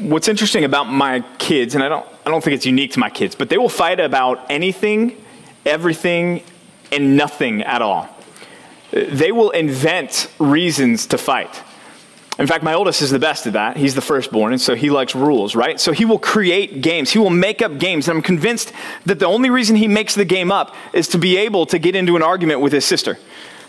what's 0.00 0.28
interesting 0.28 0.64
about 0.64 0.84
my 0.84 1.20
kids, 1.38 1.74
and 1.74 1.84
I 1.84 1.88
don't, 1.88 2.06
I 2.24 2.30
don't 2.30 2.42
think 2.42 2.54
it's 2.54 2.66
unique 2.66 2.92
to 2.92 2.98
my 2.98 3.10
kids, 3.10 3.34
but 3.34 3.48
they 3.48 3.58
will 3.58 3.68
fight 3.68 4.00
about 4.00 4.46
anything, 4.50 5.22
everything, 5.66 6.42
and 6.90 7.16
nothing 7.16 7.62
at 7.62 7.82
all. 7.82 8.08
They 8.90 9.32
will 9.32 9.50
invent 9.50 10.30
reasons 10.38 11.06
to 11.08 11.18
fight. 11.18 11.62
In 12.38 12.46
fact, 12.48 12.64
my 12.64 12.74
oldest 12.74 13.00
is 13.00 13.10
the 13.10 13.18
best 13.18 13.46
at 13.46 13.52
that. 13.52 13.76
He's 13.76 13.94
the 13.94 14.00
firstborn, 14.00 14.52
and 14.52 14.60
so 14.60 14.74
he 14.74 14.90
likes 14.90 15.14
rules, 15.14 15.54
right? 15.54 15.78
So 15.78 15.92
he 15.92 16.04
will 16.04 16.18
create 16.18 16.80
games. 16.80 17.10
He 17.12 17.18
will 17.18 17.30
make 17.30 17.62
up 17.62 17.78
games. 17.78 18.08
And 18.08 18.16
I'm 18.16 18.22
convinced 18.22 18.72
that 19.06 19.20
the 19.20 19.26
only 19.26 19.50
reason 19.50 19.76
he 19.76 19.86
makes 19.86 20.16
the 20.16 20.24
game 20.24 20.50
up 20.50 20.74
is 20.92 21.06
to 21.08 21.18
be 21.18 21.36
able 21.36 21.66
to 21.66 21.78
get 21.78 21.94
into 21.94 22.16
an 22.16 22.22
argument 22.22 22.60
with 22.60 22.72
his 22.72 22.84
sister 22.84 23.18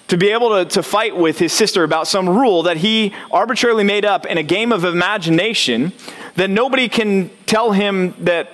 to 0.08 0.18
be 0.18 0.30
able 0.30 0.50
to, 0.50 0.66
to 0.66 0.84
fight 0.84 1.16
with 1.16 1.40
his 1.40 1.52
sister 1.52 1.84
about 1.84 2.08
some 2.08 2.30
rule 2.30 2.64
that 2.64 2.78
he 2.78 3.14
arbitrarily 3.32 3.84
made 3.84 4.06
up 4.06 4.26
in 4.26 4.38
a 4.38 4.44
game 4.44 4.72
of 4.72 4.84
imagination 4.84 5.92
that 6.36 6.50
nobody 6.50 6.88
can 6.88 7.30
tell 7.46 7.72
him 7.72 8.14
that 8.20 8.52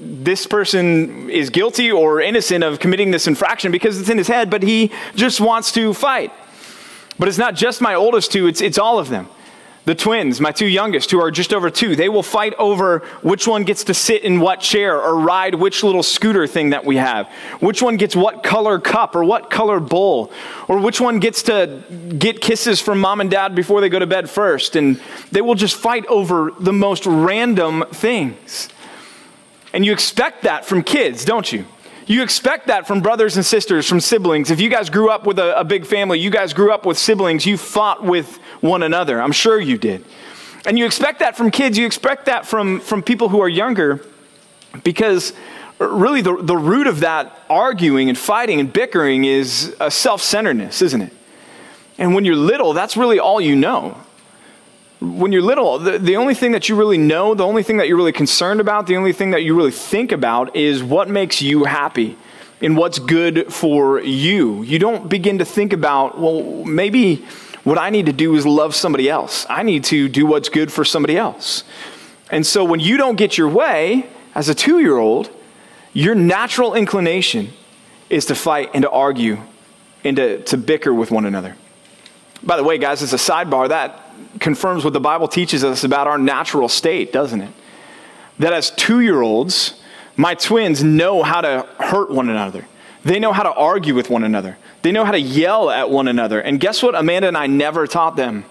this 0.00 0.46
person 0.46 1.28
is 1.30 1.50
guilty 1.50 1.90
or 1.90 2.20
innocent 2.20 2.64
of 2.64 2.78
committing 2.78 3.10
this 3.10 3.26
infraction 3.26 3.72
because 3.72 4.00
it's 4.00 4.08
in 4.08 4.18
his 4.18 4.28
head, 4.28 4.50
but 4.50 4.62
he 4.62 4.90
just 5.14 5.40
wants 5.40 5.72
to 5.72 5.92
fight. 5.92 6.32
But 7.18 7.28
it's 7.28 7.38
not 7.38 7.54
just 7.54 7.80
my 7.80 7.94
oldest 7.94 8.32
two, 8.32 8.46
it's, 8.46 8.60
it's 8.60 8.78
all 8.78 8.98
of 8.98 9.08
them. 9.08 9.28
The 9.84 9.94
twins, 9.94 10.40
my 10.40 10.50
two 10.50 10.66
youngest, 10.66 11.10
who 11.10 11.20
are 11.20 11.30
just 11.30 11.52
over 11.52 11.68
two, 11.68 11.94
they 11.94 12.08
will 12.08 12.22
fight 12.22 12.54
over 12.54 13.00
which 13.20 13.46
one 13.46 13.64
gets 13.64 13.84
to 13.84 13.94
sit 13.94 14.22
in 14.22 14.40
what 14.40 14.60
chair 14.60 14.98
or 14.98 15.18
ride 15.18 15.54
which 15.54 15.82
little 15.82 16.02
scooter 16.02 16.46
thing 16.46 16.70
that 16.70 16.86
we 16.86 16.96
have, 16.96 17.28
which 17.60 17.82
one 17.82 17.98
gets 17.98 18.16
what 18.16 18.42
color 18.42 18.78
cup 18.78 19.14
or 19.14 19.24
what 19.24 19.50
color 19.50 19.80
bowl, 19.80 20.32
or 20.68 20.78
which 20.78 21.02
one 21.02 21.18
gets 21.18 21.42
to 21.44 21.82
get 22.16 22.40
kisses 22.40 22.80
from 22.80 22.98
mom 22.98 23.20
and 23.20 23.30
dad 23.30 23.54
before 23.54 23.82
they 23.82 23.90
go 23.90 23.98
to 23.98 24.06
bed 24.06 24.30
first. 24.30 24.74
And 24.74 24.98
they 25.32 25.42
will 25.42 25.54
just 25.54 25.76
fight 25.76 26.06
over 26.06 26.50
the 26.58 26.72
most 26.72 27.04
random 27.04 27.84
things. 27.90 28.70
And 29.74 29.84
you 29.84 29.92
expect 29.92 30.44
that 30.44 30.64
from 30.64 30.82
kids, 30.82 31.26
don't 31.26 31.52
you? 31.52 31.66
You 32.06 32.22
expect 32.22 32.66
that 32.66 32.86
from 32.86 33.00
brothers 33.00 33.36
and 33.36 33.46
sisters, 33.46 33.88
from 33.88 34.00
siblings. 34.00 34.50
If 34.50 34.60
you 34.60 34.68
guys 34.68 34.90
grew 34.90 35.08
up 35.08 35.26
with 35.26 35.38
a, 35.38 35.58
a, 35.58 35.64
big 35.64 35.86
family, 35.86 36.18
you 36.18 36.28
guys 36.28 36.52
grew 36.52 36.70
up 36.70 36.84
with 36.84 36.98
siblings, 36.98 37.46
you 37.46 37.56
fought 37.56 38.04
with 38.04 38.36
one 38.60 38.82
another. 38.82 39.22
I'm 39.22 39.32
sure 39.32 39.58
you 39.58 39.78
did. 39.78 40.04
And 40.66 40.78
you 40.78 40.84
expect 40.84 41.20
that 41.20 41.36
from 41.36 41.50
kids, 41.50 41.78
you 41.78 41.86
expect 41.86 42.26
that 42.26 42.46
from, 42.46 42.80
from 42.80 43.02
people 43.02 43.30
who 43.30 43.40
are 43.40 43.48
younger, 43.48 44.04
because 44.82 45.32
really 45.78 46.20
the, 46.20 46.36
the 46.36 46.56
root 46.56 46.86
of 46.86 47.00
that 47.00 47.38
arguing 47.48 48.08
and 48.10 48.18
fighting 48.18 48.60
and 48.60 48.70
bickering 48.70 49.24
is 49.24 49.74
a 49.80 49.90
self 49.90 50.20
centeredness, 50.20 50.82
isn't 50.82 51.00
it? 51.00 51.12
And 51.96 52.14
when 52.14 52.24
you're 52.24 52.36
little, 52.36 52.74
that's 52.74 52.96
really 52.96 53.18
all 53.18 53.40
you 53.40 53.56
know 53.56 53.98
when 55.04 55.32
you're 55.32 55.42
little, 55.42 55.78
the, 55.78 55.98
the 55.98 56.16
only 56.16 56.34
thing 56.34 56.52
that 56.52 56.68
you 56.68 56.76
really 56.76 56.98
know, 56.98 57.34
the 57.34 57.44
only 57.44 57.62
thing 57.62 57.76
that 57.76 57.88
you're 57.88 57.96
really 57.96 58.12
concerned 58.12 58.60
about, 58.60 58.86
the 58.86 58.96
only 58.96 59.12
thing 59.12 59.30
that 59.30 59.42
you 59.42 59.54
really 59.54 59.70
think 59.70 60.12
about 60.12 60.56
is 60.56 60.82
what 60.82 61.08
makes 61.08 61.40
you 61.42 61.64
happy 61.64 62.16
and 62.60 62.76
what's 62.76 62.98
good 62.98 63.52
for 63.52 64.00
you. 64.00 64.62
You 64.62 64.78
don't 64.78 65.08
begin 65.08 65.38
to 65.38 65.44
think 65.44 65.72
about, 65.72 66.18
well, 66.18 66.64
maybe 66.64 67.24
what 67.64 67.78
I 67.78 67.90
need 67.90 68.06
to 68.06 68.12
do 68.12 68.34
is 68.36 68.46
love 68.46 68.74
somebody 68.74 69.08
else. 69.08 69.46
I 69.48 69.62
need 69.62 69.84
to 69.84 70.08
do 70.08 70.26
what's 70.26 70.48
good 70.48 70.72
for 70.72 70.84
somebody 70.84 71.16
else. 71.16 71.64
And 72.30 72.46
so 72.46 72.64
when 72.64 72.80
you 72.80 72.96
don't 72.96 73.16
get 73.16 73.36
your 73.38 73.48
way 73.48 74.06
as 74.34 74.48
a 74.48 74.54
two 74.54 74.80
year 74.80 74.96
old, 74.96 75.30
your 75.92 76.14
natural 76.14 76.74
inclination 76.74 77.50
is 78.10 78.26
to 78.26 78.34
fight 78.34 78.70
and 78.74 78.82
to 78.82 78.90
argue 78.90 79.38
and 80.02 80.16
to, 80.16 80.42
to 80.44 80.56
bicker 80.56 80.92
with 80.92 81.10
one 81.10 81.24
another. 81.24 81.56
By 82.42 82.56
the 82.56 82.64
way, 82.64 82.76
guys, 82.78 83.02
as 83.02 83.12
a 83.12 83.16
sidebar, 83.16 83.68
that 83.70 84.03
confirms 84.40 84.84
what 84.84 84.92
the 84.92 85.00
Bible 85.00 85.28
teaches 85.28 85.64
us 85.64 85.84
about 85.84 86.06
our 86.06 86.18
natural 86.18 86.68
state, 86.68 87.12
doesn't 87.12 87.40
it? 87.40 87.52
That 88.38 88.52
as 88.52 88.70
two 88.70 89.00
year 89.00 89.20
olds, 89.22 89.80
my 90.16 90.34
twins 90.34 90.82
know 90.82 91.22
how 91.22 91.40
to 91.40 91.66
hurt 91.78 92.10
one 92.10 92.28
another. 92.28 92.66
They 93.04 93.18
know 93.18 93.32
how 93.32 93.42
to 93.42 93.52
argue 93.52 93.94
with 93.94 94.10
one 94.10 94.24
another. 94.24 94.56
They 94.82 94.92
know 94.92 95.04
how 95.04 95.12
to 95.12 95.20
yell 95.20 95.70
at 95.70 95.90
one 95.90 96.08
another. 96.08 96.40
And 96.40 96.58
guess 96.58 96.82
what? 96.82 96.94
Amanda 96.94 97.28
and 97.28 97.36
I 97.36 97.46
never 97.46 97.86
taught 97.86 98.16
them 98.16 98.44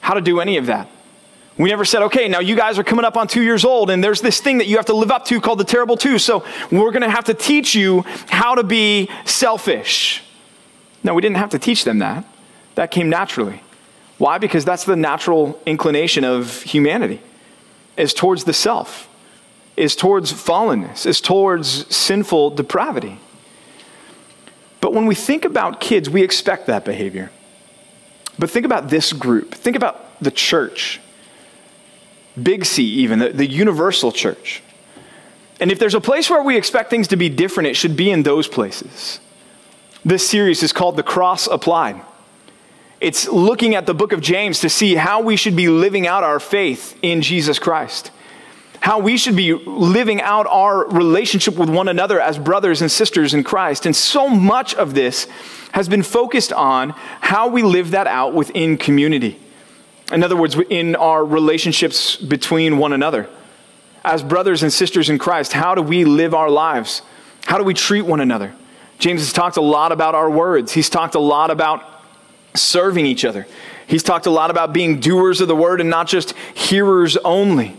how 0.00 0.14
to 0.14 0.20
do 0.20 0.40
any 0.40 0.56
of 0.56 0.66
that. 0.66 0.88
We 1.58 1.68
never 1.68 1.84
said, 1.84 2.02
okay, 2.04 2.26
now 2.28 2.40
you 2.40 2.56
guys 2.56 2.78
are 2.78 2.84
coming 2.84 3.04
up 3.04 3.16
on 3.16 3.28
two 3.28 3.42
years 3.42 3.66
old, 3.66 3.90
and 3.90 4.02
there's 4.02 4.22
this 4.22 4.40
thing 4.40 4.58
that 4.58 4.66
you 4.66 4.76
have 4.76 4.86
to 4.86 4.94
live 4.94 5.10
up 5.10 5.26
to 5.26 5.40
called 5.40 5.58
the 5.58 5.64
terrible 5.64 5.96
two. 5.96 6.18
So 6.18 6.44
we're 6.70 6.90
going 6.90 7.02
to 7.02 7.10
have 7.10 7.24
to 7.26 7.34
teach 7.34 7.74
you 7.74 8.02
how 8.28 8.54
to 8.54 8.62
be 8.62 9.10
selfish. 9.26 10.22
No, 11.02 11.12
we 11.12 11.20
didn't 11.20 11.36
have 11.36 11.50
to 11.50 11.58
teach 11.58 11.84
them 11.84 11.98
that. 11.98 12.24
That 12.76 12.90
came 12.90 13.10
naturally. 13.10 13.62
Why? 14.20 14.36
Because 14.36 14.66
that's 14.66 14.84
the 14.84 14.96
natural 14.96 15.58
inclination 15.64 16.24
of 16.24 16.60
humanity, 16.60 17.22
is 17.96 18.12
towards 18.12 18.44
the 18.44 18.52
self, 18.52 19.08
is 19.78 19.96
towards 19.96 20.30
fallenness, 20.30 21.06
is 21.06 21.22
towards 21.22 21.96
sinful 21.96 22.50
depravity. 22.50 23.18
But 24.82 24.92
when 24.92 25.06
we 25.06 25.14
think 25.14 25.46
about 25.46 25.80
kids, 25.80 26.10
we 26.10 26.22
expect 26.22 26.66
that 26.66 26.84
behavior. 26.84 27.30
But 28.38 28.50
think 28.50 28.66
about 28.66 28.90
this 28.90 29.14
group. 29.14 29.54
Think 29.54 29.74
about 29.74 30.20
the 30.20 30.30
church. 30.30 31.00
Big 32.40 32.66
C, 32.66 32.84
even, 32.84 33.20
the, 33.20 33.30
the 33.30 33.46
universal 33.46 34.12
church. 34.12 34.62
And 35.60 35.72
if 35.72 35.78
there's 35.78 35.94
a 35.94 36.00
place 36.00 36.28
where 36.28 36.42
we 36.42 36.58
expect 36.58 36.90
things 36.90 37.08
to 37.08 37.16
be 37.16 37.30
different, 37.30 37.68
it 37.68 37.74
should 37.74 37.96
be 37.96 38.10
in 38.10 38.22
those 38.22 38.48
places. 38.48 39.18
This 40.04 40.28
series 40.28 40.62
is 40.62 40.74
called 40.74 40.96
The 40.96 41.02
Cross 41.02 41.46
Applied. 41.46 42.02
It's 43.00 43.26
looking 43.28 43.74
at 43.74 43.86
the 43.86 43.94
book 43.94 44.12
of 44.12 44.20
James 44.20 44.60
to 44.60 44.68
see 44.68 44.94
how 44.94 45.22
we 45.22 45.36
should 45.36 45.56
be 45.56 45.68
living 45.68 46.06
out 46.06 46.22
our 46.22 46.38
faith 46.38 46.98
in 47.00 47.22
Jesus 47.22 47.58
Christ. 47.58 48.10
How 48.80 48.98
we 48.98 49.16
should 49.16 49.36
be 49.36 49.54
living 49.54 50.20
out 50.20 50.46
our 50.46 50.86
relationship 50.86 51.56
with 51.56 51.70
one 51.70 51.88
another 51.88 52.20
as 52.20 52.38
brothers 52.38 52.82
and 52.82 52.90
sisters 52.90 53.32
in 53.32 53.42
Christ. 53.42 53.86
And 53.86 53.96
so 53.96 54.28
much 54.28 54.74
of 54.74 54.94
this 54.94 55.26
has 55.72 55.88
been 55.88 56.02
focused 56.02 56.52
on 56.52 56.90
how 57.20 57.48
we 57.48 57.62
live 57.62 57.92
that 57.92 58.06
out 58.06 58.34
within 58.34 58.76
community. 58.76 59.38
In 60.12 60.22
other 60.22 60.36
words, 60.36 60.56
in 60.68 60.94
our 60.96 61.24
relationships 61.24 62.16
between 62.16 62.76
one 62.76 62.92
another. 62.92 63.30
As 64.04 64.22
brothers 64.22 64.62
and 64.62 64.72
sisters 64.72 65.08
in 65.08 65.18
Christ, 65.18 65.52
how 65.52 65.74
do 65.74 65.82
we 65.82 66.04
live 66.04 66.34
our 66.34 66.50
lives? 66.50 67.00
How 67.46 67.56
do 67.56 67.64
we 67.64 67.74
treat 67.74 68.02
one 68.02 68.20
another? 68.20 68.54
James 68.98 69.20
has 69.20 69.32
talked 69.32 69.56
a 69.56 69.62
lot 69.62 69.92
about 69.92 70.14
our 70.14 70.30
words. 70.30 70.72
He's 70.72 70.90
talked 70.90 71.14
a 71.14 71.20
lot 71.20 71.50
about 71.50 71.99
serving 72.54 73.06
each 73.06 73.24
other. 73.24 73.46
He's 73.86 74.02
talked 74.02 74.26
a 74.26 74.30
lot 74.30 74.50
about 74.50 74.72
being 74.72 75.00
doers 75.00 75.40
of 75.40 75.48
the 75.48 75.56
word 75.56 75.80
and 75.80 75.90
not 75.90 76.06
just 76.06 76.34
hearers 76.54 77.16
only. 77.18 77.76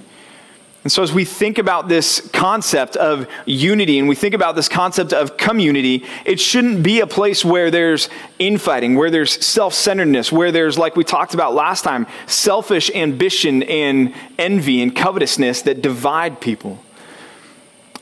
And 0.84 0.92
so, 0.92 1.04
as 1.04 1.14
we 1.14 1.26
think 1.26 1.59
about 1.59 1.88
this 1.88 2.28
concept 2.34 2.96
of 2.96 3.28
unity 3.46 4.00
and 4.00 4.09
we 4.09 4.16
think 4.16 4.34
about 4.34 4.56
this 4.56 4.68
concept 4.68 5.14
of 5.14 5.38
community, 5.38 6.04
it 6.26 6.40
shouldn't 6.40 6.82
be 6.82 7.02
a 7.02 7.08
place 7.08 7.46
where 7.46 7.70
there's 7.70 8.09
infighting, 8.40 8.96
where 8.96 9.12
there's 9.12 9.46
self 9.46 9.76
centeredness, 9.76 10.32
where 10.32 10.52
there's, 10.52 10.80
like 10.80 10.96
we 10.96 11.03
talked 11.03 11.36
about 11.36 11.53
last 11.53 11.84
time, 11.84 12.08
selfish 12.26 12.90
ambition 12.96 13.62
and 13.64 14.14
envy 14.40 14.82
and 14.82 14.96
covetousness 14.96 15.62
that 15.64 15.84
divide 15.84 16.42
people. 16.42 16.80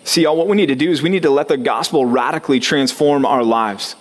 See, 0.06 0.26
all 0.26 0.38
what 0.38 0.48
we 0.48 0.56
need 0.56 0.68
to 0.68 0.76
do 0.76 0.90
is 0.90 1.02
we 1.02 1.10
need 1.10 1.24
to 1.24 1.30
let 1.30 1.50
the 1.50 1.58
gospel 1.58 2.06
radically 2.06 2.62
transform 2.62 3.26
our 3.26 3.44
lives. 3.44 3.98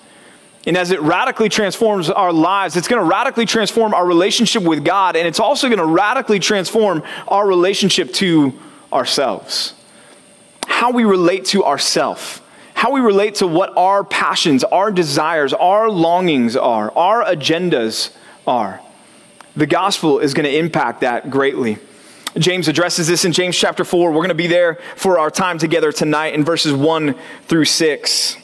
And 0.68 0.76
as 0.76 0.90
it 0.90 1.00
radically 1.00 1.48
transforms 1.48 2.10
our 2.10 2.30
lives, 2.30 2.76
it's 2.76 2.88
going 2.88 3.02
to 3.02 3.08
radically 3.08 3.46
transform 3.46 3.94
our 3.94 4.04
relationship 4.04 4.62
with 4.62 4.84
God, 4.84 5.16
and 5.16 5.26
it's 5.26 5.40
also 5.40 5.66
going 5.68 5.78
to 5.78 5.86
radically 5.86 6.38
transform 6.38 7.02
our 7.26 7.48
relationship 7.48 8.12
to 8.14 8.52
ourselves. 8.92 9.72
How 10.66 10.90
we 10.90 11.04
relate 11.04 11.46
to 11.46 11.64
ourselves, 11.64 12.42
how 12.74 12.92
we 12.92 13.00
relate 13.00 13.36
to 13.36 13.46
what 13.46 13.74
our 13.78 14.04
passions, 14.04 14.62
our 14.62 14.92
desires, 14.92 15.54
our 15.54 15.88
longings 15.88 16.54
are, 16.54 16.92
our 16.94 17.24
agendas 17.24 18.14
are. 18.46 18.82
The 19.56 19.66
gospel 19.66 20.18
is 20.18 20.34
going 20.34 20.44
to 20.44 20.54
impact 20.54 21.00
that 21.00 21.30
greatly. 21.30 21.78
James 22.36 22.68
addresses 22.68 23.08
this 23.08 23.24
in 23.24 23.32
James 23.32 23.56
chapter 23.56 23.86
4. 23.86 24.10
We're 24.10 24.16
going 24.16 24.28
to 24.28 24.34
be 24.34 24.48
there 24.48 24.78
for 24.96 25.18
our 25.18 25.30
time 25.30 25.56
together 25.56 25.92
tonight 25.92 26.34
in 26.34 26.44
verses 26.44 26.74
1 26.74 27.14
through 27.46 27.64
6. 27.64 28.36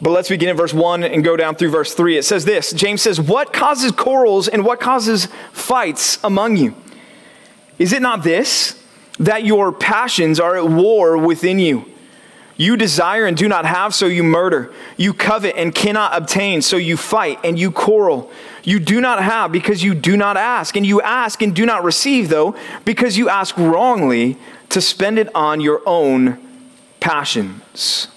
But 0.00 0.10
let's 0.10 0.28
begin 0.28 0.48
in 0.48 0.56
verse 0.56 0.72
1 0.72 1.02
and 1.02 1.24
go 1.24 1.36
down 1.36 1.56
through 1.56 1.70
verse 1.70 1.94
3. 1.94 2.18
It 2.18 2.24
says 2.24 2.44
this 2.44 2.72
James 2.72 3.02
says, 3.02 3.20
What 3.20 3.52
causes 3.52 3.92
quarrels 3.92 4.48
and 4.48 4.64
what 4.64 4.80
causes 4.80 5.28
fights 5.52 6.18
among 6.22 6.56
you? 6.56 6.74
Is 7.78 7.92
it 7.92 8.02
not 8.02 8.22
this, 8.22 8.82
that 9.18 9.44
your 9.44 9.72
passions 9.72 10.38
are 10.38 10.56
at 10.56 10.68
war 10.68 11.16
within 11.18 11.58
you? 11.58 11.84
You 12.56 12.76
desire 12.76 13.24
and 13.24 13.36
do 13.36 13.48
not 13.48 13.64
have, 13.66 13.94
so 13.94 14.06
you 14.06 14.24
murder. 14.24 14.72
You 14.96 15.14
covet 15.14 15.54
and 15.56 15.72
cannot 15.72 16.16
obtain, 16.16 16.60
so 16.60 16.76
you 16.76 16.96
fight 16.96 17.38
and 17.44 17.56
you 17.56 17.70
quarrel. 17.70 18.32
You 18.64 18.80
do 18.80 19.00
not 19.00 19.22
have 19.22 19.52
because 19.52 19.84
you 19.84 19.94
do 19.94 20.16
not 20.16 20.36
ask. 20.36 20.74
And 20.74 20.84
you 20.84 21.00
ask 21.00 21.40
and 21.40 21.54
do 21.54 21.64
not 21.64 21.84
receive, 21.84 22.28
though, 22.28 22.56
because 22.84 23.16
you 23.16 23.28
ask 23.28 23.56
wrongly 23.56 24.38
to 24.70 24.80
spend 24.80 25.20
it 25.20 25.32
on 25.36 25.60
your 25.60 25.82
own 25.86 26.36
passions. 26.98 28.08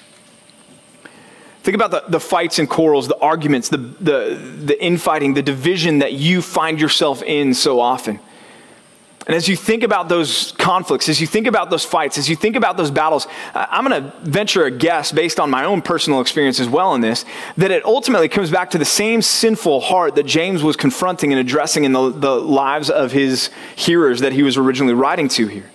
Think 1.64 1.76
about 1.76 1.92
the, 1.92 2.04
the 2.08 2.20
fights 2.20 2.58
and 2.58 2.68
quarrels, 2.68 3.08
the 3.08 3.18
arguments, 3.20 3.70
the, 3.70 3.78
the, 3.78 4.60
the 4.66 4.84
infighting, 4.84 5.36
the 5.36 5.44
division 5.44 6.00
that 6.00 6.14
you 6.14 6.42
find 6.42 6.82
yourself 6.82 7.22
in 7.22 7.54
so 7.54 7.80
often. 7.80 8.20
And 9.28 9.36
as 9.36 9.48
you 9.48 9.56
think 9.56 9.84
about 9.84 10.10
those 10.10 10.54
conflicts, 10.54 11.08
as 11.08 11.22
you 11.22 11.28
think 11.28 11.46
about 11.46 11.70
those 11.70 11.86
fights, 11.86 12.18
as 12.18 12.28
you 12.28 12.36
think 12.36 12.56
about 12.56 12.78
those 12.78 12.90
battles, 12.90 13.28
I'm 13.54 13.86
going 13.86 14.04
to 14.04 14.12
venture 14.22 14.66
a 14.66 14.72
guess 14.72 15.12
based 15.12 15.40
on 15.40 15.52
my 15.52 15.64
own 15.64 15.84
personal 15.84 16.20
experience 16.22 16.60
as 16.60 16.68
well 16.68 16.96
in 16.96 17.02
this, 17.02 17.24
that 17.58 17.70
it 17.70 17.86
ultimately 17.86 18.28
comes 18.28 18.50
back 18.50 18.72
to 18.72 18.80
the 18.80 18.86
same 18.86 19.22
sinful 19.22 19.82
heart 19.82 20.16
that 20.16 20.26
James 20.26 20.64
was 20.64 20.76
confronting 20.76 21.32
and 21.32 21.40
addressing 21.40 21.84
in 21.84 21.92
the, 21.92 22.10
the 22.10 22.36
lives 22.36 22.90
of 22.90 23.12
his 23.12 23.52
hearers 23.76 24.22
that 24.22 24.34
he 24.34 24.42
was 24.42 24.58
originally 24.58 24.96
writing 24.96 25.28
to 25.30 25.46
here. 25.46 25.70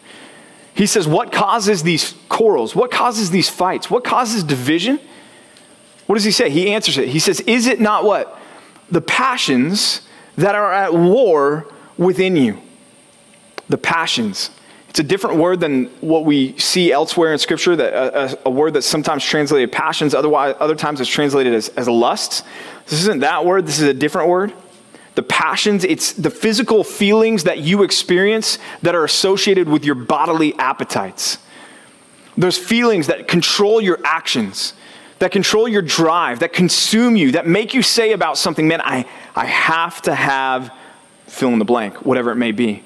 He 0.75 0.87
says, 0.87 1.07
What 1.07 1.31
causes 1.31 1.85
these 1.85 2.15
quarrels? 2.29 2.75
What 2.75 2.91
causes 2.91 3.31
these 3.31 3.49
fights? 3.49 3.89
What 3.89 4.03
causes 4.03 4.43
division? 4.43 4.99
What 6.07 6.15
does 6.17 6.25
he 6.25 6.31
say? 6.31 6.51
He 6.51 6.73
answers 6.73 6.99
it. 6.99 7.09
He 7.09 7.19
says, 7.19 7.41
Is 7.41 7.67
it 7.67 7.81
not 7.81 8.05
what? 8.05 8.39
The 8.91 9.01
passions 9.01 10.03
that 10.37 10.55
are 10.55 10.73
at 10.73 10.95
war 10.95 11.67
within 11.99 12.37
you 12.37 12.61
the 13.69 13.79
passions. 13.79 14.51
It's 14.89 15.01
a 15.01 15.03
different 15.03 15.37
word 15.37 15.61
than 15.61 15.87
what 16.01 16.25
we 16.25 16.57
see 16.59 16.91
elsewhere 16.91 17.33
in 17.33 17.39
Scripture, 17.39 17.77
that, 17.77 17.93
a, 17.93 18.39
a, 18.47 18.51
word 18.51 18.75
that's 18.75 18.87
sometimes 18.87 19.25
translated 19.25 19.71
passions, 19.73 20.15
otherwise, 20.15 20.55
other 20.59 20.75
times 20.75 21.01
it's 21.01 21.11
translated 21.11 21.53
as, 21.53 21.69
as 21.71 21.89
lusts. 21.89 22.43
This 22.85 23.01
isn't 23.01 23.21
that 23.21 23.45
word, 23.45 23.67
this 23.67 23.79
is 23.79 23.89
a 23.89 23.95
different 23.95 24.29
word. 24.29 24.55
The 25.17 25.23
passions, 25.23 25.85
it's 25.85 26.13
the 26.13 26.31
physical 26.31 26.85
feelings 26.85 27.45
that 27.45 27.59
you 27.59 27.83
experience 27.83 28.59
that 28.83 28.95
are 28.95 29.05
associated 29.05 29.69
with 29.69 29.85
your 29.85 29.95
bodily 29.95 30.55
appetites. 30.59 31.39
Those 32.39 32.59
feelings 32.59 33.07
that 33.07 33.29
control 33.29 33.81
your 33.81 33.99
actions, 34.05 34.75
that 35.19 35.31
control 35.31 35.67
your 35.67 35.83
drive, 35.83 36.41
that 36.41 36.53
consume 36.53 37.17
you, 37.17 37.33
that 37.33 37.47
make 37.47 37.75
you 37.75 37.83
say 37.83 38.13
about 38.13 38.37
something, 38.37 38.69
man, 38.69 38.81
I, 38.83 39.07
I 39.35 39.47
have 39.47 40.03
to 40.03 40.15
have 40.15 40.73
fill 41.27 41.49
in 41.51 41.59
the 41.59 41.65
blank, 41.65 42.05
whatever 42.05 42.31
it 42.31 42.37
may 42.37 42.53
be. 42.53 42.83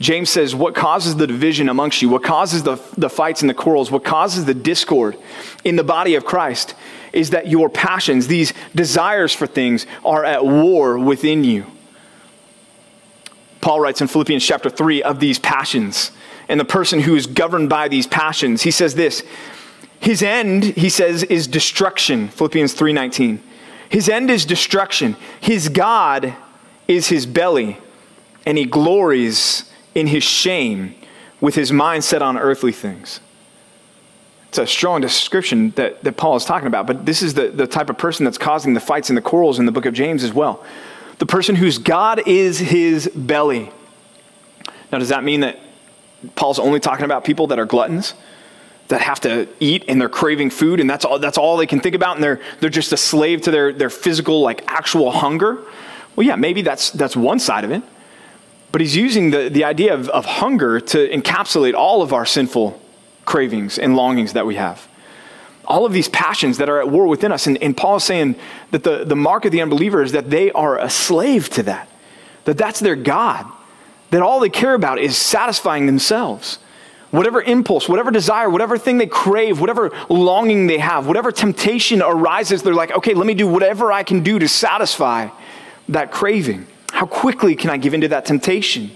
James 0.00 0.30
says, 0.30 0.54
What 0.54 0.74
causes 0.74 1.16
the 1.16 1.26
division 1.26 1.68
amongst 1.68 2.02
you? 2.02 2.08
What 2.08 2.24
causes 2.24 2.62
the, 2.62 2.76
the 2.96 3.08
fights 3.08 3.40
and 3.42 3.48
the 3.48 3.54
quarrels? 3.54 3.90
What 3.90 4.04
causes 4.04 4.44
the 4.44 4.54
discord 4.54 5.16
in 5.64 5.76
the 5.76 5.84
body 5.84 6.14
of 6.16 6.24
Christ 6.24 6.74
is 7.12 7.30
that 7.30 7.46
your 7.46 7.68
passions, 7.68 8.26
these 8.26 8.52
desires 8.74 9.32
for 9.32 9.46
things, 9.46 9.86
are 10.04 10.24
at 10.24 10.44
war 10.44 10.98
within 10.98 11.44
you. 11.44 11.66
Paul 13.60 13.80
writes 13.80 14.00
in 14.00 14.08
Philippians 14.08 14.44
chapter 14.44 14.68
3 14.68 15.02
of 15.04 15.20
these 15.20 15.38
passions 15.38 16.10
and 16.48 16.58
the 16.58 16.64
person 16.64 17.00
who 17.00 17.14
is 17.14 17.26
governed 17.26 17.68
by 17.68 17.86
these 17.88 18.06
passions. 18.06 18.62
He 18.62 18.72
says 18.72 18.94
this 18.94 19.22
His 20.02 20.20
end, 20.20 20.64
he 20.64 20.88
says, 20.88 21.22
is 21.22 21.46
destruction. 21.46 22.26
Philippians 22.26 22.74
3:19. 22.74 23.38
His 23.88 24.08
end 24.08 24.32
is 24.32 24.44
destruction. 24.44 25.14
His 25.40 25.68
God 25.68 26.34
is 26.88 27.06
his 27.06 27.24
belly, 27.24 27.78
and 28.44 28.58
he 28.58 28.64
glories 28.64 29.70
in 29.94 30.08
his 30.08 30.24
shame 30.24 30.96
with 31.40 31.54
his 31.54 31.70
mind 31.70 32.02
set 32.02 32.20
on 32.20 32.36
earthly 32.36 32.72
things. 32.72 33.20
It's 34.48 34.58
a 34.58 34.66
strong 34.66 35.00
description 35.00 35.70
that, 35.76 36.02
that 36.02 36.16
Paul 36.16 36.34
is 36.34 36.44
talking 36.44 36.66
about, 36.66 36.88
but 36.88 37.06
this 37.06 37.22
is 37.22 37.34
the, 37.34 37.48
the 37.48 37.68
type 37.68 37.88
of 37.88 37.96
person 37.96 38.24
that's 38.24 38.38
causing 38.38 38.74
the 38.74 38.80
fights 38.80 39.08
and 39.08 39.16
the 39.16 39.22
quarrels 39.22 39.60
in 39.60 39.66
the 39.66 39.72
book 39.72 39.86
of 39.86 39.94
James 39.94 40.24
as 40.24 40.32
well. 40.32 40.64
The 41.18 41.26
person 41.26 41.54
whose 41.54 41.78
God 41.78 42.26
is 42.26 42.58
his 42.58 43.08
belly. 43.14 43.70
Now, 44.90 44.98
does 44.98 45.10
that 45.10 45.22
mean 45.22 45.40
that 45.40 45.60
Paul's 46.34 46.58
only 46.58 46.80
talking 46.80 47.04
about 47.04 47.24
people 47.24 47.46
that 47.46 47.60
are 47.60 47.66
gluttons? 47.66 48.14
That 48.88 49.00
have 49.00 49.20
to 49.20 49.48
eat 49.58 49.84
and 49.88 50.00
they're 50.00 50.10
craving 50.10 50.50
food 50.50 50.78
and 50.78 50.90
that's 50.90 51.04
all, 51.04 51.18
that's 51.18 51.38
all 51.38 51.56
they 51.56 51.66
can 51.66 51.80
think 51.80 51.94
about 51.94 52.16
and 52.16 52.22
they're, 52.22 52.40
they're 52.60 52.68
just 52.68 52.92
a 52.92 52.96
slave 52.96 53.40
to 53.42 53.50
their, 53.50 53.72
their 53.72 53.88
physical, 53.88 54.42
like 54.42 54.64
actual 54.66 55.10
hunger? 55.10 55.64
Well, 56.14 56.26
yeah, 56.26 56.36
maybe 56.36 56.60
that's, 56.62 56.90
that's 56.90 57.16
one 57.16 57.38
side 57.38 57.64
of 57.64 57.70
it. 57.70 57.82
But 58.70 58.80
he's 58.80 58.96
using 58.96 59.30
the, 59.30 59.48
the 59.50 59.64
idea 59.64 59.94
of, 59.94 60.08
of 60.08 60.24
hunger 60.24 60.80
to 60.80 61.08
encapsulate 61.08 61.74
all 61.74 62.02
of 62.02 62.12
our 62.12 62.26
sinful 62.26 62.80
cravings 63.24 63.78
and 63.78 63.96
longings 63.96 64.32
that 64.32 64.46
we 64.46 64.56
have. 64.56 64.88
All 65.64 65.86
of 65.86 65.92
these 65.92 66.08
passions 66.08 66.58
that 66.58 66.68
are 66.68 66.80
at 66.80 66.88
war 66.88 67.06
within 67.06 67.32
us. 67.32 67.46
And, 67.46 67.62
and 67.62 67.76
Paul 67.76 67.96
is 67.96 68.04
saying 68.04 68.36
that 68.72 68.82
the, 68.82 69.04
the 69.04 69.14
mark 69.14 69.44
of 69.44 69.52
the 69.52 69.62
unbeliever 69.62 70.02
is 70.02 70.12
that 70.12 70.30
they 70.30 70.50
are 70.52 70.78
a 70.78 70.90
slave 70.90 71.48
to 71.50 71.62
that, 71.64 71.88
that 72.44 72.58
that's 72.58 72.80
their 72.80 72.96
God, 72.96 73.46
that 74.10 74.22
all 74.22 74.40
they 74.40 74.50
care 74.50 74.74
about 74.74 74.98
is 74.98 75.16
satisfying 75.16 75.86
themselves. 75.86 76.58
Whatever 77.12 77.42
impulse, 77.42 77.90
whatever 77.90 78.10
desire, 78.10 78.48
whatever 78.48 78.78
thing 78.78 78.96
they 78.96 79.06
crave, 79.06 79.60
whatever 79.60 79.92
longing 80.08 80.66
they 80.66 80.78
have, 80.78 81.06
whatever 81.06 81.30
temptation 81.30 82.00
arises, 82.00 82.62
they're 82.62 82.74
like, 82.74 82.90
okay, 82.90 83.12
let 83.12 83.26
me 83.26 83.34
do 83.34 83.46
whatever 83.46 83.92
I 83.92 84.02
can 84.02 84.22
do 84.22 84.38
to 84.38 84.48
satisfy 84.48 85.28
that 85.90 86.10
craving. 86.10 86.66
How 86.90 87.04
quickly 87.04 87.54
can 87.54 87.68
I 87.68 87.76
give 87.76 87.92
into 87.92 88.08
that 88.08 88.24
temptation? 88.24 88.92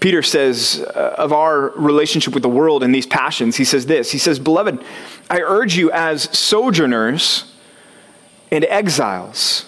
Peter 0.00 0.22
says 0.22 0.82
uh, 0.94 1.14
of 1.18 1.30
our 1.34 1.72
relationship 1.76 2.32
with 2.32 2.42
the 2.42 2.48
world 2.48 2.82
and 2.82 2.94
these 2.94 3.06
passions, 3.06 3.56
he 3.56 3.64
says 3.64 3.84
this 3.84 4.10
He 4.10 4.18
says, 4.18 4.38
Beloved, 4.38 4.82
I 5.28 5.42
urge 5.42 5.76
you 5.76 5.92
as 5.92 6.22
sojourners 6.36 7.54
and 8.50 8.64
exiles 8.64 9.66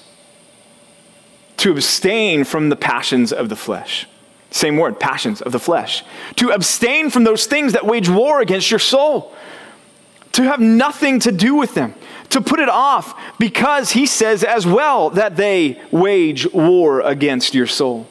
to 1.58 1.70
abstain 1.70 2.44
from 2.44 2.70
the 2.70 2.76
passions 2.76 3.30
of 3.30 3.50
the 3.50 3.56
flesh. 3.56 4.08
Same 4.52 4.76
word, 4.76 5.00
passions 5.00 5.42
of 5.42 5.50
the 5.50 5.58
flesh. 5.58 6.04
To 6.36 6.50
abstain 6.50 7.10
from 7.10 7.24
those 7.24 7.46
things 7.46 7.72
that 7.72 7.84
wage 7.84 8.08
war 8.08 8.40
against 8.40 8.70
your 8.70 8.78
soul. 8.78 9.34
To 10.32 10.44
have 10.44 10.60
nothing 10.60 11.18
to 11.20 11.32
do 11.32 11.56
with 11.56 11.74
them 11.74 11.94
to 12.32 12.40
put 12.40 12.60
it 12.60 12.68
off 12.68 13.14
because 13.38 13.90
he 13.90 14.06
says 14.06 14.42
as 14.42 14.66
well 14.66 15.10
that 15.10 15.36
they 15.36 15.78
wage 15.90 16.50
war 16.50 17.02
against 17.02 17.54
your 17.54 17.66
soul. 17.66 18.08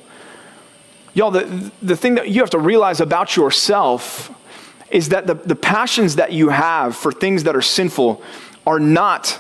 Y'all, 1.16 1.32
the, 1.32 1.72
the 1.82 1.98
thing 1.98 2.16
that 2.16 2.30
you 2.30 2.40
have 2.42 2.52
to 2.52 2.60
realize 2.60 3.02
about 3.02 3.36
yourself 3.36 4.32
is 4.92 5.10
that 5.10 5.26
the, 5.26 5.34
the 5.34 5.56
passions 5.56 6.18
that 6.18 6.32
you 6.32 6.50
have 6.50 6.96
for 6.96 7.12
things 7.12 7.46
that 7.46 7.56
are 7.56 7.64
sinful 7.64 8.22
are 8.68 8.80
not 8.80 9.40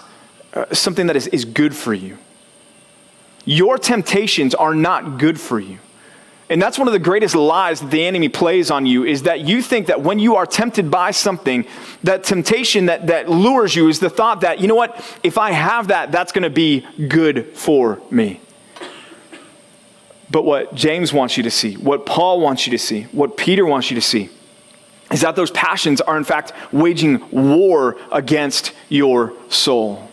uh, 0.55 0.65
something 0.73 1.05
that 1.05 1.15
is, 1.15 1.27
is 1.27 1.45
good 1.45 1.75
for 1.75 1.93
you. 1.93 2.17
Your 3.45 3.77
temptations 3.77 4.55
are 4.55 4.73
not 4.73 5.19
good 5.19 5.39
for 5.39 5.59
you. 5.59 5.77
And 6.51 6.61
that's 6.61 6.77
one 6.77 6.89
of 6.89 6.91
the 6.91 6.99
greatest 6.99 7.33
lies 7.33 7.79
that 7.79 7.91
the 7.91 8.05
enemy 8.05 8.27
plays 8.27 8.71
on 8.71 8.85
you 8.85 9.05
is 9.05 9.23
that 9.23 9.39
you 9.39 9.61
think 9.61 9.87
that 9.87 10.01
when 10.01 10.19
you 10.19 10.35
are 10.35 10.45
tempted 10.45 10.91
by 10.91 11.11
something, 11.11 11.65
that 12.03 12.25
temptation 12.25 12.87
that, 12.87 13.07
that 13.07 13.29
lures 13.29 13.73
you 13.73 13.87
is 13.87 14.01
the 14.01 14.09
thought 14.09 14.41
that, 14.41 14.59
you 14.59 14.67
know 14.67 14.75
what, 14.75 14.93
if 15.23 15.37
I 15.37 15.51
have 15.51 15.87
that, 15.87 16.11
that's 16.11 16.33
going 16.33 16.43
to 16.43 16.49
be 16.49 16.85
good 17.07 17.55
for 17.55 18.01
me. 18.11 18.41
But 20.29 20.43
what 20.43 20.75
James 20.75 21.13
wants 21.13 21.37
you 21.37 21.43
to 21.43 21.51
see, 21.51 21.75
what 21.75 22.05
Paul 22.05 22.41
wants 22.41 22.67
you 22.67 22.71
to 22.71 22.77
see, 22.77 23.03
what 23.13 23.37
Peter 23.37 23.65
wants 23.65 23.89
you 23.89 23.95
to 23.95 24.01
see, 24.01 24.29
is 25.09 25.21
that 25.21 25.37
those 25.37 25.51
passions 25.51 26.01
are 26.01 26.17
in 26.17 26.25
fact 26.25 26.51
waging 26.73 27.31
war 27.31 27.95
against 28.11 28.73
your 28.89 29.31
soul 29.47 30.11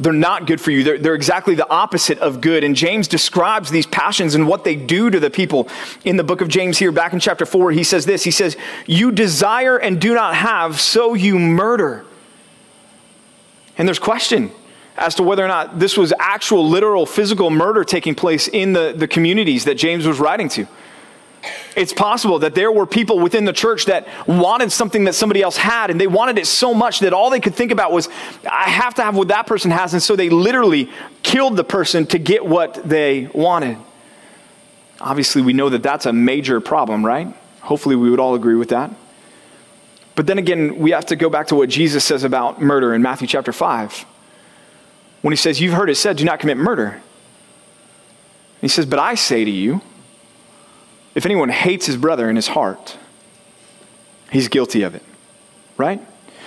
they're 0.00 0.12
not 0.12 0.46
good 0.46 0.60
for 0.60 0.70
you. 0.70 0.82
They're, 0.82 0.98
they're 0.98 1.14
exactly 1.14 1.54
the 1.54 1.68
opposite 1.68 2.18
of 2.18 2.40
good. 2.40 2.64
And 2.64 2.74
James 2.74 3.06
describes 3.06 3.70
these 3.70 3.86
passions 3.86 4.34
and 4.34 4.48
what 4.48 4.64
they 4.64 4.74
do 4.74 5.10
to 5.10 5.20
the 5.20 5.30
people 5.30 5.68
in 6.04 6.16
the 6.16 6.24
book 6.24 6.40
of 6.40 6.48
James 6.48 6.78
here, 6.78 6.90
back 6.90 7.12
in 7.12 7.20
chapter 7.20 7.44
4. 7.44 7.70
He 7.72 7.84
says 7.84 8.06
this 8.06 8.24
He 8.24 8.30
says, 8.30 8.56
You 8.86 9.12
desire 9.12 9.76
and 9.76 10.00
do 10.00 10.14
not 10.14 10.34
have, 10.34 10.80
so 10.80 11.14
you 11.14 11.38
murder. 11.38 12.04
And 13.76 13.86
there's 13.86 13.98
question 13.98 14.50
as 14.96 15.14
to 15.14 15.22
whether 15.22 15.44
or 15.44 15.48
not 15.48 15.78
this 15.78 15.96
was 15.96 16.12
actual, 16.18 16.68
literal, 16.68 17.06
physical 17.06 17.50
murder 17.50 17.84
taking 17.84 18.14
place 18.14 18.48
in 18.48 18.72
the, 18.72 18.92
the 18.96 19.08
communities 19.08 19.64
that 19.64 19.76
James 19.76 20.06
was 20.06 20.18
writing 20.18 20.48
to. 20.50 20.66
It's 21.76 21.92
possible 21.92 22.40
that 22.40 22.54
there 22.54 22.70
were 22.70 22.86
people 22.86 23.18
within 23.18 23.44
the 23.44 23.52
church 23.52 23.86
that 23.86 24.06
wanted 24.26 24.72
something 24.72 25.04
that 25.04 25.14
somebody 25.14 25.42
else 25.42 25.56
had, 25.56 25.90
and 25.90 26.00
they 26.00 26.06
wanted 26.06 26.38
it 26.38 26.46
so 26.46 26.74
much 26.74 27.00
that 27.00 27.12
all 27.12 27.30
they 27.30 27.40
could 27.40 27.54
think 27.54 27.72
about 27.72 27.92
was, 27.92 28.08
I 28.50 28.68
have 28.68 28.94
to 28.94 29.02
have 29.02 29.16
what 29.16 29.28
that 29.28 29.46
person 29.46 29.70
has. 29.70 29.92
And 29.94 30.02
so 30.02 30.16
they 30.16 30.28
literally 30.28 30.90
killed 31.22 31.56
the 31.56 31.64
person 31.64 32.06
to 32.06 32.18
get 32.18 32.44
what 32.44 32.74
they 32.86 33.28
wanted. 33.28 33.78
Obviously, 35.00 35.40
we 35.40 35.54
know 35.54 35.70
that 35.70 35.82
that's 35.82 36.06
a 36.06 36.12
major 36.12 36.60
problem, 36.60 37.04
right? 37.04 37.34
Hopefully, 37.60 37.96
we 37.96 38.10
would 38.10 38.20
all 38.20 38.34
agree 38.34 38.56
with 38.56 38.68
that. 38.68 38.90
But 40.14 40.26
then 40.26 40.38
again, 40.38 40.76
we 40.76 40.90
have 40.90 41.06
to 41.06 41.16
go 41.16 41.30
back 41.30 41.46
to 41.46 41.54
what 41.54 41.70
Jesus 41.70 42.04
says 42.04 42.24
about 42.24 42.60
murder 42.60 42.92
in 42.92 43.00
Matthew 43.00 43.26
chapter 43.26 43.52
5. 43.52 44.04
When 45.22 45.32
he 45.32 45.36
says, 45.36 45.60
You've 45.60 45.74
heard 45.74 45.88
it 45.88 45.94
said, 45.94 46.16
do 46.16 46.24
not 46.24 46.40
commit 46.40 46.58
murder. 46.58 47.00
He 48.60 48.68
says, 48.68 48.84
But 48.84 48.98
I 48.98 49.14
say 49.14 49.44
to 49.44 49.50
you, 49.50 49.80
if 51.14 51.26
anyone 51.26 51.48
hates 51.48 51.86
his 51.86 51.96
brother 51.96 52.30
in 52.30 52.36
his 52.36 52.48
heart, 52.48 52.96
he's 54.30 54.48
guilty 54.48 54.82
of 54.82 54.94
it, 54.94 55.02
right? 55.76 56.00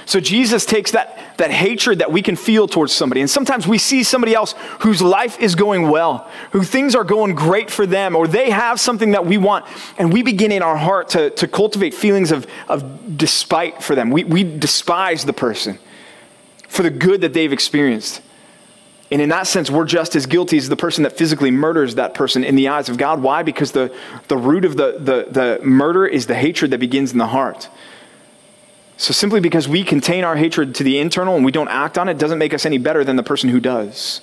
So 0.06 0.20
Jesus 0.20 0.66
takes 0.66 0.92
that, 0.92 1.38
that 1.38 1.52
hatred 1.52 2.00
that 2.00 2.12
we 2.12 2.22
can 2.22 2.36
feel 2.36 2.68
towards 2.68 2.92
somebody, 2.92 3.22
and 3.22 3.30
sometimes 3.30 3.68
we 3.68 3.78
see 3.78 4.04
somebody 4.04 4.34
else 4.34 4.54
whose 4.80 5.02
life 5.02 5.40
is 5.40 5.56
going 5.56 5.90
well, 5.90 6.30
who 6.52 6.64
things 6.64 6.96
are 6.96 7.04
going 7.04 7.36
great 7.36 7.70
for 7.70 7.86
them, 7.86 8.16
or 8.16 8.28
they 8.28 8.50
have 8.50 8.80
something 8.80 9.12
that 9.12 9.26
we 9.26 9.38
want, 9.38 9.66
and 9.98 10.12
we 10.12 10.22
begin 10.22 10.52
in 10.52 10.62
our 10.62 10.76
heart 10.76 11.10
to, 11.10 11.30
to 11.32 11.48
cultivate 11.48 11.94
feelings 11.94 12.32
of, 12.32 12.48
of 12.68 13.18
despite 13.18 13.82
for 13.82 13.96
them. 13.96 14.10
We, 14.12 14.24
we 14.24 14.44
despise 14.44 15.26
the 15.26 15.34
person 15.34 15.80
for 16.68 16.84
the 16.84 16.90
good 16.90 17.22
that 17.22 17.34
they've 17.34 17.54
experienced 17.54 18.22
And 19.14 19.22
in 19.22 19.30
that 19.30 19.46
sense, 19.46 19.70
we're 19.70 19.86
just 19.86 20.16
as 20.16 20.26
guilty 20.26 20.58
as 20.58 20.70
the 20.70 20.76
person 20.76 21.04
that 21.04 21.16
physically 21.16 21.52
murders 21.52 21.94
that 21.96 22.16
person 22.16 22.44
in 22.44 22.56
the 22.56 22.70
eyes 22.70 22.90
of 22.90 22.98
God. 22.98 23.22
Why? 23.22 23.44
Because 23.44 23.72
the, 23.72 23.96
the 24.28 24.36
root 24.36 24.66
of 24.66 24.76
the, 24.76 24.94
the, 24.98 25.28
the 25.30 25.64
murder 25.64 26.08
is 26.08 26.26
the 26.26 26.34
hatred 26.34 26.72
that 26.72 26.80
begins 26.80 27.12
in 27.12 27.20
the 27.20 27.28
heart. 27.28 27.70
So 28.98 29.14
simply 29.14 29.40
because 29.40 29.68
we 29.68 29.84
contain 29.84 30.24
our 30.24 30.36
hatred 30.36 30.74
to 30.74 30.84
the 30.84 30.98
internal 30.98 31.36
and 31.36 31.46
we 31.46 31.52
don't 31.52 31.68
act 31.68 32.00
on 32.00 32.10
it 32.10 32.18
doesn't 32.18 32.40
make 32.40 32.56
us 32.56 32.66
any 32.66 32.80
better 32.80 33.04
than 33.04 33.16
the 33.16 33.22
person 33.22 33.52
who 33.52 33.60
does. 33.60 34.22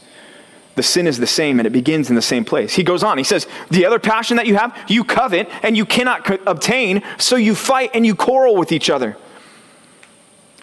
The 0.74 0.82
sin 0.82 1.06
is 1.06 1.18
the 1.18 1.26
same 1.28 1.60
and 1.60 1.68
it 1.68 1.72
begins 1.72 2.10
in 2.10 2.16
the 2.16 2.22
same 2.22 2.44
place. 2.44 2.74
He 2.74 2.82
goes 2.82 3.04
on, 3.04 3.16
he 3.16 3.22
says, 3.22 3.46
The 3.70 3.86
other 3.86 4.00
passion 4.00 4.38
that 4.38 4.48
you 4.48 4.56
have, 4.56 4.76
you 4.88 5.04
covet 5.04 5.48
and 5.62 5.76
you 5.76 5.86
cannot 5.86 6.24
co- 6.24 6.38
obtain, 6.48 7.04
so 7.16 7.36
you 7.36 7.54
fight 7.54 7.92
and 7.94 8.04
you 8.04 8.16
quarrel 8.16 8.56
with 8.56 8.72
each 8.72 8.90
other. 8.90 9.16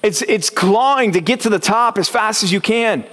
It's, 0.04 0.22
it's 0.24 0.50
clawing 0.50 1.14
to 1.14 1.22
get 1.22 1.40
to 1.42 1.50
the 1.50 1.60
top 1.60 1.98
as 1.98 2.10
fast 2.10 2.44
as 2.44 2.52
you 2.52 2.60
can. 2.60 3.06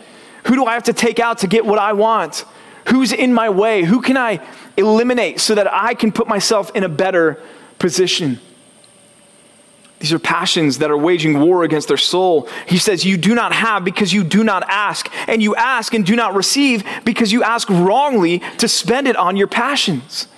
Who 0.46 0.54
do 0.54 0.64
I 0.64 0.74
have 0.74 0.84
to 0.84 0.92
take 0.92 1.18
out 1.18 1.38
to 1.38 1.46
get 1.46 1.64
what 1.64 1.78
I 1.78 1.92
want? 1.92 2.44
Who's 2.88 3.12
in 3.12 3.32
my 3.32 3.48
way? 3.48 3.82
Who 3.82 4.02
can 4.02 4.16
I 4.16 4.40
eliminate 4.76 5.40
so 5.40 5.54
that 5.54 5.72
I 5.72 5.94
can 5.94 6.12
put 6.12 6.28
myself 6.28 6.74
in 6.74 6.84
a 6.84 6.88
better 6.88 7.40
position? 7.78 8.40
These 10.00 10.12
are 10.12 10.18
passions 10.18 10.78
that 10.78 10.90
are 10.90 10.98
waging 10.98 11.40
war 11.40 11.64
against 11.64 11.88
their 11.88 11.96
soul. 11.96 12.48
He 12.66 12.76
says, 12.76 13.06
You 13.06 13.16
do 13.16 13.34
not 13.34 13.54
have 13.54 13.84
because 13.84 14.12
you 14.12 14.22
do 14.22 14.44
not 14.44 14.62
ask, 14.68 15.10
and 15.26 15.42
you 15.42 15.56
ask 15.56 15.94
and 15.94 16.04
do 16.04 16.14
not 16.14 16.34
receive 16.34 16.84
because 17.06 17.32
you 17.32 17.42
ask 17.42 17.70
wrongly 17.70 18.40
to 18.58 18.68
spend 18.68 19.08
it 19.08 19.16
on 19.16 19.36
your 19.36 19.46
passions. 19.46 20.28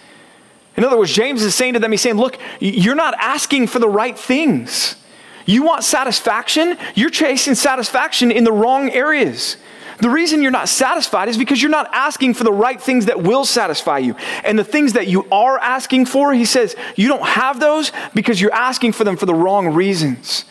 In 0.77 0.85
other 0.85 0.97
words, 0.97 1.13
James 1.13 1.43
is 1.43 1.55
saying 1.55 1.73
to 1.73 1.81
them, 1.81 1.91
He's 1.91 2.01
saying, 2.01 2.17
Look, 2.17 2.39
you're 2.61 2.95
not 2.95 3.15
asking 3.19 3.67
for 3.67 3.81
the 3.81 3.89
right 3.89 4.17
things. 4.17 4.95
You 5.47 5.65
want 5.65 5.83
satisfaction? 5.83 6.77
You're 6.95 7.11
chasing 7.11 7.57
satisfaction 7.57 8.31
in 8.31 8.45
the 8.45 8.53
wrong 8.53 8.91
areas. 8.91 9.57
The 9.99 10.11
reason 10.11 10.43
you're 10.43 10.51
not 10.51 10.69
satisfied 10.69 11.29
is 11.29 11.39
because 11.39 11.63
you're 11.63 11.71
not 11.71 11.89
asking 11.93 12.35
for 12.35 12.45
the 12.45 12.53
right 12.53 12.81
things 12.81 13.07
that 13.07 13.23
will 13.23 13.45
satisfy 13.45 13.99
you. 13.99 14.15
And 14.45 14.59
the 14.59 14.65
things 14.65 14.93
that 14.93 15.07
you 15.07 15.27
are 15.31 15.59
asking 15.59 16.07
for, 16.07 16.35
he 16.35 16.45
says, 16.45 16.77
you 16.97 17.09
don't 17.09 17.27
have 17.27 17.61
those 17.61 17.93
because 18.15 18.41
you're 18.41 18.53
asking 18.53 18.93
for 18.93 19.05
them 19.05 19.17
for 19.17 19.27
the 19.27 19.35
wrong 19.35 19.69
reasons. 19.69 20.45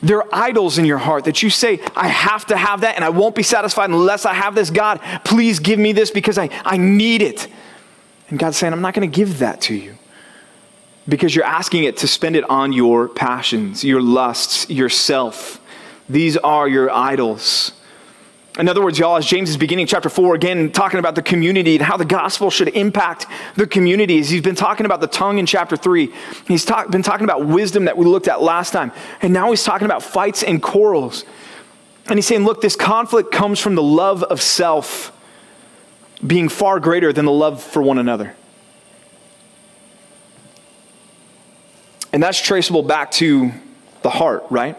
There 0.00 0.18
are 0.18 0.28
idols 0.32 0.78
in 0.78 0.84
your 0.84 0.98
heart 0.98 1.24
that 1.24 1.42
you 1.42 1.50
say, 1.50 1.80
I 1.94 2.08
have 2.08 2.46
to 2.46 2.56
have 2.56 2.82
that 2.82 2.96
and 2.96 3.04
I 3.04 3.10
won't 3.10 3.34
be 3.34 3.42
satisfied 3.42 3.90
unless 3.90 4.24
I 4.24 4.34
have 4.34 4.54
this. 4.54 4.70
God, 4.70 5.00
please 5.24 5.58
give 5.58 5.78
me 5.78 5.92
this 5.92 6.10
because 6.10 6.38
I, 6.38 6.48
I 6.64 6.76
need 6.76 7.22
it. 7.22 7.48
And 8.28 8.38
God's 8.38 8.56
saying, 8.56 8.72
I'm 8.72 8.80
not 8.80 8.94
going 8.94 9.10
to 9.10 9.14
give 9.14 9.38
that 9.38 9.60
to 9.62 9.74
you 9.74 9.96
because 11.08 11.34
you're 11.34 11.44
asking 11.44 11.84
it 11.84 11.98
to 11.98 12.08
spend 12.08 12.36
it 12.36 12.48
on 12.50 12.72
your 12.72 13.08
passions, 13.08 13.84
your 13.84 14.02
lusts, 14.02 14.68
yourself. 14.68 15.60
These 16.08 16.36
are 16.36 16.68
your 16.68 16.90
idols. 16.90 17.72
In 18.58 18.68
other 18.68 18.82
words, 18.82 18.98
y'all, 18.98 19.16
as 19.16 19.26
James 19.26 19.50
is 19.50 19.58
beginning 19.58 19.86
chapter 19.86 20.08
4, 20.08 20.34
again, 20.34 20.72
talking 20.72 20.98
about 20.98 21.14
the 21.14 21.22
community 21.22 21.76
and 21.76 21.84
how 21.84 21.98
the 21.98 22.06
gospel 22.06 22.50
should 22.50 22.68
impact 22.68 23.26
the 23.54 23.66
communities. 23.66 24.30
He's 24.30 24.40
been 24.40 24.54
talking 24.54 24.86
about 24.86 25.02
the 25.02 25.06
tongue 25.06 25.38
in 25.38 25.44
chapter 25.44 25.76
3. 25.76 26.10
He's 26.48 26.64
talk, 26.64 26.90
been 26.90 27.02
talking 27.02 27.24
about 27.24 27.44
wisdom 27.44 27.84
that 27.84 27.98
we 27.98 28.06
looked 28.06 28.28
at 28.28 28.40
last 28.40 28.72
time. 28.72 28.92
And 29.20 29.34
now 29.34 29.50
he's 29.50 29.62
talking 29.62 29.84
about 29.84 30.02
fights 30.02 30.42
and 30.42 30.62
quarrels. 30.62 31.26
And 32.06 32.16
he's 32.16 32.26
saying, 32.26 32.44
look, 32.44 32.62
this 32.62 32.76
conflict 32.76 33.30
comes 33.30 33.60
from 33.60 33.74
the 33.74 33.82
love 33.82 34.22
of 34.22 34.40
self 34.40 35.12
being 36.26 36.48
far 36.48 36.80
greater 36.80 37.12
than 37.12 37.26
the 37.26 37.32
love 37.32 37.62
for 37.62 37.82
one 37.82 37.98
another. 37.98 38.34
And 42.10 42.22
that's 42.22 42.40
traceable 42.40 42.82
back 42.82 43.10
to 43.12 43.52
the 44.00 44.08
heart, 44.08 44.44
right? 44.48 44.78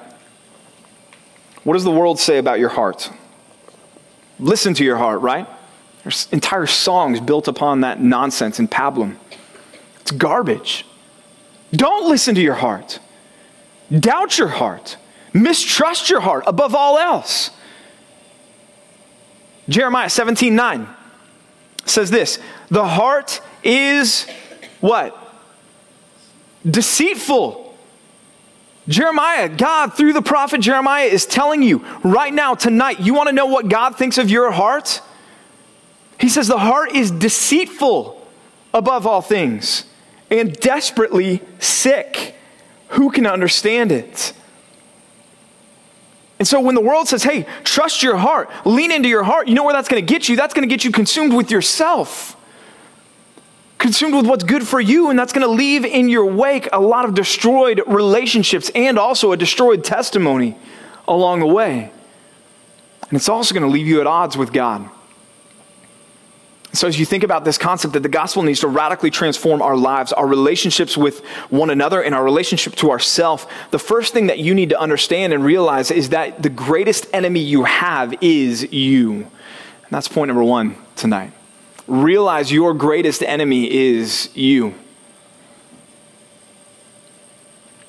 What 1.64 1.74
does 1.74 1.84
the 1.84 1.92
world 1.92 2.20
say 2.20 2.40
about 2.40 2.60
your 2.60 2.70
heart? 2.70 3.12
Listen 4.40 4.74
to 4.76 4.84
your 4.84 4.98
heart, 4.98 5.22
right? 5.22 5.48
There's 6.04 6.28
entire 6.32 6.68
songs 6.68 7.20
built 7.20 7.48
upon 7.48 7.82
that 7.82 8.00
nonsense 8.00 8.60
and 8.60 8.70
pablum. 8.70 9.18
It's 10.02 10.12
garbage. 10.12 10.86
Don't 11.72 12.10
listen 12.10 12.36
to 12.36 12.42
your 12.42 12.56
heart. 12.56 13.00
Doubt 13.92 14.38
your 14.38 14.48
heart. 14.48 14.98
Mistrust 15.34 16.10
your 16.10 16.22
heart 16.22 16.44
above 16.48 16.76
all 16.76 16.98
else. 16.98 17.52
Jeremiah 19.70 20.10
17 20.10 20.56
9 20.56 20.88
says 21.86 22.10
this 22.10 22.40
The 22.70 22.88
heart 22.88 23.42
is 23.64 24.26
what? 24.80 25.16
Deceitful 26.70 27.67
Jeremiah, 28.88 29.50
God, 29.50 29.94
through 29.94 30.14
the 30.14 30.22
prophet 30.22 30.62
Jeremiah, 30.62 31.06
is 31.06 31.26
telling 31.26 31.62
you 31.62 31.86
right 32.04 32.34
now, 32.34 32.56
tonight, 32.56 33.00
you 33.00 33.14
want 33.14 33.28
to 33.28 33.36
know 33.36 33.48
what 33.48 33.68
God 33.68 33.98
thinks 33.98 34.18
of 34.18 34.30
your 34.30 34.52
heart? 34.52 35.02
He 36.20 36.30
says, 36.30 36.48
The 36.48 36.58
heart 36.58 36.94
is 36.94 37.12
deceitful 37.12 38.26
above 38.74 39.06
all 39.06 39.22
things 39.22 39.86
and 40.30 40.54
desperately 40.54 41.42
sick. 41.60 42.36
Who 42.90 43.12
can 43.12 43.26
understand 43.26 43.92
it? 43.92 44.34
And 46.40 46.48
so 46.48 46.62
when 46.62 46.76
the 46.76 46.82
world 46.82 47.08
says, 47.08 47.24
hey, 47.24 47.48
trust 47.64 48.04
your 48.04 48.16
heart, 48.16 48.50
lean 48.64 48.92
into 48.92 49.10
your 49.10 49.24
heart, 49.24 49.48
you 49.48 49.56
know 49.56 49.64
where 49.64 49.74
that's 49.74 49.88
going 49.88 50.06
to 50.06 50.14
get 50.14 50.30
you? 50.30 50.36
That's 50.36 50.54
going 50.54 50.68
to 50.68 50.74
get 50.74 50.86
you 50.86 50.92
consumed 50.92 51.34
with 51.34 51.50
yourself 51.50 52.37
consumed 53.78 54.16
with 54.16 54.26
what's 54.26 54.44
good 54.44 54.68
for 54.68 54.80
you, 54.80 55.10
and 55.10 55.18
that's 55.18 55.34
going 55.34 55.46
to 55.46 55.54
leave 55.54 55.86
in 55.86 56.10
your 56.10 56.26
wake 56.26 56.68
a 56.74 56.80
lot 56.80 57.06
of 57.06 57.14
destroyed 57.14 57.82
relationships 57.88 58.72
and 58.74 58.98
also 58.98 59.32
a 59.32 59.38
destroyed 59.38 59.84
testimony 59.84 60.58
along 61.08 61.40
the 61.40 61.48
way. 61.48 61.92
And 63.10 63.16
it's 63.16 63.30
also 63.30 63.54
going 63.54 63.64
to 63.64 63.70
leave 63.70 63.88
you 63.88 64.02
at 64.02 64.08
odds 64.08 64.36
with 64.36 64.52
God. 64.52 64.90
So, 66.74 66.88
as 66.88 67.00
you 67.00 67.06
think 67.06 67.24
about 67.24 67.46
this 67.46 67.58
concept 67.58 67.94
that 67.94 68.04
the 68.04 68.10
gospel 68.10 68.44
needs 68.44 68.60
to 68.60 68.68
radically 68.68 69.10
transform 69.10 69.62
our 69.62 69.76
lives, 69.76 70.12
our 70.12 70.28
relationships 70.28 70.98
with 70.98 71.26
one 71.50 71.70
another, 71.70 72.04
and 72.04 72.14
our 72.14 72.24
relationship 72.24 72.76
to 72.76 72.92
ourself, 72.92 73.52
the 73.72 73.80
first 73.80 74.14
thing 74.14 74.28
that 74.28 74.40
you 74.40 74.54
need 74.54 74.70
to 74.70 74.80
understand 74.80 75.34
and 75.34 75.44
realize 75.44 75.90
is 75.92 76.10
that 76.10 76.44
the 76.44 76.50
greatest 76.50 77.08
enemy 77.14 77.40
you 77.40 77.64
have 77.64 78.14
is 78.22 78.72
you. 78.72 79.14
And 79.14 79.92
that's 79.92 80.08
point 80.08 80.28
number 80.28 80.44
one 80.44 80.76
tonight 80.96 81.32
realize 81.88 82.52
your 82.52 82.74
greatest 82.74 83.24
enemy 83.24 83.72
is 83.72 84.30
you. 84.36 84.76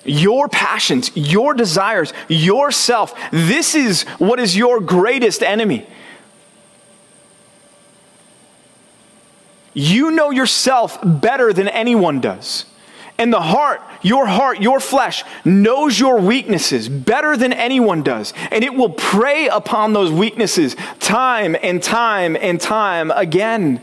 Your 0.05 0.49
passions, 0.49 1.11
your 1.15 1.53
desires, 1.55 2.13
yourself. 2.29 3.15
This 3.31 3.75
is 3.75 4.05
what 4.19 4.41
is 4.41 4.57
your 4.57 4.81
greatest 4.81 5.43
enemy. 5.43 5.87
You 9.75 10.11
know 10.11 10.31
yourself 10.31 10.99
better 11.05 11.53
than 11.53 11.69
anyone 11.69 12.21
does. 12.21 12.65
And 13.19 13.33
the 13.33 13.41
heart, 13.41 13.81
your 14.01 14.27
heart, 14.27 14.61
your 14.61 14.79
flesh, 14.79 15.25
knows 15.45 15.99
your 15.99 16.21
weaknesses 16.21 16.89
better 16.89 17.37
than 17.37 17.53
anyone 17.53 18.03
does. 18.03 18.33
And 18.53 18.63
it 18.63 18.75
will 18.75 18.91
prey 18.91 19.49
upon 19.49 19.93
those 19.93 20.11
weaknesses 20.11 20.77
time 21.01 21.57
and 21.63 21.83
time 21.83 22.37
and 22.41 22.61
time 22.61 23.11
again. 23.11 23.83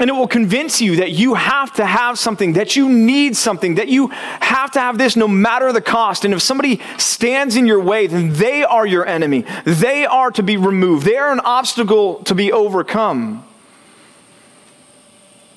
And 0.00 0.10
it 0.10 0.12
will 0.12 0.26
convince 0.26 0.80
you 0.80 0.96
that 0.96 1.12
you 1.12 1.34
have 1.34 1.72
to 1.74 1.86
have 1.86 2.18
something, 2.18 2.54
that 2.54 2.74
you 2.74 2.88
need 2.88 3.36
something, 3.36 3.76
that 3.76 3.88
you 3.88 4.08
have 4.08 4.72
to 4.72 4.80
have 4.80 4.98
this 4.98 5.14
no 5.14 5.28
matter 5.28 5.72
the 5.72 5.80
cost. 5.80 6.24
And 6.24 6.34
if 6.34 6.42
somebody 6.42 6.80
stands 6.98 7.54
in 7.54 7.66
your 7.66 7.78
way, 7.78 8.08
then 8.08 8.32
they 8.32 8.64
are 8.64 8.84
your 8.84 9.06
enemy. 9.06 9.44
They 9.64 10.04
are 10.04 10.32
to 10.32 10.42
be 10.42 10.56
removed, 10.56 11.06
they 11.06 11.16
are 11.16 11.32
an 11.32 11.40
obstacle 11.40 12.24
to 12.24 12.34
be 12.34 12.52
overcome. 12.52 13.46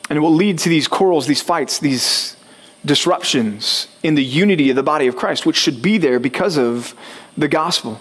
And 0.10 0.18
it 0.18 0.20
will 0.22 0.36
lead 0.36 0.60
to 0.60 0.70
these 0.70 0.88
quarrels, 0.88 1.28
these 1.28 1.42
fights, 1.42 1.80
these 1.80 2.38
disruptions 2.86 3.88
in 4.04 4.16
the 4.16 4.24
unity 4.24 4.70
of 4.70 4.76
the 4.76 4.84
body 4.84 5.08
of 5.08 5.16
Christ, 5.16 5.46
which 5.46 5.58
should 5.58 5.82
be 5.82 5.98
there 5.98 6.20
because 6.20 6.58
of 6.58 6.94
the 7.38 7.48
gospel. 7.48 8.00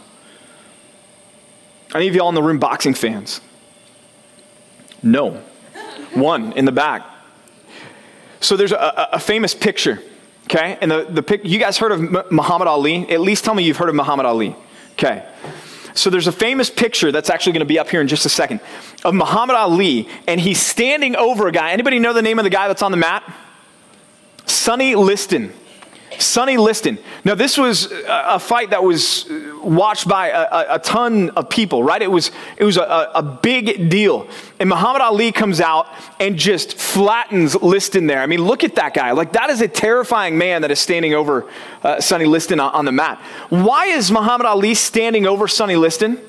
Any 1.94 2.08
of 2.08 2.14
y'all 2.14 2.28
in 2.28 2.34
the 2.34 2.42
room 2.42 2.58
boxing 2.58 2.94
fans? 2.94 3.40
No. 5.02 5.42
One 6.16 6.52
in 6.52 6.64
the 6.64 6.72
back. 6.72 7.04
So 8.40 8.56
there's 8.56 8.72
a, 8.72 9.08
a 9.12 9.18
famous 9.18 9.54
picture, 9.54 10.02
okay? 10.44 10.78
And 10.80 10.90
the, 10.90 11.04
the 11.04 11.22
pic, 11.22 11.44
you 11.44 11.58
guys 11.58 11.78
heard 11.78 11.92
of 11.92 12.30
Muhammad 12.30 12.68
Ali? 12.68 13.10
At 13.10 13.20
least 13.20 13.44
tell 13.44 13.54
me 13.54 13.62
you've 13.62 13.76
heard 13.76 13.88
of 13.88 13.94
Muhammad 13.94 14.26
Ali, 14.26 14.54
okay? 14.92 15.26
So 15.94 16.10
there's 16.10 16.26
a 16.26 16.32
famous 16.32 16.68
picture 16.68 17.10
that's 17.10 17.30
actually 17.30 17.52
going 17.52 17.60
to 17.60 17.66
be 17.66 17.78
up 17.78 17.88
here 17.88 18.00
in 18.00 18.08
just 18.08 18.26
a 18.26 18.28
second 18.28 18.60
of 19.04 19.14
Muhammad 19.14 19.56
Ali, 19.56 20.08
and 20.26 20.40
he's 20.40 20.60
standing 20.60 21.16
over 21.16 21.48
a 21.48 21.52
guy. 21.52 21.72
Anybody 21.72 21.98
know 21.98 22.12
the 22.12 22.22
name 22.22 22.38
of 22.38 22.44
the 22.44 22.50
guy 22.50 22.68
that's 22.68 22.82
on 22.82 22.90
the 22.90 22.96
mat? 22.98 23.22
Sonny 24.44 24.94
Liston. 24.94 25.52
Sonny 26.18 26.56
Liston. 26.56 26.98
Now, 27.24 27.34
this 27.34 27.58
was 27.58 27.92
a 28.08 28.38
fight 28.38 28.70
that 28.70 28.82
was 28.82 29.28
watched 29.62 30.08
by 30.08 30.28
a, 30.28 30.74
a, 30.74 30.78
ton 30.78 31.30
of 31.30 31.48
people, 31.48 31.82
right? 31.82 32.00
It 32.00 32.10
was, 32.10 32.30
it 32.56 32.64
was 32.64 32.76
a, 32.76 33.10
a, 33.14 33.22
big 33.22 33.90
deal. 33.90 34.28
And 34.60 34.68
Muhammad 34.68 35.02
Ali 35.02 35.32
comes 35.32 35.60
out 35.60 35.88
and 36.20 36.36
just 36.36 36.74
flattens 36.74 37.60
Liston 37.60 38.06
there. 38.06 38.20
I 38.20 38.26
mean, 38.26 38.42
look 38.42 38.64
at 38.64 38.76
that 38.76 38.94
guy. 38.94 39.12
Like, 39.12 39.32
that 39.32 39.50
is 39.50 39.60
a 39.60 39.68
terrifying 39.68 40.38
man 40.38 40.62
that 40.62 40.70
is 40.70 40.78
standing 40.78 41.14
over 41.14 41.50
uh, 41.82 42.00
Sonny 42.00 42.26
Liston 42.26 42.60
on, 42.60 42.72
on 42.72 42.84
the 42.84 42.92
mat. 42.92 43.18
Why 43.48 43.86
is 43.86 44.10
Muhammad 44.10 44.46
Ali 44.46 44.74
standing 44.74 45.26
over 45.26 45.48
Sonny 45.48 45.76
Liston? 45.76 46.20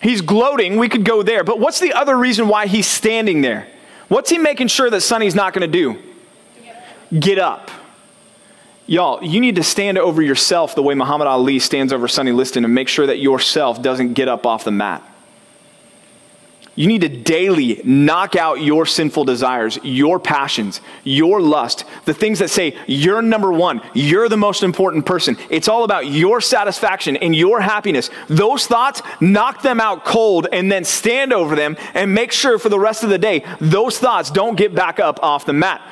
He's 0.00 0.20
gloating. 0.20 0.76
We 0.76 0.88
could 0.88 1.04
go 1.04 1.22
there. 1.22 1.44
But 1.44 1.58
what's 1.58 1.80
the 1.80 1.92
other 1.92 2.16
reason 2.16 2.48
why 2.48 2.66
he's 2.66 2.86
standing 2.86 3.40
there? 3.40 3.66
What's 4.08 4.30
he 4.30 4.38
making 4.38 4.68
sure 4.68 4.88
that 4.90 5.02
Sonny's 5.02 5.34
not 5.34 5.52
going 5.52 5.70
to 5.70 5.72
do? 5.72 5.98
Get 7.18 7.38
up. 7.38 7.70
Y'all, 8.88 9.22
you 9.22 9.38
need 9.38 9.56
to 9.56 9.62
stand 9.62 9.98
over 9.98 10.22
yourself 10.22 10.74
the 10.74 10.82
way 10.82 10.94
Muhammad 10.94 11.26
Ali 11.26 11.58
stands 11.58 11.92
over 11.92 12.08
Sonny 12.08 12.32
Liston 12.32 12.64
and 12.64 12.74
make 12.74 12.88
sure 12.88 13.06
that 13.06 13.18
yourself 13.18 13.82
doesn't 13.82 14.14
get 14.14 14.28
up 14.28 14.46
off 14.46 14.64
the 14.64 14.70
mat. 14.70 15.02
You 16.74 16.86
need 16.86 17.02
to 17.02 17.08
daily 17.10 17.82
knock 17.84 18.34
out 18.34 18.62
your 18.62 18.86
sinful 18.86 19.24
desires, 19.24 19.78
your 19.82 20.18
passions, 20.18 20.80
your 21.04 21.38
lust, 21.38 21.84
the 22.06 22.14
things 22.14 22.38
that 22.38 22.48
say 22.48 22.78
you're 22.86 23.20
number 23.20 23.52
one, 23.52 23.82
you're 23.92 24.30
the 24.30 24.38
most 24.38 24.62
important 24.62 25.04
person. 25.04 25.36
It's 25.50 25.68
all 25.68 25.84
about 25.84 26.06
your 26.06 26.40
satisfaction 26.40 27.18
and 27.18 27.36
your 27.36 27.60
happiness. 27.60 28.08
Those 28.28 28.66
thoughts, 28.66 29.02
knock 29.20 29.60
them 29.60 29.80
out 29.80 30.06
cold 30.06 30.46
and 30.50 30.72
then 30.72 30.84
stand 30.84 31.34
over 31.34 31.54
them 31.56 31.76
and 31.92 32.14
make 32.14 32.32
sure 32.32 32.58
for 32.58 32.70
the 32.70 32.78
rest 32.78 33.04
of 33.04 33.10
the 33.10 33.18
day 33.18 33.44
those 33.60 33.98
thoughts 33.98 34.30
don't 34.30 34.56
get 34.56 34.74
back 34.74 34.98
up 34.98 35.22
off 35.22 35.44
the 35.44 35.52
mat. 35.52 35.82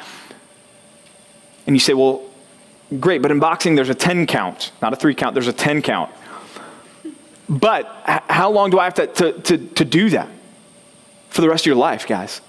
And 1.67 1.77
you 1.77 1.81
say, 1.81 1.93
well, 1.93 2.23
great, 3.01 3.23
but 3.23 3.31
in 3.31 3.41
boxing 3.41 3.75
there's 3.75 3.89
a 3.89 3.95
10 3.95 4.27
count, 4.27 4.73
not 4.81 4.93
a 4.93 4.97
three 4.97 5.15
count, 5.15 5.35
there's 5.35 5.49
a 5.49 5.53
10 5.53 5.83
count. 5.83 6.11
But 7.49 7.87
how 8.29 8.51
long 8.51 8.71
do 8.71 8.79
I 8.79 8.85
have 8.85 8.95
to, 8.95 9.07
to, 9.07 9.33
to, 9.33 9.59
to 9.59 9.85
do 9.85 10.11
that? 10.11 10.29
for 11.37 11.43
the 11.43 11.49
rest 11.51 11.63
of 11.63 11.67
your 11.67 11.77
life, 11.77 12.07
guys. 12.07 12.41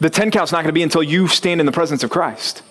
The 0.00 0.08
10 0.08 0.30
count's 0.30 0.50
not 0.50 0.58
going 0.58 0.68
to 0.68 0.72
be 0.72 0.82
until 0.82 1.02
you 1.02 1.28
stand 1.28 1.60
in 1.60 1.66
the 1.66 1.72
presence 1.72 2.02
of 2.02 2.10
Christ. 2.10 2.62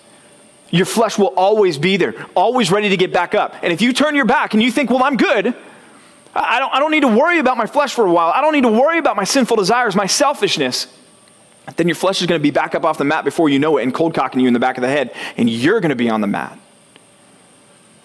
Your 0.70 0.84
flesh 0.84 1.16
will 1.16 1.32
always 1.36 1.78
be 1.78 1.96
there, 1.96 2.26
always 2.34 2.72
ready 2.72 2.88
to 2.88 2.96
get 2.96 3.12
back 3.12 3.34
up. 3.34 3.54
And 3.62 3.72
if 3.72 3.80
you 3.80 3.92
turn 3.92 4.16
your 4.16 4.24
back 4.24 4.52
and 4.52 4.62
you 4.62 4.72
think, 4.72 4.90
well, 4.90 5.04
I'm 5.04 5.16
good, 5.16 5.54
I 6.34 6.58
don't, 6.58 6.74
I 6.74 6.80
don't 6.80 6.90
need 6.90 7.00
to 7.00 7.08
worry 7.08 7.38
about 7.38 7.56
my 7.56 7.66
flesh 7.66 7.94
for 7.94 8.04
a 8.04 8.10
while, 8.10 8.32
I 8.34 8.40
don't 8.40 8.52
need 8.52 8.64
to 8.64 8.68
worry 8.68 8.98
about 8.98 9.14
my 9.14 9.22
sinful 9.22 9.56
desires, 9.56 9.94
my 9.94 10.06
selfishness, 10.06 10.88
then 11.74 11.88
your 11.88 11.96
flesh 11.96 12.20
is 12.20 12.26
going 12.26 12.38
to 12.38 12.42
be 12.42 12.52
back 12.52 12.74
up 12.74 12.84
off 12.84 12.98
the 12.98 13.04
mat 13.04 13.24
before 13.24 13.48
you 13.48 13.58
know 13.58 13.76
it 13.78 13.82
and 13.82 13.92
cold 13.92 14.14
cocking 14.14 14.40
you 14.40 14.46
in 14.46 14.52
the 14.52 14.60
back 14.60 14.76
of 14.78 14.82
the 14.82 14.88
head, 14.88 15.14
and 15.36 15.50
you're 15.50 15.80
going 15.80 15.90
to 15.90 15.96
be 15.96 16.08
on 16.08 16.20
the 16.20 16.26
mat. 16.26 16.58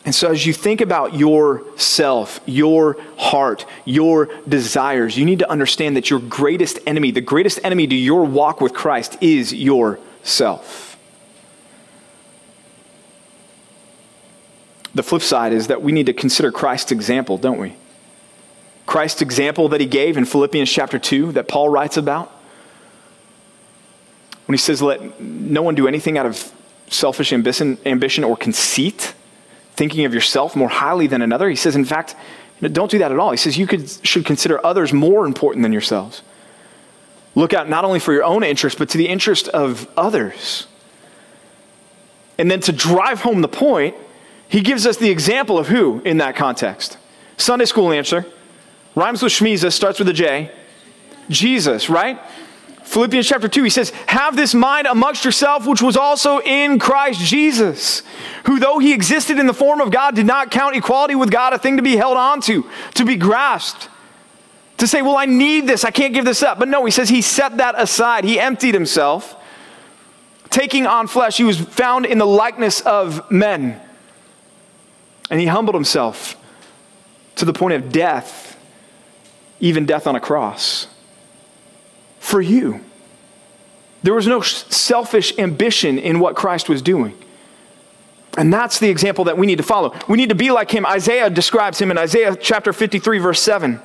And 0.03 0.15
so, 0.15 0.31
as 0.31 0.47
you 0.47 0.53
think 0.53 0.81
about 0.81 1.13
yourself, 1.13 2.39
your 2.47 2.97
heart, 3.17 3.67
your 3.85 4.29
desires, 4.47 5.15
you 5.15 5.25
need 5.25 5.39
to 5.39 5.49
understand 5.49 5.95
that 5.95 6.09
your 6.09 6.19
greatest 6.19 6.79
enemy, 6.87 7.11
the 7.11 7.21
greatest 7.21 7.59
enemy 7.63 7.85
to 7.85 7.95
your 7.95 8.23
walk 8.23 8.61
with 8.61 8.73
Christ, 8.73 9.17
is 9.21 9.53
yourself. 9.53 10.97
The 14.95 15.03
flip 15.03 15.21
side 15.21 15.53
is 15.53 15.67
that 15.67 15.83
we 15.83 15.91
need 15.91 16.07
to 16.07 16.13
consider 16.13 16.51
Christ's 16.51 16.91
example, 16.91 17.37
don't 17.37 17.59
we? 17.59 17.75
Christ's 18.87 19.21
example 19.21 19.69
that 19.69 19.79
he 19.79 19.87
gave 19.87 20.17
in 20.17 20.25
Philippians 20.25 20.69
chapter 20.69 20.97
2 20.97 21.33
that 21.33 21.47
Paul 21.47 21.69
writes 21.69 21.95
about. 21.95 22.31
When 24.51 24.57
he 24.57 24.61
says, 24.61 24.81
Let 24.81 25.21
no 25.21 25.61
one 25.61 25.75
do 25.75 25.87
anything 25.87 26.17
out 26.17 26.25
of 26.25 26.51
selfish 26.89 27.31
ambition, 27.31 27.77
ambition 27.85 28.25
or 28.25 28.35
conceit 28.35 29.13
thinking 29.75 30.03
of 30.03 30.13
yourself 30.13 30.57
more 30.57 30.67
highly 30.67 31.07
than 31.07 31.21
another. 31.21 31.47
He 31.47 31.55
says, 31.55 31.73
in 31.73 31.85
fact, 31.85 32.17
don't 32.61 32.91
do 32.91 32.97
that 32.97 33.13
at 33.13 33.17
all. 33.17 33.31
He 33.31 33.37
says 33.37 33.57
you 33.57 33.65
could, 33.65 33.89
should 34.05 34.25
consider 34.25 34.59
others 34.65 34.91
more 34.91 35.25
important 35.25 35.63
than 35.63 35.71
yourselves. 35.71 36.21
Look 37.33 37.53
out 37.53 37.69
not 37.69 37.85
only 37.85 38.01
for 38.01 38.11
your 38.11 38.25
own 38.25 38.43
interest, 38.43 38.77
but 38.77 38.89
to 38.89 38.97
the 38.97 39.07
interest 39.07 39.47
of 39.47 39.89
others. 39.95 40.67
And 42.37 42.51
then 42.51 42.59
to 42.59 42.73
drive 42.73 43.21
home 43.21 43.39
the 43.39 43.47
point, 43.47 43.95
he 44.49 44.59
gives 44.59 44.85
us 44.85 44.97
the 44.97 45.09
example 45.09 45.57
of 45.57 45.69
who 45.69 46.01
in 46.01 46.17
that 46.17 46.35
context. 46.35 46.97
Sunday 47.37 47.63
school 47.63 47.93
answer 47.93 48.25
rhymes 48.95 49.23
with 49.23 49.31
Shmiza, 49.31 49.71
starts 49.71 49.97
with 49.97 50.09
a 50.09 50.13
J. 50.13 50.51
Jesus, 51.29 51.89
right? 51.89 52.19
Philippians 52.91 53.25
chapter 53.25 53.47
2, 53.47 53.63
he 53.63 53.69
says, 53.69 53.91
Have 54.07 54.35
this 54.35 54.53
mind 54.53 54.85
amongst 54.85 55.23
yourself, 55.23 55.65
which 55.65 55.81
was 55.81 55.95
also 55.95 56.39
in 56.41 56.77
Christ 56.77 57.21
Jesus, 57.21 58.03
who, 58.45 58.59
though 58.59 58.79
he 58.79 58.91
existed 58.91 59.39
in 59.39 59.47
the 59.47 59.53
form 59.53 59.79
of 59.79 59.91
God, 59.91 60.13
did 60.13 60.25
not 60.25 60.51
count 60.51 60.75
equality 60.75 61.15
with 61.15 61.31
God 61.31 61.53
a 61.53 61.57
thing 61.57 61.77
to 61.77 61.83
be 61.83 61.95
held 61.95 62.17
on 62.17 62.41
to, 62.41 62.69
to 62.95 63.05
be 63.05 63.15
grasped. 63.15 63.87
To 64.79 64.87
say, 64.87 65.01
Well, 65.01 65.15
I 65.15 65.25
need 65.25 65.67
this, 65.67 65.85
I 65.85 65.91
can't 65.91 66.13
give 66.13 66.25
this 66.25 66.43
up. 66.43 66.59
But 66.59 66.67
no, 66.67 66.83
he 66.83 66.91
says 66.91 67.07
he 67.07 67.21
set 67.21 67.55
that 67.57 67.75
aside. 67.79 68.25
He 68.25 68.37
emptied 68.37 68.73
himself. 68.73 69.37
Taking 70.49 70.85
on 70.85 71.07
flesh, 71.07 71.37
he 71.37 71.45
was 71.45 71.61
found 71.61 72.05
in 72.05 72.17
the 72.17 72.27
likeness 72.27 72.81
of 72.81 73.31
men. 73.31 73.79
And 75.29 75.39
he 75.39 75.45
humbled 75.45 75.75
himself 75.75 76.35
to 77.35 77.45
the 77.45 77.53
point 77.53 77.75
of 77.75 77.89
death, 77.89 78.59
even 79.61 79.85
death 79.85 80.07
on 80.07 80.17
a 80.17 80.19
cross 80.19 80.87
for 82.31 82.41
you. 82.41 82.79
There 84.03 84.13
was 84.13 84.25
no 84.25 84.41
selfish 84.41 85.37
ambition 85.37 85.99
in 85.99 86.19
what 86.19 86.35
Christ 86.35 86.69
was 86.69 86.81
doing. 86.81 87.15
And 88.37 88.51
that's 88.51 88.79
the 88.79 88.89
example 88.89 89.25
that 89.25 89.37
we 89.37 89.45
need 89.45 89.57
to 89.57 89.63
follow. 89.63 89.93
We 90.07 90.17
need 90.17 90.29
to 90.29 90.35
be 90.35 90.49
like 90.49 90.71
him. 90.71 90.85
Isaiah 90.85 91.29
describes 91.29 91.79
him 91.79 91.91
in 91.91 91.97
Isaiah 91.97 92.35
chapter 92.35 92.71
53, 92.71 93.19
verse 93.19 93.41
7. 93.41 93.81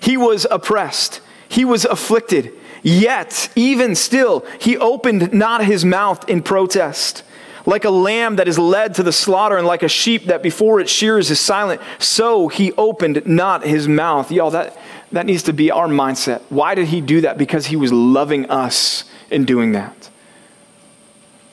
He 0.00 0.16
was 0.16 0.46
oppressed, 0.50 1.20
he 1.48 1.64
was 1.64 1.84
afflicted, 1.84 2.52
yet, 2.82 3.48
even 3.54 3.94
still, 3.94 4.44
he 4.60 4.76
opened 4.76 5.32
not 5.32 5.64
his 5.64 5.84
mouth 5.84 6.28
in 6.28 6.42
protest. 6.42 7.22
Like 7.64 7.86
a 7.86 7.90
lamb 7.90 8.36
that 8.36 8.48
is 8.48 8.58
led 8.58 8.96
to 8.96 9.02
the 9.02 9.12
slaughter, 9.12 9.56
and 9.56 9.66
like 9.66 9.82
a 9.82 9.88
sheep 9.88 10.26
that 10.26 10.42
before 10.42 10.80
its 10.80 10.90
shears 10.90 11.30
is 11.30 11.40
silent, 11.40 11.80
so 11.98 12.48
he 12.48 12.72
opened 12.72 13.24
not 13.24 13.64
his 13.64 13.88
mouth. 13.88 14.30
Y'all, 14.30 14.50
that, 14.50 14.76
that 15.14 15.26
needs 15.26 15.42
to 15.44 15.52
be 15.52 15.70
our 15.70 15.88
mindset. 15.88 16.42
Why 16.48 16.74
did 16.74 16.88
he 16.88 17.00
do 17.00 17.22
that? 17.22 17.38
Because 17.38 17.66
he 17.66 17.76
was 17.76 17.92
loving 17.92 18.50
us 18.50 19.04
in 19.30 19.44
doing 19.44 19.72
that. 19.72 20.10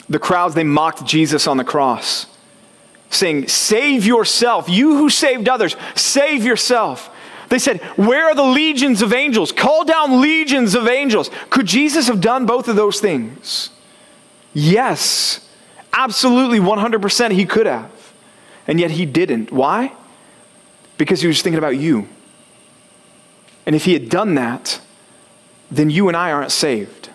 The 0.09 0.19
crowds, 0.19 0.55
they 0.55 0.63
mocked 0.63 1.05
Jesus 1.05 1.47
on 1.47 1.57
the 1.57 1.63
cross, 1.63 2.27
saying, 3.09 3.47
Save 3.47 4.05
yourself. 4.05 4.67
You 4.67 4.97
who 4.97 5.09
saved 5.09 5.47
others, 5.47 5.75
save 5.95 6.43
yourself. 6.43 7.09
They 7.49 7.59
said, 7.59 7.81
Where 7.97 8.25
are 8.25 8.35
the 8.35 8.43
legions 8.43 9.01
of 9.01 9.13
angels? 9.13 9.51
Call 9.51 9.85
down 9.85 10.21
legions 10.21 10.75
of 10.75 10.87
angels. 10.87 11.29
Could 11.49 11.65
Jesus 11.65 12.07
have 12.07 12.21
done 12.21 12.45
both 12.45 12.67
of 12.67 12.75
those 12.75 12.99
things? 12.99 13.69
Yes, 14.53 15.47
absolutely, 15.93 16.59
100% 16.59 17.31
he 17.31 17.45
could 17.45 17.65
have. 17.65 17.91
And 18.67 18.79
yet 18.79 18.91
he 18.91 19.05
didn't. 19.05 19.51
Why? 19.51 19.93
Because 20.97 21.21
he 21.21 21.27
was 21.27 21.41
thinking 21.41 21.57
about 21.57 21.77
you. 21.77 22.07
And 23.65 23.75
if 23.75 23.85
he 23.85 23.93
had 23.93 24.09
done 24.09 24.35
that, 24.35 24.81
then 25.69 25.89
you 25.89 26.07
and 26.07 26.17
I 26.17 26.31
aren't 26.31 26.51
saved. 26.51 27.09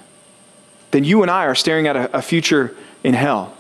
Then 0.91 1.05
you 1.05 1.23
and 1.23 1.31
I 1.31 1.45
are 1.45 1.55
staring 1.55 1.87
at 1.87 1.97
a, 1.97 2.19
a 2.19 2.23
future 2.23 2.75
in 3.05 3.15
hell. 3.15 3.57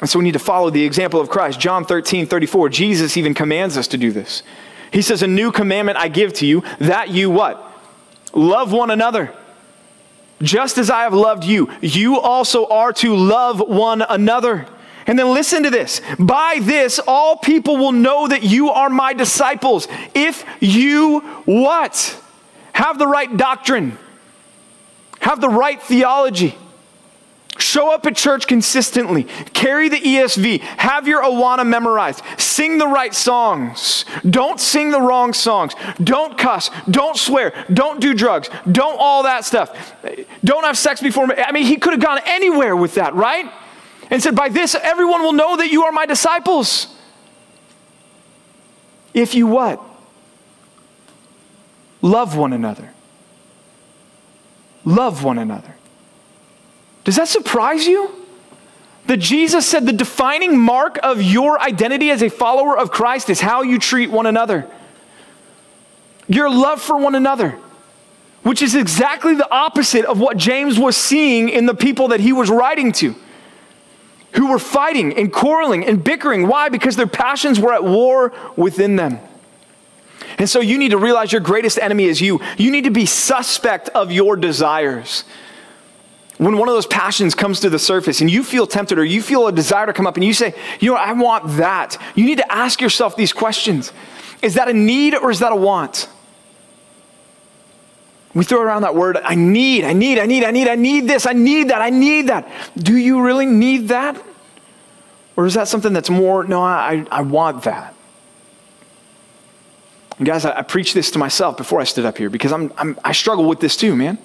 And 0.00 0.10
so 0.10 0.18
we 0.18 0.24
need 0.24 0.32
to 0.32 0.40
follow 0.40 0.68
the 0.68 0.84
example 0.84 1.20
of 1.20 1.30
Christ. 1.30 1.60
John 1.60 1.84
13, 1.84 2.26
34, 2.26 2.68
Jesus 2.68 3.16
even 3.16 3.34
commands 3.34 3.76
us 3.76 3.86
to 3.88 3.96
do 3.96 4.10
this. 4.10 4.42
He 4.92 5.00
says, 5.00 5.22
A 5.22 5.28
new 5.28 5.52
commandment 5.52 5.96
I 5.96 6.08
give 6.08 6.32
to 6.34 6.46
you, 6.46 6.64
that 6.80 7.10
you 7.10 7.30
what? 7.30 7.64
Love 8.34 8.72
one 8.72 8.90
another. 8.90 9.32
Just 10.42 10.76
as 10.76 10.90
I 10.90 11.02
have 11.02 11.14
loved 11.14 11.44
you, 11.44 11.70
you 11.80 12.18
also 12.18 12.66
are 12.66 12.92
to 12.94 13.14
love 13.14 13.60
one 13.60 14.02
another. 14.02 14.66
And 15.06 15.18
then 15.18 15.32
listen 15.32 15.62
to 15.64 15.70
this. 15.70 16.00
By 16.18 16.58
this, 16.62 17.00
all 17.06 17.36
people 17.36 17.76
will 17.76 17.92
know 17.92 18.28
that 18.28 18.42
you 18.42 18.70
are 18.70 18.88
my 18.88 19.12
disciples. 19.12 19.88
If 20.14 20.44
you 20.60 21.20
what? 21.44 22.18
Have 22.72 22.98
the 22.98 23.06
right 23.06 23.36
doctrine, 23.36 23.98
have 25.20 25.40
the 25.40 25.48
right 25.48 25.80
theology. 25.82 26.56
Show 27.58 27.92
up 27.92 28.06
at 28.06 28.16
church 28.16 28.46
consistently. 28.46 29.24
Carry 29.52 29.90
the 29.90 29.98
ESV. 29.98 30.60
Have 30.60 31.06
your 31.06 31.22
Awana 31.22 31.66
memorized. 31.66 32.22
Sing 32.38 32.78
the 32.78 32.86
right 32.86 33.14
songs. 33.14 34.06
Don't 34.28 34.58
sing 34.58 34.90
the 34.90 35.00
wrong 35.00 35.34
songs. 35.34 35.74
Don't 36.02 36.38
cuss. 36.38 36.70
Don't 36.90 37.16
swear. 37.16 37.52
Don't 37.72 38.00
do 38.00 38.14
drugs. 38.14 38.48
Don't 38.70 38.96
all 38.98 39.24
that 39.24 39.44
stuff. 39.44 39.94
Don't 40.42 40.64
have 40.64 40.78
sex 40.78 41.02
before. 41.02 41.28
I 41.38 41.52
mean, 41.52 41.66
he 41.66 41.76
could 41.76 41.92
have 41.92 42.02
gone 42.02 42.20
anywhere 42.24 42.74
with 42.74 42.94
that, 42.94 43.14
right? 43.14 43.52
And 44.12 44.22
said, 44.22 44.36
By 44.36 44.50
this 44.50 44.74
everyone 44.74 45.22
will 45.22 45.32
know 45.32 45.56
that 45.56 45.72
you 45.72 45.84
are 45.84 45.90
my 45.90 46.04
disciples. 46.04 46.94
If 49.14 49.34
you 49.34 49.46
what? 49.46 49.82
Love 52.02 52.36
one 52.36 52.52
another. 52.52 52.92
Love 54.84 55.24
one 55.24 55.38
another. 55.38 55.74
Does 57.04 57.16
that 57.16 57.28
surprise 57.28 57.86
you? 57.86 58.10
That 59.06 59.16
Jesus 59.16 59.66
said 59.66 59.86
the 59.86 59.92
defining 59.92 60.58
mark 60.58 60.98
of 61.02 61.22
your 61.22 61.58
identity 61.60 62.10
as 62.10 62.22
a 62.22 62.28
follower 62.28 62.76
of 62.76 62.90
Christ 62.90 63.30
is 63.30 63.40
how 63.40 63.62
you 63.62 63.78
treat 63.78 64.10
one 64.10 64.26
another. 64.26 64.68
Your 66.28 66.50
love 66.50 66.82
for 66.82 66.96
one 66.98 67.14
another, 67.14 67.58
which 68.42 68.60
is 68.62 68.74
exactly 68.74 69.34
the 69.34 69.50
opposite 69.50 70.04
of 70.04 70.20
what 70.20 70.36
James 70.36 70.78
was 70.78 70.96
seeing 70.96 71.48
in 71.48 71.66
the 71.66 71.74
people 71.74 72.08
that 72.08 72.20
he 72.20 72.32
was 72.32 72.50
writing 72.50 72.92
to. 72.92 73.16
Who 74.34 74.50
were 74.50 74.58
fighting 74.58 75.16
and 75.16 75.32
quarreling 75.32 75.84
and 75.84 76.02
bickering. 76.02 76.48
Why? 76.48 76.68
Because 76.68 76.96
their 76.96 77.06
passions 77.06 77.60
were 77.60 77.72
at 77.72 77.84
war 77.84 78.32
within 78.56 78.96
them. 78.96 79.18
And 80.38 80.48
so 80.48 80.60
you 80.60 80.78
need 80.78 80.90
to 80.90 80.98
realize 80.98 81.32
your 81.32 81.40
greatest 81.40 81.78
enemy 81.78 82.04
is 82.04 82.20
you. 82.20 82.40
You 82.56 82.70
need 82.70 82.84
to 82.84 82.90
be 82.90 83.06
suspect 83.06 83.88
of 83.90 84.10
your 84.10 84.36
desires. 84.36 85.24
When 86.38 86.56
one 86.56 86.68
of 86.68 86.74
those 86.74 86.86
passions 86.86 87.34
comes 87.34 87.60
to 87.60 87.70
the 87.70 87.78
surface 87.78 88.20
and 88.20 88.30
you 88.30 88.42
feel 88.42 88.66
tempted 88.66 88.98
or 88.98 89.04
you 89.04 89.22
feel 89.22 89.46
a 89.46 89.52
desire 89.52 89.86
to 89.86 89.92
come 89.92 90.06
up 90.06 90.16
and 90.16 90.24
you 90.24 90.32
say, 90.32 90.54
you 90.80 90.90
know, 90.90 90.96
I 90.96 91.12
want 91.12 91.56
that, 91.58 91.98
you 92.14 92.24
need 92.24 92.38
to 92.38 92.52
ask 92.52 92.80
yourself 92.80 93.16
these 93.16 93.32
questions 93.32 93.92
Is 94.40 94.54
that 94.54 94.68
a 94.68 94.72
need 94.72 95.14
or 95.14 95.30
is 95.30 95.40
that 95.40 95.52
a 95.52 95.56
want? 95.56 96.08
We 98.34 98.44
throw 98.44 98.62
around 98.62 98.82
that 98.82 98.94
word, 98.94 99.18
I 99.22 99.34
need, 99.34 99.84
I 99.84 99.92
need, 99.92 100.18
I 100.18 100.24
need, 100.24 100.44
I 100.44 100.50
need, 100.50 100.68
I 100.68 100.74
need 100.74 101.06
this, 101.06 101.26
I 101.26 101.34
need 101.34 101.68
that, 101.68 101.82
I 101.82 101.90
need 101.90 102.28
that. 102.28 102.50
Do 102.76 102.96
you 102.96 103.22
really 103.22 103.44
need 103.44 103.88
that? 103.88 104.22
Or 105.36 105.46
is 105.46 105.54
that 105.54 105.68
something 105.68 105.92
that's 105.92 106.10
more, 106.10 106.44
no, 106.44 106.62
I, 106.62 107.06
I 107.10 107.22
want 107.22 107.64
that? 107.64 107.94
And 110.18 110.26
guys, 110.26 110.44
I, 110.44 110.58
I 110.58 110.62
preached 110.62 110.94
this 110.94 111.10
to 111.10 111.18
myself 111.18 111.56
before 111.56 111.80
I 111.80 111.84
stood 111.84 112.06
up 112.06 112.16
here 112.16 112.30
because 112.30 112.52
I'm, 112.52 112.72
I'm, 112.76 112.98
I 113.04 113.12
struggle 113.12 113.44
with 113.44 113.60
this 113.60 113.76
too, 113.76 113.96
man. 113.96 114.18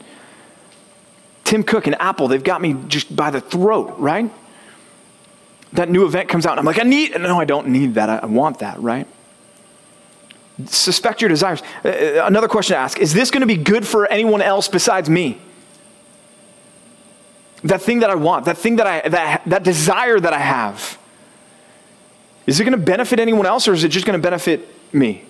Tim 1.43 1.63
Cook 1.63 1.87
and 1.87 1.99
Apple, 2.01 2.27
they've 2.27 2.43
got 2.43 2.61
me 2.61 2.75
just 2.87 3.13
by 3.13 3.29
the 3.29 3.41
throat, 3.41 3.95
right? 3.97 4.29
That 5.73 5.89
new 5.89 6.05
event 6.05 6.29
comes 6.29 6.45
out, 6.45 6.51
and 6.51 6.59
I'm 6.59 6.65
like, 6.65 6.79
I 6.79 6.83
need, 6.83 7.17
no, 7.19 7.39
I 7.39 7.45
don't 7.45 7.69
need 7.69 7.95
that. 7.95 8.09
I, 8.09 8.17
I 8.17 8.25
want 8.25 8.59
that, 8.59 8.79
right? 8.81 9.07
Suspect 10.65 11.21
your 11.21 11.29
desires. 11.29 11.61
Uh, 11.85 11.89
uh 11.89 12.23
another 12.25 12.47
question 12.47 12.73
to 12.73 12.79
ask 12.79 12.99
Is 12.99 13.13
this 13.13 13.31
going 13.31 13.41
to 13.41 13.47
be 13.47 13.57
good 13.57 13.87
for 13.87 14.07
anyone 14.07 14.41
else 14.41 14.67
besides 14.67 15.09
me? 15.09 15.39
That 17.63 17.81
thing 17.81 17.99
that 17.99 18.09
I 18.09 18.15
want, 18.15 18.45
that 18.45 18.57
thing 18.57 18.77
that 18.77 18.87
I, 18.87 19.07
that, 19.09 19.43
that 19.45 19.63
desire 19.63 20.19
that 20.19 20.33
I 20.33 20.39
have, 20.39 20.97
is 22.45 22.59
it 22.59 22.63
going 22.63 22.77
to 22.77 22.85
benefit 22.85 23.19
anyone 23.19 23.45
else 23.45 23.67
or 23.67 23.73
is 23.73 23.83
it 23.83 23.89
just 23.89 24.05
going 24.05 24.19
to 24.19 24.23
benefit 24.23 24.67
me? 24.93 25.25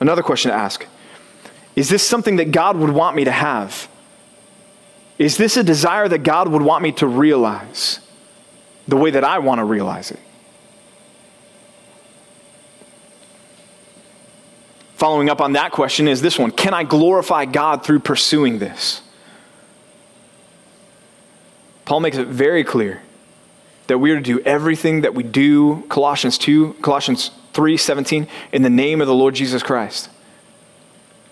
Another 0.00 0.22
question 0.22 0.50
to 0.50 0.56
ask 0.56 0.86
Is 1.76 1.88
this 1.88 2.02
something 2.02 2.36
that 2.36 2.50
God 2.50 2.76
would 2.76 2.90
want 2.90 3.16
me 3.16 3.24
to 3.24 3.32
have? 3.32 3.88
Is 5.18 5.36
this 5.36 5.58
a 5.58 5.62
desire 5.62 6.08
that 6.08 6.22
God 6.22 6.48
would 6.48 6.62
want 6.62 6.82
me 6.82 6.92
to 6.92 7.06
realize 7.06 8.00
the 8.88 8.96
way 8.96 9.10
that 9.10 9.22
I 9.22 9.38
want 9.38 9.58
to 9.58 9.64
realize 9.64 10.10
it? 10.10 10.18
Following 15.00 15.30
up 15.30 15.40
on 15.40 15.54
that 15.54 15.72
question 15.72 16.06
is 16.08 16.20
this 16.20 16.38
one 16.38 16.50
Can 16.50 16.74
I 16.74 16.84
glorify 16.84 17.46
God 17.46 17.82
through 17.82 18.00
pursuing 18.00 18.58
this? 18.58 19.00
Paul 21.86 22.00
makes 22.00 22.18
it 22.18 22.28
very 22.28 22.64
clear 22.64 23.00
that 23.86 23.96
we 23.96 24.10
are 24.10 24.16
to 24.16 24.20
do 24.20 24.40
everything 24.40 25.00
that 25.00 25.14
we 25.14 25.22
do, 25.22 25.84
Colossians 25.88 26.36
2, 26.36 26.74
Colossians 26.82 27.30
3 27.54 27.78
17, 27.78 28.28
in 28.52 28.60
the 28.60 28.68
name 28.68 29.00
of 29.00 29.06
the 29.06 29.14
Lord 29.14 29.34
Jesus 29.34 29.62
Christ. 29.62 30.10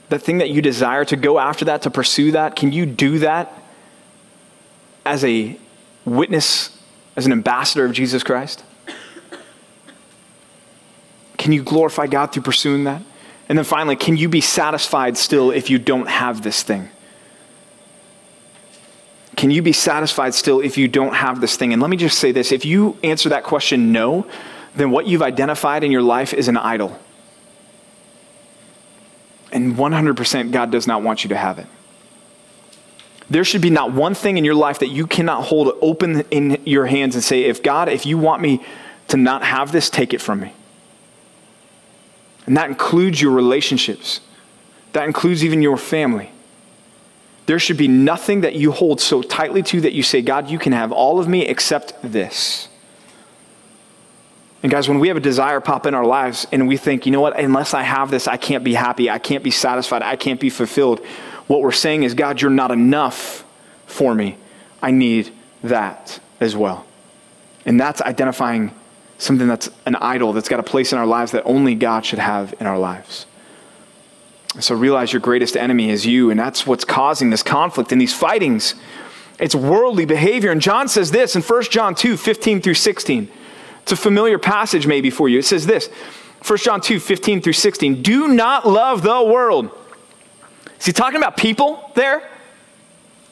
That 0.09 0.21
thing 0.21 0.39
that 0.39 0.49
you 0.49 0.63
desire 0.63 1.05
to 1.05 1.17
go 1.17 1.39
after 1.39 1.67
that, 1.67 1.83
to 1.83 1.91
pursue 1.91 2.33
that, 2.33 2.57
can 2.57 2.73
you 2.73 2.87
do 2.87 3.19
that 3.19 3.53
as 5.05 5.23
a 5.27 5.59
witness, 6.07 6.75
as 7.17 7.27
an 7.27 7.33
ambassador 7.33 7.85
of 7.85 7.93
Jesus 7.93 8.23
Christ? 8.23 8.65
Can 11.37 11.53
you 11.53 11.63
glorify 11.63 12.07
God 12.07 12.33
through 12.33 12.45
pursuing 12.45 12.85
that? 12.85 13.03
And 13.49 13.57
then 13.57 13.65
finally, 13.65 13.97
can 13.97 14.17
you 14.17 14.29
be 14.29 14.41
satisfied 14.41 15.17
still 15.17 15.51
if 15.51 15.71
you 15.71 15.79
don't 15.79 16.09
have 16.09 16.43
this 16.43 16.63
thing? 16.63 16.91
Can 19.37 19.51
you 19.51 19.63
be 19.63 19.73
satisfied 19.73 20.35
still 20.35 20.61
if 20.61 20.77
you 20.77 20.89
don't 20.89 21.15
have 21.15 21.41
this 21.41 21.57
thing? 21.57 21.73
And 21.73 21.81
let 21.81 21.91
me 21.91 21.97
just 21.97 22.19
say 22.19 22.33
this 22.33 22.53
if 22.53 22.65
you 22.65 22.99
answer 23.03 23.29
that 23.31 23.45
question 23.45 23.93
no, 23.93 24.27
then 24.75 24.91
what 24.91 25.07
you've 25.07 25.23
identified 25.23 25.85
in 25.85 25.93
your 25.93 26.03
life 26.03 26.35
is 26.35 26.49
an 26.49 26.57
idol. 26.57 26.99
And 29.51 29.77
100% 29.77 30.53
God 30.53 30.71
does 30.71 30.87
not 30.87 31.03
want 31.03 31.25
you 31.25 31.29
to 31.29 31.37
have 31.37 31.59
it. 31.59 31.67
There 33.31 33.45
should 33.45 33.63
be 33.63 33.71
not 33.71 33.93
one 33.93 34.15
thing 34.15 34.39
in 34.39 34.45
your 34.45 34.55
life 34.55 34.81
that 34.81 34.89
you 34.89 35.07
cannot 35.07 35.45
hold 35.45 35.73
open 35.81 36.23
in 36.31 36.63
your 36.65 36.87
hands 36.87 37.15
and 37.15 37.23
say, 37.23 37.45
if 37.45 37.63
God, 37.63 37.89
if 37.89 38.07
you 38.07 38.19
want 38.19 38.43
me 38.43 38.65
to 39.09 39.17
not 39.17 39.43
have 39.43 39.73
this, 39.73 39.89
take 39.89 40.13
it 40.13 40.21
from 40.21 40.41
me. 40.41 40.53
And 42.49 42.57
that 42.57 42.71
includes 42.71 43.21
your 43.21 43.33
relationships, 43.33 44.23
that 44.95 45.05
includes 45.05 45.45
even 45.45 45.61
your 45.61 45.77
family. 45.77 46.33
There 47.45 47.59
should 47.59 47.77
be 47.77 47.89
nothing 47.89 48.41
that 48.41 48.55
you 48.55 48.73
hold 48.73 49.03
so 49.03 49.21
tightly 49.21 49.63
to 49.65 49.83
that 49.83 49.93
you 49.93 50.03
say, 50.03 50.23
God, 50.23 50.49
you 50.49 50.59
can 50.59 50.73
have 50.73 50.91
all 50.91 51.21
of 51.21 51.29
me 51.29 51.43
except 51.43 51.93
this. 52.03 52.71
And 54.63 54.73
guys, 54.73 54.89
when 54.89 54.99
we 54.99 55.09
have 55.09 55.19
a 55.19 55.21
desire 55.21 55.61
pop 55.61 55.85
in 55.85 55.93
our 55.93 56.07
lives 56.07 56.47
and 56.51 56.67
we 56.67 56.79
think, 56.79 57.05
you 57.05 57.13
know 57.13 57.21
what, 57.21 57.39
unless 57.39 57.75
I 57.75 57.83
have 57.83 58.11
this, 58.11 58.27
I 58.27 58.39
can't 58.39 58.65
be 58.65 58.73
happy, 58.73 59.11
I 59.11 59.19
can't 59.19 59.45
be 59.45 59.51
satisfied, 59.51 60.01
I 60.01 60.17
can't 60.17 60.41
be 60.41 60.49
fulfilled, 60.49 61.05
what 61.49 61.61
we're 61.61 61.71
saying 61.71 62.05
is, 62.05 62.15
God, 62.15 62.41
you're 62.41 62.51
not 62.51 62.71
enough 62.71 63.45
for 63.85 64.15
me. 64.15 64.39
I 64.81 64.91
need 64.91 65.35
that 65.63 66.19
as 66.41 66.57
well. 66.57 66.87
And 67.67 67.79
that's 67.79 68.01
identifying 68.01 68.73
something 69.19 69.49
that's 69.49 69.71
an 69.85 69.97
idol 69.97 70.33
that's 70.33 70.49
got 70.49 70.61
a 70.61 70.65
place 70.65 70.93
in 70.93 70.99
our 70.99 71.07
lives 71.07 71.33
that 71.33 71.43
only 71.45 71.75
God 71.75 72.07
should 72.07 72.19
have 72.19 72.55
in 72.61 72.67
our 72.67 72.79
lives. 72.79 73.27
So 74.61 74.75
realize 74.75 75.13
your 75.13 75.21
greatest 75.21 75.57
enemy 75.57 75.91
is 75.91 76.07
you, 76.07 76.31
and 76.31 76.41
that's 76.41 76.67
what's 76.67 76.85
causing 76.85 77.31
this 77.31 77.43
conflict 77.43 77.93
and 77.93 78.01
these 78.01 78.15
fightings. 78.15 78.75
It's 79.39 79.55
worldly 79.55 80.05
behavior. 80.05 80.51
And 80.51 80.61
John 80.61 80.89
says 80.89 81.11
this 81.11 81.37
in 81.37 81.43
1 81.43 81.63
John 81.65 81.95
2 81.95 82.17
15 82.17 82.63
through 82.63 82.75
16. 82.75 83.29
It's 83.83 83.93
a 83.93 83.97
familiar 83.97 84.39
passage 84.39 84.87
maybe 84.87 85.11
for 85.11 85.29
you. 85.29 85.39
It 85.39 85.45
says 85.45 85.67
this 85.67 85.89
1 86.47 86.59
John 86.59 86.81
2 86.81 86.99
15 86.99 87.43
through 87.43 87.53
16. 87.53 88.03
Do 88.03 88.29
not 88.29 88.67
love 88.67 89.03
the 89.03 89.23
world 89.23 89.71
is 90.79 90.87
he 90.87 90.93
talking 90.93 91.17
about 91.17 91.37
people 91.37 91.91
there? 91.95 92.29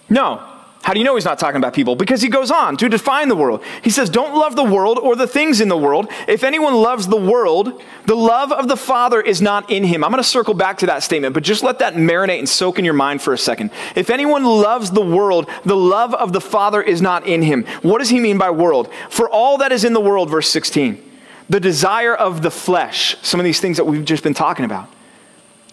No. 0.09 0.43
How 0.87 0.93
do 0.93 1.01
you 1.01 1.05
know 1.05 1.17
he's 1.17 1.25
not 1.25 1.41
talking 1.41 1.57
about 1.57 1.75
people? 1.75 1.97
Because 1.97 2.23
he 2.23 2.29
goes 2.29 2.49
on 2.49 2.77
to 2.77 2.89
define 2.89 3.29
the 3.29 3.35
world. 3.35 3.61
He 3.83 3.91
says, 3.91 4.09
Don't 4.09 4.39
love 4.39 4.55
the 4.55 4.63
world 4.63 5.01
or 5.01 5.17
the 5.17 5.27
things 5.27 5.61
in 5.61 5.67
the 5.67 5.77
world. 5.77 6.09
If 6.29 6.45
anyone 6.45 6.75
loves 6.75 7.09
the 7.09 7.17
world, 7.17 7.83
the 8.05 8.15
love 8.15 8.53
of 8.53 8.69
the 8.69 8.77
Father 8.77 9.21
is 9.21 9.43
not 9.43 9.69
in 9.69 9.83
him. 9.83 10.05
I'm 10.05 10.13
going 10.13 10.23
to 10.23 10.29
circle 10.29 10.55
back 10.55 10.79
to 10.79 10.87
that 10.87 11.03
statement, 11.03 11.35
but 11.35 11.43
just 11.43 11.65
let 11.65 11.81
that 11.81 11.95
marinate 11.95 12.39
and 12.39 12.49
soak 12.49 12.79
in 12.79 12.85
your 12.85 12.95
mind 12.95 13.21
for 13.21 13.33
a 13.35 13.39
second. 13.39 13.73
If 13.97 14.11
anyone 14.11 14.45
loves 14.45 14.93
the 14.93 15.05
world, 15.05 15.51
the 15.65 15.77
love 15.77 16.15
of 16.15 16.33
the 16.33 16.41
Father 16.41 16.81
is 16.81 17.03
not 17.03 17.27
in 17.27 17.43
him. 17.43 17.65
What 17.83 17.99
does 17.99 18.11
he 18.11 18.21
mean 18.21 18.39
by 18.39 18.53
world? 18.53 18.89
For 19.11 19.29
all 19.29 19.59
that 19.59 19.73
is 19.73 19.83
in 19.83 19.93
the 19.93 20.01
world, 20.01 20.31
verse 20.31 20.49
16, 20.51 21.03
the 21.51 21.59
desire 21.59 22.15
of 22.15 22.43
the 22.43 22.51
flesh, 22.53 23.17
some 23.23 23.41
of 23.41 23.45
these 23.45 23.59
things 23.59 23.77
that 23.79 23.87
we've 23.87 24.05
just 24.05 24.23
been 24.23 24.35
talking 24.35 24.65
about 24.65 24.89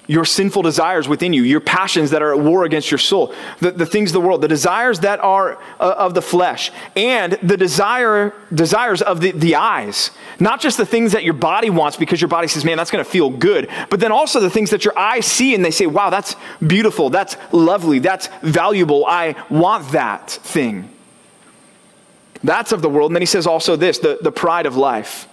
your 0.07 0.25
sinful 0.25 0.61
desires 0.61 1.07
within 1.07 1.31
you, 1.31 1.43
your 1.43 1.61
passions 1.61 2.11
that 2.11 2.21
are 2.21 2.33
at 2.33 2.39
war 2.39 2.65
against 2.65 2.91
your 2.91 2.97
soul, 2.97 3.33
the, 3.59 3.71
the 3.71 3.85
things 3.85 4.09
of 4.09 4.13
the 4.13 4.21
world, 4.21 4.41
the 4.41 4.47
desires 4.47 4.99
that 4.99 5.19
are 5.21 5.57
uh, 5.79 5.95
of 5.97 6.13
the 6.13 6.21
flesh, 6.21 6.71
and 6.95 7.33
the 7.41 7.55
desire, 7.55 8.33
desires 8.53 9.01
of 9.01 9.21
the, 9.21 9.31
the 9.31 9.55
eyes. 9.55 10.11
Not 10.39 10.59
just 10.59 10.77
the 10.77 10.85
things 10.85 11.13
that 11.13 11.23
your 11.23 11.33
body 11.33 11.69
wants 11.69 11.95
because 11.95 12.19
your 12.19 12.27
body 12.27 12.47
says, 12.47 12.65
man, 12.65 12.77
that's 12.77 12.91
going 12.91 13.03
to 13.03 13.09
feel 13.09 13.29
good, 13.29 13.69
but 13.89 13.99
then 13.99 14.11
also 14.11 14.39
the 14.39 14.49
things 14.49 14.71
that 14.71 14.83
your 14.83 14.97
eyes 14.97 15.25
see 15.25 15.55
and 15.55 15.63
they 15.63 15.71
say, 15.71 15.85
wow, 15.85 16.09
that's 16.09 16.35
beautiful, 16.65 17.09
that's 17.09 17.37
lovely, 17.53 17.99
that's 17.99 18.27
valuable, 18.41 19.05
I 19.05 19.35
want 19.49 19.91
that 19.93 20.29
thing. 20.29 20.89
That's 22.43 22.73
of 22.73 22.81
the 22.81 22.89
world. 22.89 23.11
And 23.11 23.15
then 23.15 23.21
he 23.21 23.27
says 23.27 23.47
also 23.47 23.77
this 23.77 23.99
the, 23.99 24.19
the 24.21 24.31
pride 24.31 24.65
of 24.65 24.75
life. 24.75 25.29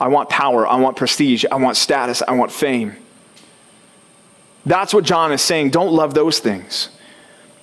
I 0.00 0.08
want 0.08 0.28
power, 0.28 0.66
I 0.66 0.76
want 0.76 0.96
prestige, 0.96 1.44
I 1.50 1.56
want 1.56 1.76
status, 1.76 2.22
I 2.26 2.32
want 2.32 2.52
fame. 2.52 2.94
That's 4.66 4.92
what 4.92 5.04
John 5.04 5.32
is 5.32 5.40
saying. 5.40 5.70
Don't 5.70 5.92
love 5.92 6.12
those 6.12 6.40
things. 6.40 6.90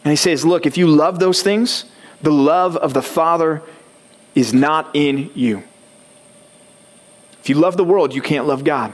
And 0.03 0.11
he 0.11 0.15
says, 0.15 0.45
Look, 0.45 0.65
if 0.65 0.77
you 0.77 0.87
love 0.87 1.19
those 1.19 1.43
things, 1.43 1.85
the 2.21 2.31
love 2.31 2.77
of 2.77 2.93
the 2.93 3.01
Father 3.01 3.61
is 4.33 4.53
not 4.53 4.89
in 4.93 5.29
you. 5.35 5.63
If 7.41 7.49
you 7.49 7.55
love 7.55 7.75
the 7.75 7.83
world, 7.83 8.15
you 8.15 8.21
can't 8.21 8.47
love 8.47 8.63
God. 8.63 8.93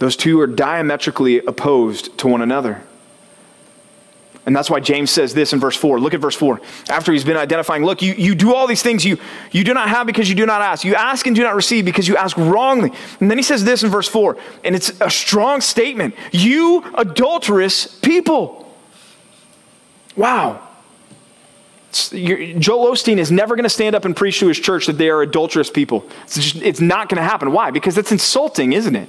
Those 0.00 0.16
two 0.16 0.40
are 0.40 0.48
diametrically 0.48 1.38
opposed 1.38 2.18
to 2.18 2.26
one 2.26 2.42
another. 2.42 2.82
And 4.46 4.54
that's 4.54 4.70
why 4.70 4.78
James 4.78 5.10
says 5.10 5.34
this 5.34 5.52
in 5.52 5.58
verse 5.58 5.76
4. 5.76 5.98
Look 5.98 6.14
at 6.14 6.20
verse 6.20 6.36
4. 6.36 6.60
After 6.88 7.12
he's 7.12 7.24
been 7.24 7.36
identifying, 7.36 7.84
look, 7.84 8.00
you, 8.00 8.14
you 8.14 8.36
do 8.36 8.54
all 8.54 8.68
these 8.68 8.82
things 8.82 9.04
you, 9.04 9.18
you 9.50 9.64
do 9.64 9.74
not 9.74 9.88
have 9.88 10.06
because 10.06 10.28
you 10.28 10.36
do 10.36 10.46
not 10.46 10.62
ask. 10.62 10.84
You 10.84 10.94
ask 10.94 11.26
and 11.26 11.34
do 11.34 11.42
not 11.42 11.56
receive 11.56 11.84
because 11.84 12.06
you 12.06 12.16
ask 12.16 12.36
wrongly. 12.36 12.92
And 13.20 13.28
then 13.28 13.38
he 13.38 13.42
says 13.42 13.64
this 13.64 13.82
in 13.82 13.90
verse 13.90 14.08
4, 14.08 14.38
and 14.62 14.76
it's 14.76 14.98
a 15.00 15.10
strong 15.10 15.60
statement. 15.60 16.14
You 16.30 16.84
adulterous 16.94 17.98
people. 17.98 18.72
Wow. 20.14 20.62
Joel 21.90 22.92
Osteen 22.92 23.18
is 23.18 23.32
never 23.32 23.56
going 23.56 23.64
to 23.64 23.70
stand 23.70 23.96
up 23.96 24.04
and 24.04 24.14
preach 24.14 24.38
to 24.40 24.46
his 24.46 24.60
church 24.60 24.86
that 24.86 24.98
they 24.98 25.08
are 25.08 25.22
adulterous 25.22 25.70
people. 25.70 26.06
It's, 26.24 26.34
just, 26.34 26.62
it's 26.62 26.80
not 26.80 27.08
going 27.08 27.16
to 27.16 27.28
happen. 27.28 27.50
Why? 27.52 27.72
Because 27.72 27.98
it's 27.98 28.12
insulting, 28.12 28.74
isn't 28.74 28.94
it? 28.94 29.08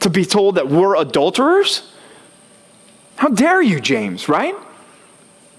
To 0.00 0.08
be 0.08 0.24
told 0.24 0.54
that 0.54 0.68
we're 0.68 0.96
adulterers? 0.96 1.92
How 3.20 3.28
dare 3.28 3.60
you, 3.60 3.80
James, 3.80 4.30
right? 4.30 4.54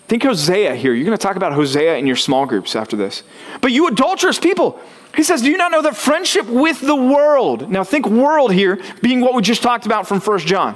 Think 0.07 0.23
Hosea 0.23 0.73
here. 0.73 0.95
You're 0.95 1.05
going 1.05 1.15
to 1.15 1.21
talk 1.21 1.35
about 1.35 1.53
Hosea 1.53 1.95
in 1.95 2.07
your 2.07 2.15
small 2.15 2.47
groups 2.47 2.75
after 2.75 2.95
this. 2.97 3.21
But 3.61 3.71
you 3.71 3.85
adulterous 3.85 4.39
people, 4.39 4.79
he 5.13 5.21
says, 5.21 5.43
Do 5.43 5.51
you 5.51 5.57
not 5.57 5.71
know 5.71 5.83
that 5.83 5.95
friendship 5.95 6.47
with 6.47 6.81
the 6.81 6.95
world? 6.95 7.69
Now 7.69 7.83
think 7.83 8.07
world 8.07 8.51
here 8.51 8.81
being 9.03 9.21
what 9.21 9.35
we 9.35 9.43
just 9.43 9.61
talked 9.61 9.85
about 9.85 10.07
from 10.07 10.19
1 10.19 10.39
John 10.39 10.75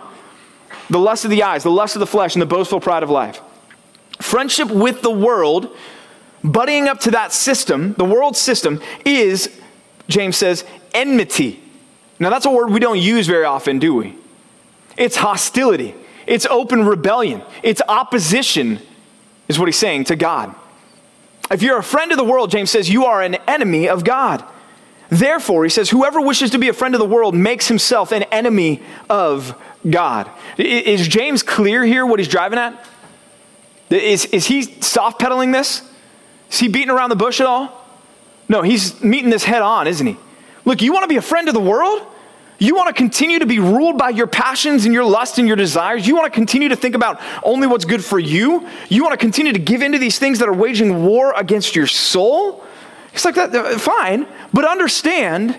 the 0.91 1.00
lust 1.00 1.26
of 1.26 1.32
the 1.32 1.41
eyes, 1.41 1.63
the 1.63 1.71
lust 1.71 1.95
of 1.95 2.02
the 2.02 2.06
flesh, 2.06 2.36
and 2.36 2.41
the 2.43 2.45
boastful 2.45 2.80
pride 2.80 3.02
of 3.02 3.10
life. 3.10 3.41
Friendship 4.21 4.69
with 4.69 5.02
the 5.02 5.10
world, 5.10 5.76
buddying 6.43 6.86
up 6.86 7.00
to 7.00 7.12
that 7.12 7.34
system, 7.34 7.93
the 7.93 8.06
world 8.06 8.38
system, 8.38 8.80
is, 9.04 9.60
James 10.08 10.38
says, 10.38 10.63
enmity. 10.93 11.63
Now 12.19 12.30
that's 12.30 12.45
a 12.45 12.52
word 12.52 12.69
we 12.69 12.80
don't 12.80 13.00
use 13.00 13.26
very 13.26 13.45
often, 13.45 13.80
do 13.80 13.95
we? 13.95 14.15
It's 14.98 15.15
hostility, 15.15 15.95
it's 16.28 16.46
open 16.46 16.86
rebellion, 16.86 17.42
it's 17.64 17.82
opposition, 17.88 18.80
is 19.48 19.60
what 19.60 19.68
he's 19.68 19.78
saying 19.78 20.06
to 20.06 20.16
God. 20.16 20.54
If 21.52 21.62
you're 21.62 21.78
a 21.78 21.84
friend 21.84 22.12
of 22.12 22.18
the 22.18 22.24
world, 22.24 22.52
James 22.52 22.72
says, 22.72 22.90
you 22.90 23.06
are 23.06 23.22
an 23.22 23.36
enemy 23.48 23.88
of 23.88 24.04
God. 24.04 24.44
Therefore, 25.10 25.64
he 25.64 25.70
says, 25.70 25.90
whoever 25.90 26.20
wishes 26.20 26.50
to 26.52 26.58
be 26.58 26.68
a 26.68 26.74
friend 26.74 26.96
of 26.96 27.00
the 27.00 27.06
world 27.06 27.36
makes 27.36 27.68
himself 27.68 28.12
an 28.12 28.24
enemy 28.24 28.82
of 29.10 29.56
God. 29.88 30.30
Is 30.58 31.08
James 31.08 31.44
clear 31.44 31.84
here 31.86 32.06
what 32.06 32.20
he's 32.20 32.28
driving 32.28 32.58
at? 32.58 32.84
Is, 33.90 34.26
is 34.26 34.48
he 34.48 34.64
soft 34.82 35.20
pedaling 35.20 35.52
this? 35.52 35.88
Is 36.50 36.60
he 36.60 36.68
beating 36.68 36.90
around 36.90 37.10
the 37.10 37.16
bush 37.16 37.40
at 37.40 37.46
all? 37.46 37.86
No, 38.50 38.64
he's 38.64 39.04
meeting 39.04 39.30
this 39.30 39.44
head 39.44 39.62
on, 39.62 39.88
isn't 39.88 40.06
he? 40.06 40.18
Look, 40.66 40.82
you 40.82 40.92
want 40.92 41.04
to 41.04 41.08
be 41.08 41.18
a 41.18 41.22
friend 41.22 41.48
of 41.48 41.54
the 41.54 41.60
world? 41.60 42.02
You 42.58 42.76
want 42.76 42.88
to 42.88 42.94
continue 42.94 43.39
to 43.39 43.46
be 43.46 43.60
ruled 43.60 43.98
by 43.98 44.10
your 44.10 44.28
passions 44.28 44.86
and 44.86 44.94
your 44.94 45.04
lust 45.04 45.38
and 45.39 45.48
your 45.48 45.58
desires? 45.58 46.08
You 46.08 46.15
want 46.15 46.32
to 46.32 46.36
continue 46.36 46.70
to 46.70 46.76
think 46.76 46.96
about 46.96 47.22
only 47.44 47.68
what's 47.68 47.86
good 47.86 48.04
for 48.04 48.18
you? 48.18 48.68
You 48.88 49.04
want 49.04 49.13
to 49.13 49.18
continue 49.18 49.52
to 49.52 49.60
give 49.60 49.82
into 49.82 49.98
these 49.98 50.20
things 50.20 50.39
that 50.39 50.48
are 50.48 50.54
waging 50.54 51.06
war 51.06 51.34
against 51.36 51.76
your 51.76 51.88
soul? 51.88 52.63
It's 53.13 53.26
like 53.26 53.36
that, 53.36 53.54
uh, 53.54 53.78
fine, 53.78 54.26
but 54.54 54.65
understand 54.65 55.58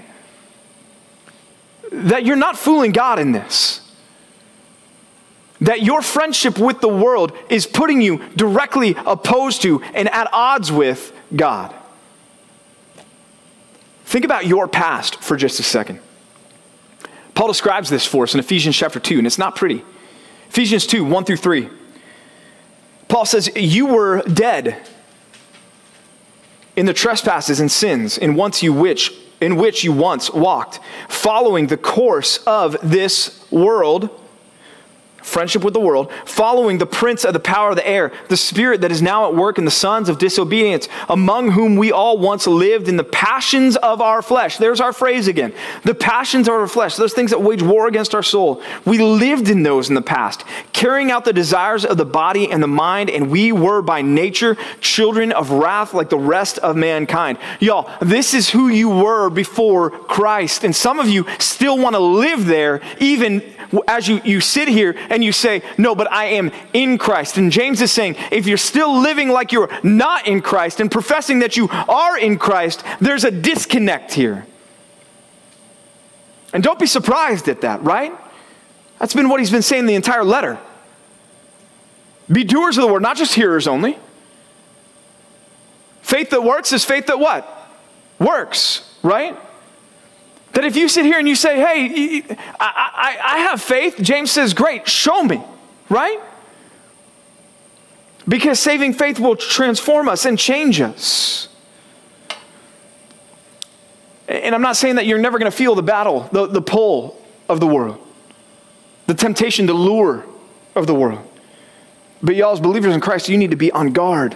that 1.93 2.25
you're 2.25 2.37
not 2.37 2.59
fooling 2.59 2.93
God 2.93 3.19
in 3.19 3.33
this. 3.33 3.83
That 5.61 5.83
your 5.83 6.03
friendship 6.03 6.59
with 6.59 6.81
the 6.81 6.89
world 6.89 7.33
is 7.49 7.67
putting 7.67 8.01
you 8.01 8.23
directly 8.37 8.95
opposed 9.07 9.63
to 9.63 9.83
and 9.95 10.09
at 10.11 10.29
odds 10.33 10.73
with 10.73 11.13
God. 11.35 11.75
Think 14.05 14.25
about 14.25 14.47
your 14.47 14.69
past 14.69 15.23
for 15.23 15.37
just 15.37 15.59
a 15.61 15.63
second. 15.63 16.01
Paul 17.37 17.49
describes 17.49 17.91
this 17.91 18.07
for 18.07 18.25
us 18.25 18.33
in 18.33 18.41
Ephesians 18.41 18.75
chapter 18.75 18.99
2, 18.99 19.19
and 19.19 19.27
it's 19.27 19.39
not 19.39 19.55
pretty. 19.55 19.85
Ephesians 20.49 20.87
2, 20.87 21.05
1 21.05 21.25
through 21.25 21.37
3. 21.37 21.69
Paul 23.09 23.27
says, 23.27 23.51
You 23.55 23.87
were 23.87 24.23
dead 24.23 24.89
in 26.77 26.87
the 26.87 26.95
trespasses 26.95 27.61
and 27.61 27.71
sins 27.71 28.17
in 28.17 28.35
once 28.35 28.63
you 28.63 28.73
which 28.73 29.13
in 29.39 29.57
which 29.57 29.85
you 29.85 29.93
once 29.93 30.31
walked, 30.31 30.81
following 31.11 31.67
the 31.67 31.77
course 31.77 32.39
of 32.47 32.75
this 32.83 33.47
world 33.53 34.09
friendship 35.27 35.65
with 35.65 35.75
the 35.75 35.81
world, 35.81 36.11
following 36.25 36.79
the 36.79 36.87
prince 36.87 37.25
of 37.25 37.33
the 37.33 37.41
power 37.41 37.71
of 37.71 37.77
the 37.77 37.87
air, 37.87 38.13
the 38.29 38.37
spirit 38.37 38.81
that 38.81 38.93
is 38.93 39.03
now 39.03 39.27
at 39.27 39.35
work 39.35 39.59
in 39.59 39.65
the 39.65 39.71
sons 39.71 40.09
of 40.09 40.19
disobedience, 40.19 40.89
among 41.09 41.51
whom 41.51 41.77
we 41.77 41.91
all 41.91 42.17
once 42.17 42.47
lived 42.47 42.89
in 42.89 42.97
the 42.97 43.05
passions 43.05 43.77
of 43.77 44.01
our 44.01 44.23
flesh. 44.23 44.57
There's 44.57 44.81
our 44.81 44.93
phrase 44.93 45.27
again. 45.27 45.53
The 45.83 45.95
passions 45.95 46.47
of 46.49 46.55
our 46.55 46.69
flesh, 46.69 46.97
those 46.97 47.13
things 47.13 47.33
that 47.33 47.43
wage 47.43 47.63
war 47.63 47.89
against 47.89 48.15
our 48.15 48.23
soul. 48.23 48.63
We 48.85 48.99
lived 48.99 49.49
in 49.49 49.63
those 49.63 49.89
in 49.89 49.95
the 49.95 50.03
past, 50.03 50.45
carrying 50.73 51.11
out 51.11 51.25
the 51.25 51.33
desires 51.33 51.85
of 51.85 51.97
the 51.97 52.05
body 52.05 52.51
and 52.51 52.63
the 52.63 52.69
mind, 52.69 53.11
and 53.11 53.31
we 53.31 53.51
were 53.51 53.83
by 53.83 54.03
nature 54.03 54.57
children 54.81 55.33
of 55.33 55.51
wrath 55.51 55.93
like 55.93 56.09
the 56.09 56.19
rest 56.19 56.59
of 56.59 56.77
mankind. 56.77 57.39
Y'all, 57.59 57.91
this 58.01 58.33
is 58.33 58.51
who 58.51 58.69
you 58.69 58.89
were 58.89 59.29
before 59.29 59.91
Christ. 59.91 60.63
And 60.63 60.75
some 60.75 61.01
of 61.01 61.09
you 61.09 61.27
still 61.39 61.79
want 61.79 61.95
to 61.95 62.01
live 62.01 62.47
there, 62.47 62.81
even 63.01 63.43
as 63.89 64.09
you, 64.09 64.21
you 64.25 64.41
sit 64.41 64.69
here 64.69 64.97
and 65.17 65.25
you 65.25 65.33
say, 65.33 65.63
No, 65.79 65.95
but 65.95 66.13
I 66.13 66.27
am 66.27 66.53
in 66.75 66.99
Christ. 66.99 67.39
And 67.39 67.51
James 67.51 67.81
is 67.81 67.91
saying, 67.91 68.17
if 68.31 68.47
you're 68.47 68.59
still 68.59 69.01
living 69.01 69.31
like 69.31 69.51
you're 69.51 69.71
not 69.83 70.29
in 70.29 70.43
Christ 70.43 70.79
and 70.79 70.91
professing 70.91 71.39
that 71.39 71.57
you 71.57 71.69
are 71.71 72.19
in 72.19 72.39
Christ, 72.39 72.85
there's 73.01 73.25
a 73.25 73.31
disconnect 73.31 74.13
here. 74.13 74.47
And 76.53 76.63
don't 76.63 76.79
be 76.79 76.87
surprised 76.87 77.49
at 77.49 77.63
that, 77.63 77.83
right? 77.83 78.13
That's 78.99 79.15
been 79.15 79.31
what 79.31 79.41
he's 79.41 79.51
been 79.51 79.63
saying 79.63 79.87
the 79.87 79.95
entire 79.95 80.23
letter. 80.23 80.59
Be 82.31 82.45
doers 82.45 82.77
of 82.77 82.87
the 82.87 82.93
word, 82.93 83.01
not 83.01 83.17
just 83.17 83.35
hearers 83.35 83.67
only. 83.67 83.99
Faith 86.03 86.29
that 86.29 86.43
works 86.43 86.75
is 86.75 86.85
faith 86.85 87.07
that 87.07 87.19
what? 87.19 87.51
Works, 88.19 88.95
right? 89.03 89.35
That 90.57 90.65
if 90.65 90.75
you 90.75 90.89
sit 90.89 91.05
here 91.05 91.19
and 91.19 91.29
you 91.29 91.35
say, 91.35 91.57
hey, 91.57 92.25
I, 92.59 92.59
I, 92.59 93.19
I 93.23 93.39
have 93.41 93.61
faith, 93.61 93.97
James 94.01 94.31
says, 94.31 94.55
great, 94.55 94.89
show 94.89 95.23
me, 95.23 95.43
right? 95.91 96.19
Because 98.27 98.59
saving 98.59 98.95
faith 98.95 99.21
will 99.21 99.37
transform 99.37 100.09
us 100.09 100.25
and 100.25 100.39
change 100.39 100.81
us. 100.81 101.51
And 104.29 104.55
I'm 104.55 104.63
not 104.63 104.77
saying 104.77 104.95
that 104.95 105.05
you're 105.05 105.19
never 105.19 105.39
going 105.39 105.51
to 105.51 105.55
feel 105.55 105.75
the 105.75 105.83
battle, 105.83 106.27
the, 106.33 106.47
the 106.47 106.63
pull 106.63 107.23
of 107.51 107.61
the 107.61 107.67
world, 107.67 107.99
the 109.09 109.15
temptation, 109.15 109.67
the 109.67 109.75
lure 109.75 110.25
of 110.75 110.87
the 110.87 110.95
world. 110.95 111.21
But 112.23 112.35
y'all, 112.35 112.55
as 112.55 112.61
believers 112.61 112.95
in 112.95 113.03
Christ, 113.03 113.29
you 113.29 113.37
need 113.37 113.51
to 113.51 113.59
be 113.59 113.71
on 113.73 113.93
guard. 113.93 114.35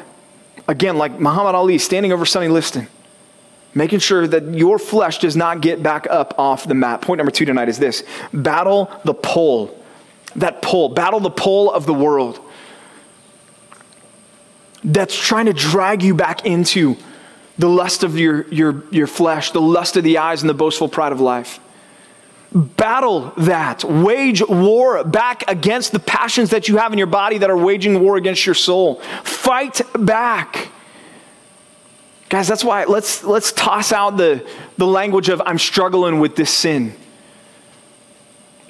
Again, 0.68 0.98
like 0.98 1.18
Muhammad 1.18 1.54
Ali 1.54 1.78
standing 1.78 2.12
over 2.12 2.26
Sonny 2.26 2.48
Liston 2.48 2.88
making 3.74 4.00
sure 4.00 4.26
that 4.26 4.54
your 4.54 4.78
flesh 4.78 5.18
does 5.18 5.36
not 5.36 5.60
get 5.60 5.82
back 5.82 6.06
up 6.10 6.38
off 6.38 6.66
the 6.66 6.74
mat. 6.74 7.00
Point 7.00 7.18
number 7.18 7.30
two 7.30 7.44
tonight 7.44 7.68
is 7.68 7.78
this 7.78 8.02
battle 8.32 8.90
the 9.04 9.14
pull. 9.14 9.76
That 10.36 10.62
pull, 10.62 10.90
battle 10.90 11.18
the 11.18 11.30
pull 11.30 11.72
of 11.72 11.86
the 11.86 11.94
world 11.94 12.40
that's 14.84 15.16
trying 15.16 15.46
to 15.46 15.52
drag 15.52 16.02
you 16.02 16.14
back 16.14 16.46
into 16.46 16.96
the 17.58 17.68
lust 17.68 18.02
of 18.02 18.18
your, 18.18 18.46
your, 18.48 18.82
your 18.90 19.06
flesh, 19.06 19.50
the 19.50 19.60
lust 19.60 19.96
of 19.96 20.04
the 20.04 20.18
eyes, 20.18 20.42
and 20.42 20.48
the 20.48 20.54
boastful 20.54 20.88
pride 20.88 21.12
of 21.12 21.20
life. 21.20 21.60
Battle 22.52 23.32
that. 23.36 23.84
Wage 23.84 24.42
war 24.48 25.04
back 25.04 25.44
against 25.48 25.92
the 25.92 26.00
passions 26.00 26.50
that 26.50 26.68
you 26.68 26.78
have 26.78 26.92
in 26.92 26.98
your 26.98 27.06
body 27.06 27.38
that 27.38 27.50
are 27.50 27.56
waging 27.56 28.00
war 28.00 28.16
against 28.16 28.46
your 28.46 28.54
soul. 28.54 28.96
Fight 29.22 29.80
back. 29.94 30.68
Guys, 32.30 32.46
that's 32.46 32.64
why 32.64 32.84
let's, 32.84 33.24
let's 33.24 33.50
toss 33.50 33.92
out 33.92 34.16
the, 34.16 34.46
the 34.78 34.86
language 34.86 35.28
of 35.28 35.42
I'm 35.44 35.58
struggling 35.58 36.20
with 36.20 36.36
this 36.36 36.50
sin. 36.50 36.94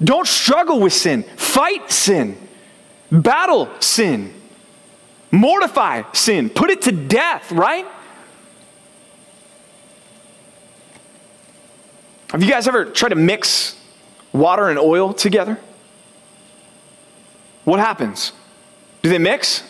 Don't 0.02 0.26
struggle 0.26 0.80
with 0.80 0.94
sin, 0.94 1.24
fight 1.36 1.90
sin, 1.90 2.38
battle 3.12 3.68
sin, 3.78 4.32
mortify 5.30 6.04
sin, 6.14 6.48
put 6.48 6.70
it 6.70 6.80
to 6.82 6.92
death, 6.92 7.52
right? 7.52 7.86
Have 12.30 12.42
you 12.42 12.48
guys 12.48 12.66
ever 12.66 12.86
tried 12.86 13.10
to 13.10 13.16
mix 13.16 13.78
water 14.32 14.70
and 14.70 14.78
oil 14.78 15.12
together? 15.12 15.60
What 17.64 17.78
happens? 17.78 18.32
Do 19.02 19.10
they 19.10 19.18
mix? 19.18 19.64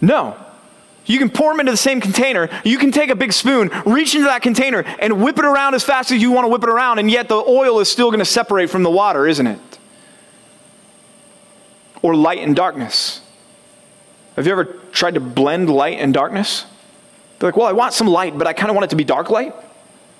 No. 0.00 0.41
You 1.04 1.18
can 1.18 1.30
pour 1.30 1.52
them 1.52 1.60
into 1.60 1.72
the 1.72 1.76
same 1.76 2.00
container. 2.00 2.48
You 2.64 2.78
can 2.78 2.92
take 2.92 3.10
a 3.10 3.16
big 3.16 3.32
spoon, 3.32 3.70
reach 3.84 4.14
into 4.14 4.26
that 4.26 4.42
container, 4.42 4.80
and 4.98 5.22
whip 5.22 5.38
it 5.38 5.44
around 5.44 5.74
as 5.74 5.82
fast 5.82 6.10
as 6.12 6.22
you 6.22 6.30
want 6.30 6.44
to 6.44 6.48
whip 6.48 6.62
it 6.62 6.68
around, 6.68 6.98
and 6.98 7.10
yet 7.10 7.28
the 7.28 7.36
oil 7.36 7.80
is 7.80 7.90
still 7.90 8.10
going 8.10 8.20
to 8.20 8.24
separate 8.24 8.70
from 8.70 8.82
the 8.82 8.90
water, 8.90 9.26
isn't 9.26 9.46
it? 9.46 9.58
Or 12.02 12.14
light 12.14 12.38
and 12.38 12.54
darkness. 12.54 13.20
Have 14.36 14.46
you 14.46 14.52
ever 14.52 14.64
tried 14.92 15.14
to 15.14 15.20
blend 15.20 15.68
light 15.68 15.98
and 15.98 16.14
darkness? 16.14 16.66
They're 17.38 17.48
like, 17.48 17.56
well, 17.56 17.66
I 17.66 17.72
want 17.72 17.92
some 17.92 18.06
light, 18.06 18.38
but 18.38 18.46
I 18.46 18.52
kind 18.52 18.70
of 18.70 18.76
want 18.76 18.84
it 18.84 18.90
to 18.90 18.96
be 18.96 19.04
dark 19.04 19.28
light. 19.28 19.54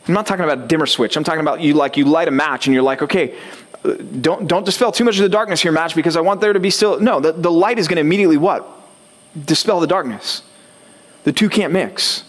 I'm 0.06 0.14
not 0.14 0.26
talking 0.26 0.44
about 0.44 0.58
a 0.58 0.66
dimmer 0.66 0.86
switch. 0.86 1.16
I'm 1.16 1.22
talking 1.22 1.40
about 1.40 1.60
you 1.60 1.74
like 1.74 1.96
you 1.96 2.04
light 2.04 2.26
a 2.26 2.32
match 2.32 2.66
and 2.66 2.74
you're 2.74 2.82
like, 2.82 3.02
okay, 3.02 3.38
uh, 3.84 3.94
don't, 4.20 4.48
don't 4.48 4.66
dispel 4.66 4.90
too 4.90 5.04
much 5.04 5.16
of 5.16 5.22
the 5.22 5.28
darkness 5.28 5.62
here, 5.62 5.70
match, 5.70 5.94
because 5.94 6.16
I 6.16 6.20
want 6.20 6.40
there 6.40 6.52
to 6.52 6.60
be 6.60 6.70
still. 6.70 6.98
No, 6.98 7.20
the, 7.20 7.32
the 7.32 7.50
light 7.50 7.78
is 7.78 7.86
going 7.86 7.96
to 7.96 8.00
immediately 8.00 8.36
what? 8.36 8.68
Dispel 9.46 9.78
the 9.78 9.86
darkness. 9.86 10.42
The 11.24 11.32
two 11.32 11.48
can't 11.48 11.72
mix. 11.72 12.24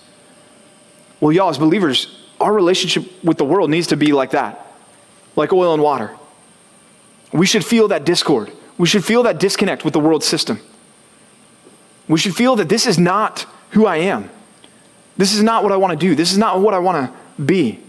Well, 1.19 1.31
y'all, 1.31 1.49
as 1.49 1.57
believers, 1.57 2.19
our 2.39 2.53
relationship 2.53 3.23
with 3.23 3.37
the 3.37 3.45
world 3.45 3.69
needs 3.69 3.87
to 3.87 3.97
be 3.97 4.11
like 4.13 4.31
that 4.31 4.63
like 5.35 5.51
oil 5.51 5.73
and 5.73 5.81
water. 5.81 6.15
We 7.31 7.45
should 7.45 7.65
feel 7.65 7.87
that 7.89 8.05
discord. 8.05 8.51
We 8.77 8.87
should 8.87 9.03
feel 9.03 9.23
that 9.23 9.39
disconnect 9.39 9.83
with 9.83 9.93
the 9.93 9.99
world 9.99 10.23
system. 10.23 10.59
We 12.07 12.19
should 12.19 12.35
feel 12.35 12.55
that 12.57 12.69
this 12.69 12.85
is 12.85 12.99
not 12.99 13.45
who 13.71 13.85
I 13.85 13.97
am. 13.97 14.29
This 15.17 15.33
is 15.33 15.41
not 15.41 15.63
what 15.63 15.71
I 15.71 15.77
want 15.77 15.99
to 15.99 16.05
do. 16.05 16.15
This 16.15 16.31
is 16.31 16.37
not 16.37 16.59
what 16.59 16.73
I 16.73 16.79
want 16.79 17.09
to 17.09 17.41
be. 17.41 17.79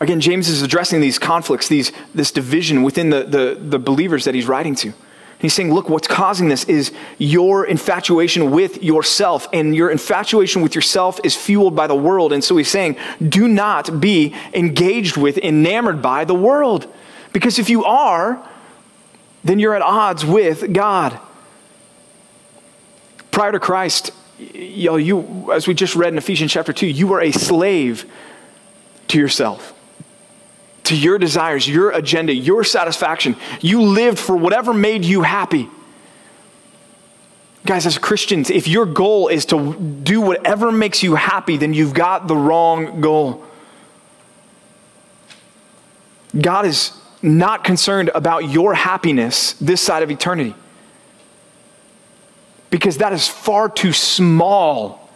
Again, 0.00 0.20
James 0.20 0.48
is 0.48 0.62
addressing 0.62 1.00
these 1.00 1.18
conflicts, 1.18 1.68
these, 1.68 1.92
this 2.14 2.30
division 2.30 2.82
within 2.82 3.10
the, 3.10 3.24
the, 3.24 3.58
the 3.60 3.78
believers 3.78 4.24
that 4.24 4.34
he's 4.34 4.46
writing 4.46 4.74
to. 4.76 4.92
He's 5.38 5.52
saying, 5.52 5.74
look, 5.74 5.88
what's 5.88 6.08
causing 6.08 6.48
this 6.48 6.64
is 6.64 6.92
your 7.18 7.66
infatuation 7.66 8.50
with 8.50 8.82
yourself, 8.82 9.46
and 9.52 9.74
your 9.74 9.90
infatuation 9.90 10.62
with 10.62 10.74
yourself 10.74 11.20
is 11.22 11.36
fueled 11.36 11.76
by 11.76 11.86
the 11.86 11.94
world. 11.94 12.32
And 12.32 12.42
so 12.42 12.56
he's 12.56 12.70
saying, 12.70 12.96
do 13.26 13.46
not 13.48 14.00
be 14.00 14.34
engaged 14.54 15.16
with, 15.16 15.36
enamored 15.38 16.00
by 16.00 16.24
the 16.24 16.34
world. 16.34 16.86
Because 17.32 17.58
if 17.58 17.68
you 17.68 17.84
are, 17.84 18.48
then 19.42 19.58
you're 19.58 19.74
at 19.74 19.82
odds 19.82 20.24
with 20.24 20.72
God. 20.72 21.18
Prior 23.30 23.52
to 23.52 23.60
Christ, 23.60 24.12
you, 24.38 24.90
know, 24.90 24.96
you 24.96 25.52
as 25.52 25.66
we 25.66 25.74
just 25.74 25.96
read 25.96 26.12
in 26.12 26.18
Ephesians 26.18 26.52
chapter 26.52 26.72
2, 26.72 26.86
you 26.86 27.06
were 27.06 27.20
a 27.20 27.32
slave 27.32 28.10
to 29.08 29.18
yourself 29.18 29.73
to 30.84 30.96
your 30.96 31.18
desires, 31.18 31.68
your 31.68 31.90
agenda, 31.90 32.34
your 32.34 32.64
satisfaction. 32.64 33.36
You 33.60 33.82
lived 33.82 34.18
for 34.18 34.36
whatever 34.36 34.72
made 34.72 35.04
you 35.04 35.22
happy. 35.22 35.68
Guys, 37.66 37.86
as 37.86 37.96
Christians, 37.96 38.50
if 38.50 38.68
your 38.68 38.84
goal 38.84 39.28
is 39.28 39.46
to 39.46 39.74
do 40.02 40.20
whatever 40.20 40.70
makes 40.70 41.02
you 41.02 41.14
happy, 41.14 41.56
then 41.56 41.72
you've 41.72 41.94
got 41.94 42.28
the 42.28 42.36
wrong 42.36 43.00
goal. 43.00 43.44
God 46.38 46.66
is 46.66 46.92
not 47.22 47.64
concerned 47.64 48.10
about 48.14 48.50
your 48.50 48.74
happiness 48.74 49.54
this 49.54 49.80
side 49.80 50.02
of 50.02 50.10
eternity 50.10 50.54
because 52.68 52.98
that 52.98 53.12
is 53.12 53.26
far 53.26 53.68
too 53.68 53.92
small 53.92 55.08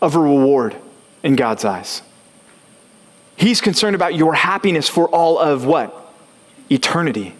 of 0.00 0.14
a 0.14 0.20
reward 0.20 0.76
in 1.24 1.34
God's 1.34 1.64
eyes. 1.64 2.02
He's 3.38 3.60
concerned 3.60 3.94
about 3.94 4.16
your 4.16 4.34
happiness 4.34 4.88
for 4.88 5.08
all 5.08 5.38
of 5.38 5.64
what? 5.64 5.94
Eternity. 6.70 7.34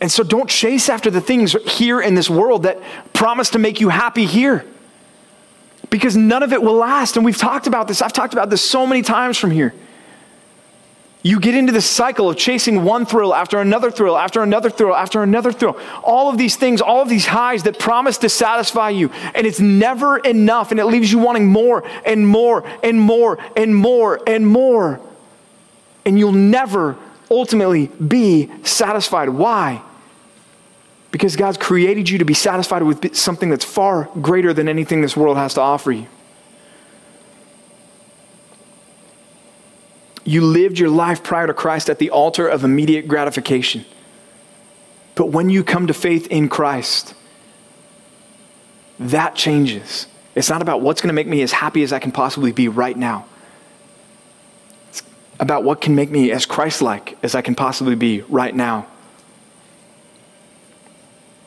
And 0.00 0.10
so 0.10 0.24
don't 0.24 0.50
chase 0.50 0.88
after 0.88 1.08
the 1.08 1.20
things 1.20 1.54
here 1.64 2.00
in 2.00 2.16
this 2.16 2.28
world 2.28 2.64
that 2.64 2.82
promise 3.12 3.50
to 3.50 3.60
make 3.60 3.80
you 3.80 3.90
happy 3.90 4.26
here. 4.26 4.66
Because 5.88 6.16
none 6.16 6.42
of 6.42 6.52
it 6.52 6.62
will 6.62 6.74
last. 6.74 7.16
And 7.16 7.24
we've 7.24 7.38
talked 7.38 7.68
about 7.68 7.86
this. 7.86 8.02
I've 8.02 8.12
talked 8.12 8.32
about 8.32 8.50
this 8.50 8.60
so 8.60 8.88
many 8.88 9.02
times 9.02 9.38
from 9.38 9.52
here 9.52 9.72
you 11.24 11.40
get 11.40 11.54
into 11.54 11.72
this 11.72 11.86
cycle 11.86 12.28
of 12.28 12.36
chasing 12.36 12.84
one 12.84 13.06
thrill 13.06 13.34
after 13.34 13.58
another 13.58 13.90
thrill, 13.90 14.14
after 14.14 14.42
another 14.42 14.68
thrill, 14.68 14.94
after 14.94 15.22
another 15.22 15.52
thrill. 15.52 15.74
All 16.02 16.28
of 16.28 16.36
these 16.36 16.56
things, 16.56 16.82
all 16.82 17.00
of 17.00 17.08
these 17.08 17.24
highs 17.24 17.62
that 17.62 17.78
promise 17.78 18.18
to 18.18 18.28
satisfy 18.28 18.90
you, 18.90 19.08
and 19.34 19.46
it's 19.46 19.58
never 19.58 20.18
enough, 20.18 20.70
and 20.70 20.78
it 20.78 20.84
leaves 20.84 21.10
you 21.10 21.18
wanting 21.18 21.46
more 21.46 21.82
and 22.04 22.28
more 22.28 22.62
and 22.82 23.00
more 23.00 23.38
and 23.56 23.74
more 23.74 24.20
and 24.26 24.46
more. 24.46 25.00
And 26.04 26.18
you'll 26.18 26.32
never 26.32 26.94
ultimately 27.30 27.86
be 27.86 28.50
satisfied. 28.62 29.30
Why? 29.30 29.80
Because 31.10 31.36
God's 31.36 31.56
created 31.56 32.10
you 32.10 32.18
to 32.18 32.26
be 32.26 32.34
satisfied 32.34 32.82
with 32.82 33.16
something 33.16 33.48
that's 33.48 33.64
far 33.64 34.10
greater 34.20 34.52
than 34.52 34.68
anything 34.68 35.00
this 35.00 35.16
world 35.16 35.38
has 35.38 35.54
to 35.54 35.62
offer 35.62 35.90
you. 35.90 36.06
You 40.24 40.40
lived 40.40 40.78
your 40.78 40.88
life 40.88 41.22
prior 41.22 41.46
to 41.46 41.54
Christ 41.54 41.90
at 41.90 41.98
the 41.98 42.10
altar 42.10 42.48
of 42.48 42.64
immediate 42.64 43.06
gratification. 43.06 43.84
But 45.14 45.26
when 45.26 45.50
you 45.50 45.62
come 45.62 45.86
to 45.86 45.94
faith 45.94 46.26
in 46.28 46.48
Christ, 46.48 47.14
that 48.98 49.34
changes. 49.34 50.06
It's 50.34 50.48
not 50.48 50.62
about 50.62 50.80
what's 50.80 51.00
going 51.00 51.08
to 51.08 51.14
make 51.14 51.26
me 51.26 51.42
as 51.42 51.52
happy 51.52 51.82
as 51.82 51.92
I 51.92 51.98
can 51.98 52.10
possibly 52.10 52.52
be 52.52 52.68
right 52.68 52.96
now. 52.96 53.26
It's 54.88 55.02
about 55.38 55.62
what 55.62 55.80
can 55.80 55.94
make 55.94 56.10
me 56.10 56.32
as 56.32 56.46
Christ 56.46 56.82
like 56.82 57.16
as 57.22 57.34
I 57.34 57.42
can 57.42 57.54
possibly 57.54 57.94
be 57.94 58.22
right 58.22 58.54
now. 58.54 58.86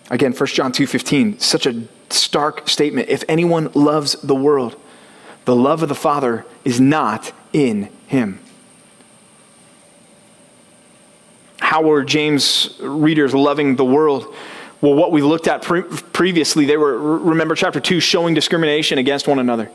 Again, 0.10 0.32
1 0.32 0.48
John 0.48 0.72
2:15, 0.72 1.40
such 1.40 1.66
a 1.66 1.84
stark 2.10 2.70
statement. 2.70 3.10
If 3.10 3.24
anyone 3.28 3.70
loves 3.74 4.14
the 4.14 4.36
world, 4.36 4.78
the 5.44 5.56
love 5.56 5.84
of 5.84 5.90
the 5.90 5.96
Father 5.96 6.46
is 6.64 6.80
not 6.80 7.34
in 7.52 7.90
him. 8.08 8.40
How 11.60 11.82
were 11.82 12.04
James 12.04 12.78
readers 12.80 13.34
loving 13.34 13.76
the 13.76 13.86
world? 13.86 14.34
Well, 14.82 14.94
what 14.94 15.12
we 15.12 15.22
looked 15.22 15.48
at 15.48 15.64
pre- 15.64 15.84
previously, 15.84 16.66
they 16.66 16.78
were, 16.78 16.98
remember 16.98 17.56
chapter 17.56 17.80
2, 17.80 18.00
showing 18.00 18.34
discrimination 18.34 19.00
against 19.00 19.28
one 19.28 19.40
another. 19.40 19.72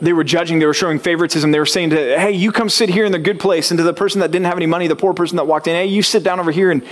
They 0.00 0.12
were 0.12 0.24
judging, 0.24 0.58
they 0.58 0.66
were 0.66 0.74
showing 0.74 0.98
favoritism. 0.98 1.52
They 1.52 1.60
were 1.60 1.66
saying 1.66 1.90
to, 1.90 1.96
hey, 1.96 2.32
you 2.32 2.50
come 2.50 2.68
sit 2.68 2.88
here 2.88 3.04
in 3.04 3.12
the 3.12 3.20
good 3.20 3.38
place. 3.38 3.70
And 3.70 3.78
to 3.78 3.84
the 3.84 3.94
person 3.94 4.20
that 4.20 4.32
didn't 4.32 4.46
have 4.46 4.56
any 4.56 4.66
money, 4.66 4.88
the 4.88 4.96
poor 4.96 5.14
person 5.14 5.36
that 5.36 5.46
walked 5.46 5.68
in, 5.68 5.76
hey, 5.76 5.86
you 5.86 6.02
sit 6.02 6.24
down 6.24 6.40
over 6.40 6.50
here 6.50 6.72
and, 6.72 6.82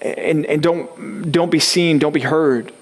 and, 0.00 0.46
and 0.46 0.62
don't, 0.62 1.30
don't 1.30 1.50
be 1.50 1.58
seen, 1.58 1.98
don't 1.98 2.14
be 2.14 2.20
heard. 2.20 2.72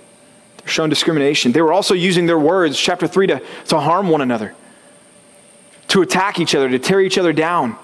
They're 0.59 0.69
showing 0.69 0.91
discrimination. 0.91 1.51
They 1.51 1.63
were 1.63 1.73
also 1.73 1.95
using 1.95 2.27
their 2.27 2.39
words, 2.39 2.79
chapter 2.79 3.09
3, 3.09 3.27
to, 3.27 3.43
to 3.67 3.81
harm 3.81 4.09
one 4.09 4.21
another, 4.21 4.55
to 5.89 6.03
attack 6.03 6.39
each 6.39 6.55
other, 6.55 6.69
to 6.69 6.79
tear 6.79 7.01
each 7.01 7.19
other 7.19 7.33
down. 7.33 7.77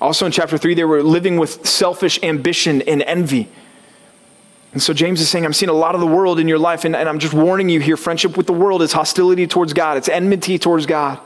Also 0.00 0.26
in 0.26 0.32
chapter 0.32 0.58
3, 0.58 0.74
they 0.74 0.84
were 0.84 1.02
living 1.02 1.38
with 1.38 1.66
selfish 1.66 2.22
ambition 2.22 2.82
and 2.82 3.02
envy. 3.02 3.48
And 4.72 4.82
so 4.82 4.92
James 4.92 5.20
is 5.20 5.30
saying, 5.30 5.46
I'm 5.46 5.54
seeing 5.54 5.70
a 5.70 5.74
lot 5.74 5.94
of 5.94 6.02
the 6.02 6.06
world 6.06 6.38
in 6.38 6.48
your 6.48 6.58
life, 6.58 6.84
and, 6.84 6.94
and 6.94 7.08
I'm 7.08 7.18
just 7.18 7.32
warning 7.32 7.70
you 7.70 7.80
here 7.80 7.96
friendship 7.96 8.36
with 8.36 8.46
the 8.46 8.52
world 8.52 8.82
is 8.82 8.92
hostility 8.92 9.46
towards 9.46 9.72
God, 9.72 9.96
it's 9.96 10.08
enmity 10.08 10.58
towards 10.58 10.84
God. 10.84 11.18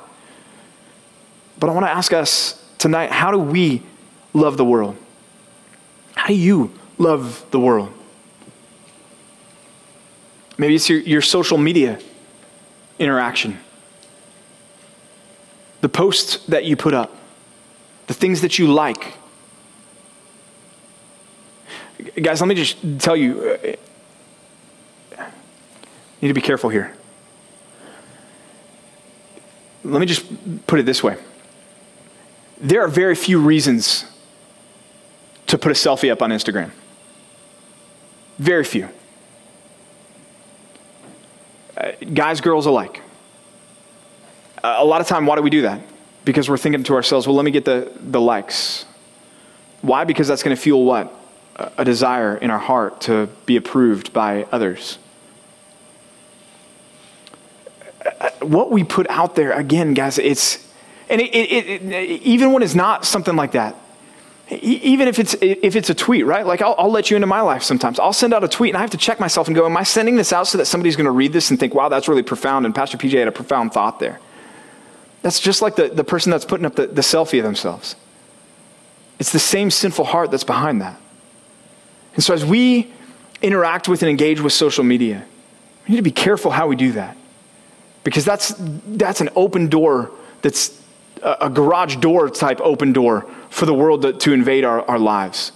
But 1.59 1.69
I 1.69 1.73
want 1.73 1.85
to 1.87 1.91
ask 1.91 2.13
us 2.13 2.65
tonight 2.79 3.11
how 3.11 3.31
do 3.31 3.39
we 3.39 3.83
love 4.33 4.57
the 4.57 4.65
world? 4.65 4.97
How 6.15 6.29
do 6.29 6.35
you 6.35 6.73
love 6.97 7.45
the 7.51 7.59
world? 7.59 7.93
Maybe 10.57 10.77
it's 10.77 10.89
your, 10.89 11.01
your 11.01 11.23
social 11.23 11.59
media 11.59 11.99
interaction, 12.99 13.59
the 15.81 15.89
posts 15.89 16.45
that 16.47 16.65
you 16.65 16.77
put 16.77 16.95
up 16.95 17.17
the 18.11 18.15
things 18.15 18.41
that 18.41 18.59
you 18.59 18.67
like. 18.67 19.15
Guys, 22.21 22.41
let 22.41 22.49
me 22.49 22.57
just 22.57 22.77
tell 22.99 23.17
you, 23.17 23.57
uh, 25.17 25.27
need 26.21 26.27
to 26.27 26.35
be 26.35 26.41
careful 26.41 26.71
here. 26.71 26.93
Let 29.85 30.01
me 30.01 30.07
just 30.07 30.27
put 30.67 30.81
it 30.81 30.87
this 30.87 31.05
way. 31.05 31.19
There 32.61 32.83
are 32.83 32.89
very 32.89 33.15
few 33.15 33.39
reasons 33.39 34.07
to 35.47 35.57
put 35.57 35.71
a 35.71 35.77
selfie 35.77 36.11
up 36.11 36.21
on 36.21 36.31
Instagram. 36.31 36.73
Very 38.41 38.65
few. 38.65 38.89
Uh, 41.77 41.93
guys, 42.13 42.41
girls 42.41 42.67
alike. 42.67 43.03
A 44.65 44.85
lot 44.85 45.01
of 45.01 45.07
time, 45.07 45.27
why 45.27 45.37
do 45.37 45.43
we 45.43 45.51
do 45.51 45.63
that? 45.63 45.81
Because 46.31 46.49
we're 46.49 46.57
thinking 46.57 46.85
to 46.85 46.95
ourselves, 46.95 47.27
well, 47.27 47.35
let 47.35 47.45
me 47.45 47.51
get 47.51 47.65
the, 47.65 47.91
the 47.97 48.21
likes. 48.21 48.85
Why? 49.83 50.05
Because 50.05 50.29
that's 50.29 50.45
going 50.45 50.55
to 50.55 50.63
fuel 50.63 50.85
what? 50.85 51.13
A 51.77 51.85
desire 51.85 52.37
in 52.37 52.53
our 52.53 52.59
heart 52.59 53.01
to 53.03 53.29
be 53.47 53.57
approved 53.57 54.13
by 54.13 54.45
others. 54.53 55.01
Uh, 58.07 58.11
uh, 58.21 58.31
what 58.47 58.71
we 58.71 58.85
put 58.85 59.11
out 59.11 59.35
there, 59.35 59.51
again, 59.51 59.93
guys, 59.93 60.19
it's, 60.19 60.65
and 61.09 61.21
it, 61.21 61.35
it, 61.35 61.83
it, 61.83 62.23
even 62.23 62.53
when 62.53 62.63
it's 62.63 62.77
not 62.77 63.05
something 63.05 63.35
like 63.35 63.51
that, 63.53 63.75
even 64.51 65.09
if 65.09 65.19
it's 65.19 65.35
if 65.41 65.75
it's 65.77 65.91
a 65.91 65.95
tweet, 65.95 66.27
right? 66.27 66.47
Like 66.47 66.63
I'll, 66.63 66.75
I'll, 66.77 66.91
let 66.91 67.09
you 67.09 67.17
into 67.17 67.29
my 67.29 67.41
life 67.41 67.63
sometimes. 67.63 68.01
I'll 68.01 68.13
send 68.13 68.35
out 68.35 68.43
a 68.43 68.49
tweet 68.49 68.71
and 68.71 68.79
I 68.79 68.81
have 68.81 68.91
to 68.91 68.97
check 68.97 69.21
myself 69.21 69.47
and 69.47 69.55
go, 69.55 69.65
"Am 69.65 69.77
I 69.77 69.85
sending 69.85 70.17
this 70.17 70.33
out 70.33 70.49
so 70.49 70.59
that 70.59 70.67
somebody's 70.67 70.97
going 70.97 71.05
to 71.05 71.13
read 71.13 71.33
this 71.33 71.51
and 71.51 71.61
think, 71.61 71.73
wow, 71.73 71.89
that's 71.89 72.09
really 72.09 72.25
profound?" 72.25 72.67
And 72.67 72.75
Pastor 72.75 72.99
PJ 72.99 73.17
had 73.17 73.29
a 73.29 73.33
profound 73.33 73.73
thought 73.73 74.01
there. 74.01 74.19
That's 75.23 75.41
just 75.41 75.63
like 75.63 75.77
the, 75.77 75.89
the 75.89 76.05
person 76.05 76.31
that's 76.31 76.45
putting 76.45 76.67
up 76.67 76.77
the, 76.77 76.87
the 76.87 77.03
selfie 77.03 77.39
of 77.39 77.45
themselves. 77.45 77.97
It's 79.19 79.33
the 79.33 79.39
same 79.39 79.71
sinful 79.71 80.07
heart 80.07 80.31
that's 80.31 80.45
behind 80.45 80.81
that. 80.81 80.99
And 82.15 82.25
so 82.25 82.33
as 82.33 82.45
we 82.45 82.91
interact 83.43 83.89
with 83.89 84.03
and 84.03 84.11
engage 84.11 84.41
with 84.41 84.53
social 84.53 84.85
media, 84.85 85.25
we 85.87 85.93
need 85.93 85.97
to 85.99 86.03
be 86.03 86.11
careful 86.11 86.51
how 86.51 86.67
we 86.69 86.77
do 86.77 86.93
that. 86.93 87.17
Because 88.03 88.25
that's, 88.25 88.55
that's 88.59 89.21
an 89.21 89.29
open 89.37 89.69
door 89.69 90.11
that's 90.41 90.81
a, 91.23 91.37
a 91.43 91.51
garage 91.51 91.97
door 91.97 92.31
type 92.31 92.61
open 92.63 92.93
door 92.93 93.27
for 93.51 93.67
the 93.67 93.75
world 93.75 94.03
to, 94.03 94.13
to 94.15 94.33
invade 94.33 94.65
our, 94.65 94.83
our 94.89 94.99
lives. 94.99 95.53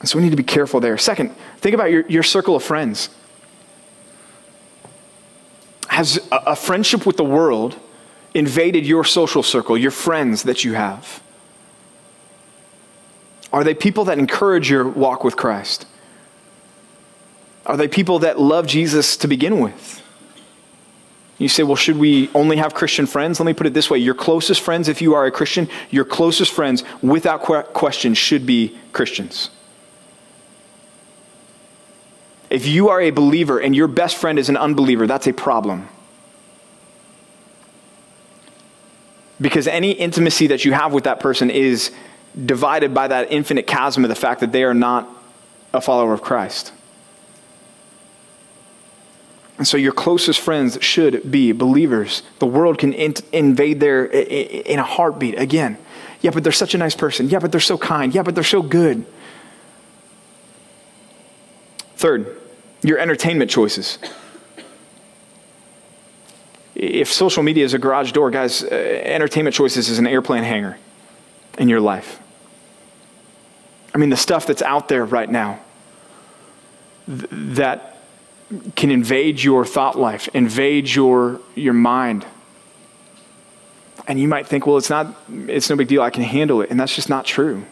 And 0.00 0.08
so 0.08 0.18
we 0.18 0.24
need 0.24 0.30
to 0.30 0.36
be 0.36 0.42
careful 0.42 0.80
there. 0.80 0.98
Second, 0.98 1.34
think 1.58 1.74
about 1.74 1.90
your, 1.90 2.06
your 2.08 2.22
circle 2.22 2.56
of 2.56 2.62
friends. 2.62 3.08
Has 5.88 6.18
a, 6.30 6.36
a 6.48 6.56
friendship 6.56 7.06
with 7.06 7.16
the 7.16 7.24
world 7.24 7.78
invaded 8.34 8.84
your 8.84 9.04
social 9.04 9.42
circle, 9.42 9.78
your 9.78 9.90
friends 9.90 10.42
that 10.42 10.64
you 10.64 10.74
have? 10.74 11.22
Are 13.52 13.62
they 13.62 13.74
people 13.74 14.04
that 14.06 14.18
encourage 14.18 14.68
your 14.68 14.88
walk 14.88 15.22
with 15.22 15.36
Christ? 15.36 15.86
Are 17.64 17.76
they 17.76 17.88
people 17.88 18.18
that 18.18 18.38
love 18.40 18.66
Jesus 18.66 19.16
to 19.18 19.28
begin 19.28 19.60
with? 19.60 20.02
You 21.38 21.48
say, 21.48 21.62
well, 21.62 21.76
should 21.76 21.96
we 21.96 22.30
only 22.34 22.56
have 22.56 22.74
Christian 22.74 23.06
friends? 23.06 23.40
Let 23.40 23.46
me 23.46 23.54
put 23.54 23.66
it 23.66 23.74
this 23.74 23.90
way 23.90 23.98
your 23.98 24.14
closest 24.14 24.60
friends, 24.60 24.88
if 24.88 25.02
you 25.02 25.14
are 25.14 25.26
a 25.26 25.30
Christian, 25.30 25.68
your 25.90 26.04
closest 26.04 26.52
friends, 26.52 26.84
without 27.02 27.42
question, 27.42 28.14
should 28.14 28.46
be 28.46 28.76
Christians. 28.92 29.50
If 32.50 32.66
you 32.66 32.88
are 32.88 33.00
a 33.00 33.10
believer 33.10 33.58
and 33.58 33.74
your 33.74 33.88
best 33.88 34.16
friend 34.16 34.38
is 34.38 34.48
an 34.48 34.56
unbeliever, 34.56 35.06
that's 35.06 35.26
a 35.26 35.32
problem. 35.32 35.88
Because 39.40 39.66
any 39.66 39.90
intimacy 39.90 40.46
that 40.48 40.64
you 40.64 40.72
have 40.72 40.92
with 40.92 41.04
that 41.04 41.20
person 41.20 41.50
is 41.50 41.90
divided 42.44 42.94
by 42.94 43.08
that 43.08 43.32
infinite 43.32 43.66
chasm 43.66 44.04
of 44.04 44.08
the 44.08 44.14
fact 44.14 44.40
that 44.40 44.52
they 44.52 44.64
are 44.64 44.74
not 44.74 45.08
a 45.72 45.80
follower 45.80 46.12
of 46.12 46.22
Christ. 46.22 46.72
And 49.56 49.66
so 49.66 49.76
your 49.76 49.92
closest 49.92 50.40
friends 50.40 50.78
should 50.80 51.30
be 51.30 51.52
believers. 51.52 52.22
The 52.38 52.46
world 52.46 52.78
can 52.78 52.92
in- 52.92 53.14
invade 53.32 53.80
there 53.80 54.04
in 54.04 54.78
a 54.78 54.82
heartbeat. 54.82 55.38
Again, 55.38 55.78
yeah, 56.20 56.30
but 56.30 56.42
they're 56.42 56.52
such 56.52 56.74
a 56.74 56.78
nice 56.78 56.94
person. 56.94 57.28
Yeah, 57.28 57.38
but 57.38 57.52
they're 57.52 57.60
so 57.60 57.78
kind. 57.78 58.14
Yeah, 58.14 58.22
but 58.22 58.34
they're 58.34 58.42
so 58.42 58.62
good. 58.62 59.04
Third, 61.96 62.40
your 62.82 62.98
entertainment 62.98 63.50
choices. 63.50 63.98
If 66.74 67.12
social 67.12 67.42
media 67.42 67.64
is 67.64 67.74
a 67.74 67.78
garage 67.78 68.12
door, 68.12 68.30
guys, 68.30 68.62
uh, 68.62 68.66
entertainment 68.74 69.54
choices 69.54 69.88
is 69.88 69.98
an 69.98 70.06
airplane 70.06 70.42
hangar 70.42 70.78
in 71.58 71.68
your 71.68 71.80
life. 71.80 72.20
I 73.94 73.98
mean, 73.98 74.10
the 74.10 74.16
stuff 74.16 74.46
that's 74.46 74.62
out 74.62 74.88
there 74.88 75.04
right 75.04 75.30
now 75.30 75.60
th- 77.06 77.28
that 77.30 77.98
can 78.74 78.90
invade 78.90 79.42
your 79.42 79.64
thought 79.64 79.98
life, 79.98 80.28
invade 80.34 80.88
your, 80.88 81.40
your 81.54 81.74
mind. 81.74 82.26
And 84.06 84.20
you 84.20 84.28
might 84.28 84.46
think, 84.46 84.66
well, 84.66 84.76
it's 84.76 84.90
not, 84.90 85.16
it's 85.28 85.70
no 85.70 85.76
big 85.76 85.88
deal. 85.88 86.02
I 86.02 86.10
can 86.10 86.24
handle 86.24 86.60
it. 86.60 86.70
And 86.70 86.78
that's 86.78 86.94
just 86.94 87.08
not 87.08 87.24
true. 87.24 87.64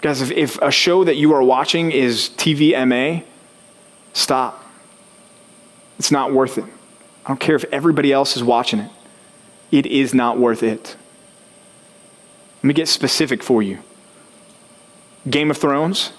Guys, 0.00 0.22
if, 0.22 0.30
if 0.30 0.60
a 0.62 0.70
show 0.70 1.04
that 1.04 1.16
you 1.16 1.34
are 1.34 1.42
watching 1.42 1.92
is 1.92 2.30
TVMA, 2.36 3.24
stop. 4.14 4.59
It's 6.00 6.10
not 6.10 6.32
worth 6.32 6.56
it. 6.56 6.64
I 7.26 7.28
don't 7.28 7.38
care 7.38 7.56
if 7.56 7.64
everybody 7.64 8.10
else 8.10 8.34
is 8.34 8.42
watching 8.42 8.78
it. 8.78 8.90
It 9.70 9.84
is 9.84 10.14
not 10.14 10.38
worth 10.38 10.62
it. 10.62 10.96
Let 12.56 12.64
me 12.64 12.72
get 12.72 12.88
specific 12.88 13.42
for 13.42 13.62
you. 13.62 13.80
Game 15.28 15.50
of 15.50 15.58
Thrones, 15.58 16.14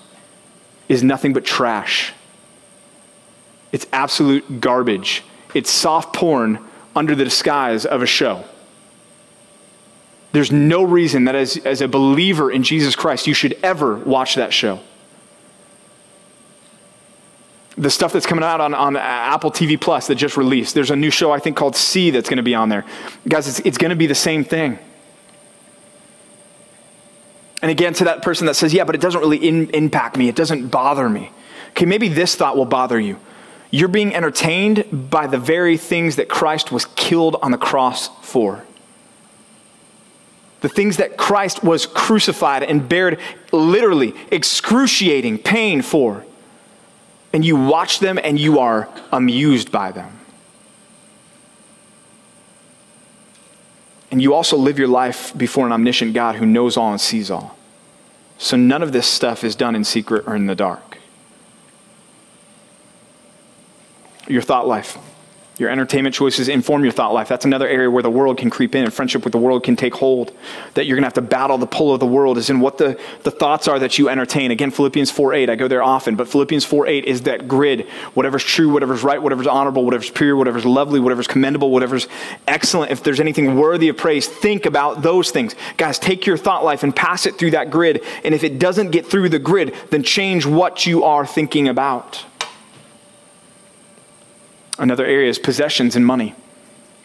is 0.88 1.02
nothing 1.02 1.34
but 1.34 1.44
trash. 1.44 2.14
It's 3.72 3.88
absolute 3.92 4.62
garbage. 4.62 5.24
It's 5.56 5.72
soft 5.72 6.16
porn 6.16 6.60
under 6.96 7.16
the 7.16 7.24
disguise 7.24 7.84
of 7.84 8.04
a 8.04 8.06
show. 8.06 8.44
There's 10.32 10.52
no 10.52 10.84
reason 10.84 11.24
that 11.24 11.34
as, 11.34 11.58
as 11.58 11.82
a 11.82 11.88
believer 11.88 12.52
in 12.52 12.62
Jesus 12.62 12.96
Christ, 12.96 13.26
you 13.26 13.34
should 13.34 13.58
ever 13.64 13.96
watch 13.96 14.36
that 14.36 14.54
show. 14.54 14.80
The 17.78 17.90
stuff 17.90 18.12
that's 18.12 18.26
coming 18.26 18.44
out 18.44 18.60
on, 18.60 18.74
on 18.74 18.98
Apple 18.98 19.50
TV 19.50 19.80
Plus 19.80 20.08
that 20.08 20.16
just 20.16 20.36
released, 20.36 20.76
there's 20.76 20.92
a 20.92 20.96
new 20.96 21.10
show 21.10 21.32
I 21.32 21.40
think 21.40 21.56
called 21.56 21.76
See 21.76 22.10
that's 22.12 22.28
going 22.28 22.38
to 22.38 22.44
be 22.44 22.54
on 22.54 22.70
there. 22.70 22.86
Guys, 23.28 23.48
it's, 23.48 23.60
it's 23.62 23.78
going 23.78 23.92
to 23.92 23.96
be 23.96 24.08
the 24.08 24.16
same 24.16 24.44
thing. 24.44 24.78
And 27.62 27.70
again, 27.70 27.94
to 27.94 28.06
that 28.06 28.24
person 28.24 28.48
that 28.48 28.56
says, 28.56 28.74
yeah, 28.74 28.84
but 28.84 28.96
it 28.96 29.02
doesn't 29.02 29.22
really 29.22 29.38
in, 29.38 29.70
impact 29.70 30.18
me, 30.18 30.28
it 30.28 30.36
doesn't 30.36 30.70
bother 30.70 31.08
me. 31.08 31.32
Okay, 31.70 31.86
maybe 31.86 32.10
this 32.10 32.36
thought 32.36 32.58
will 32.58 32.66
bother 32.66 33.00
you. 33.00 33.20
You're 33.70 33.88
being 33.88 34.14
entertained 34.14 35.10
by 35.10 35.28
the 35.28 35.38
very 35.38 35.78
things 35.78 36.18
that 36.18 36.28
Christ 36.28 36.72
was 36.72 36.86
killed 36.86 37.38
on 37.42 37.52
the 37.52 37.58
cross 37.58 38.10
for. 38.22 38.66
The 40.60 40.70
things 40.70 40.98
that 40.98 41.18
Christ 41.18 41.64
was 41.64 41.86
crucified 41.86 42.64
and 42.64 42.88
bared 42.88 43.20
literally 43.52 44.14
excruciating 44.32 45.40
pain 45.40 45.82
for. 45.82 46.26
And 47.34 47.46
you 47.46 47.56
watch 47.56 48.00
them 48.00 48.20
and 48.22 48.40
you 48.40 48.60
are 48.60 48.90
amused 49.12 49.72
by 49.72 49.92
them. 49.92 50.20
And 54.12 54.22
you 54.22 54.34
also 54.34 54.58
live 54.58 54.78
your 54.78 54.90
life 54.90 55.36
before 55.38 55.66
an 55.66 55.72
omniscient 55.72 56.14
God 56.14 56.36
who 56.36 56.46
knows 56.46 56.76
all 56.76 56.92
and 56.92 57.00
sees 57.00 57.32
all. 57.32 57.58
So 58.38 58.58
none 58.58 58.84
of 58.84 58.92
this 58.92 59.08
stuff 59.08 59.44
is 59.44 59.56
done 59.56 59.76
in 59.76 59.84
secret 59.86 60.26
or 60.28 60.36
in 60.36 60.48
the 60.48 60.56
dark. 60.56 60.98
Your 64.28 64.42
thought 64.42 64.68
life. 64.68 64.98
Your 65.62 65.70
entertainment 65.70 66.16
choices 66.16 66.50
inform 66.50 66.82
your 66.82 66.92
thought 66.92 67.14
life. 67.14 67.28
That's 67.28 67.46
another 67.46 67.68
area 67.68 67.92
where 67.92 68.02
the 68.02 68.10
world 68.10 68.40
can 68.40 68.50
creep 68.50 68.74
in 68.74 68.84
and 68.84 68.92
friendship 68.92 69.24
with 69.24 69.32
the 69.32 69.38
world 69.38 69.64
can 69.64 69.76
take 69.76 69.94
hold. 69.94 70.36
That 70.74 70.88
you're 70.88 70.96
going 70.96 71.04
to 71.04 71.06
have 71.06 71.14
to 71.14 71.22
battle 71.22 71.60
the 71.60 71.68
pull 71.68 71.94
of 71.94 72.00
the 72.00 72.08
world 72.08 72.40
is 72.40 72.50
in 72.50 72.62
what 72.62 72.80
the, 72.80 73.00
the 73.22 73.30
thoughts 73.30 73.68
are 73.68 73.78
that 73.78 74.00
you 74.00 74.10
entertain. 74.10 74.50
Again, 74.50 74.72
Philippians 74.72 75.12
4 75.12 75.36
8, 75.36 75.50
I 75.52 75.56
go 75.56 75.68
there 75.68 75.84
often, 75.84 76.16
but 76.16 76.28
Philippians 76.28 76.66
4 76.66 76.88
8 76.88 77.06
is 77.06 77.22
that 77.22 77.48
grid. 77.48 77.88
Whatever's 78.16 78.44
true, 78.44 78.74
whatever's 78.74 79.04
right, 79.04 79.22
whatever's 79.22 79.46
honorable, 79.46 79.86
whatever's 79.86 80.10
pure, 80.10 80.36
whatever's 80.36 80.66
lovely, 80.66 81.00
whatever's 81.00 81.28
commendable, 81.28 81.70
whatever's 81.70 82.08
excellent. 82.48 82.92
If 82.92 83.04
there's 83.04 83.20
anything 83.20 83.56
worthy 83.56 83.90
of 83.90 83.98
praise, 83.98 84.28
think 84.28 84.66
about 84.66 85.04
those 85.04 85.30
things. 85.30 85.54
Guys, 85.78 86.00
take 86.00 86.26
your 86.26 86.38
thought 86.38 86.64
life 86.64 86.82
and 86.82 86.96
pass 86.96 87.28
it 87.28 87.38
through 87.38 87.52
that 87.52 87.70
grid. 87.70 88.04
And 88.24 88.34
if 88.34 88.44
it 88.44 88.58
doesn't 88.58 88.90
get 88.90 89.06
through 89.06 89.30
the 89.30 89.38
grid, 89.38 89.76
then 89.92 90.02
change 90.02 90.44
what 90.44 90.88
you 90.88 91.04
are 91.04 91.24
thinking 91.24 91.68
about. 91.68 92.26
Another 94.82 95.06
area 95.06 95.30
is 95.30 95.38
possessions 95.38 95.96
and 95.96 96.04
money. 96.04 96.34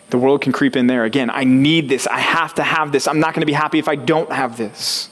The 0.09 0.16
world 0.16 0.41
can 0.41 0.51
creep 0.51 0.77
in 0.77 0.87
there. 0.87 1.05
Again, 1.05 1.29
I 1.29 1.45
need 1.45 1.91
this. 1.91 2.07
I 2.07 2.18
have 2.18 2.55
to 2.55 2.62
have 2.62 2.91
this. 2.91 3.07
I'm 3.07 3.20
not 3.20 3.35
going 3.35 3.43
to 3.43 3.47
be 3.47 3.53
happy 3.53 3.79
if 3.79 3.87
I 3.87 3.97
don't 3.97 4.33
have 4.33 4.57
this. 4.57 5.11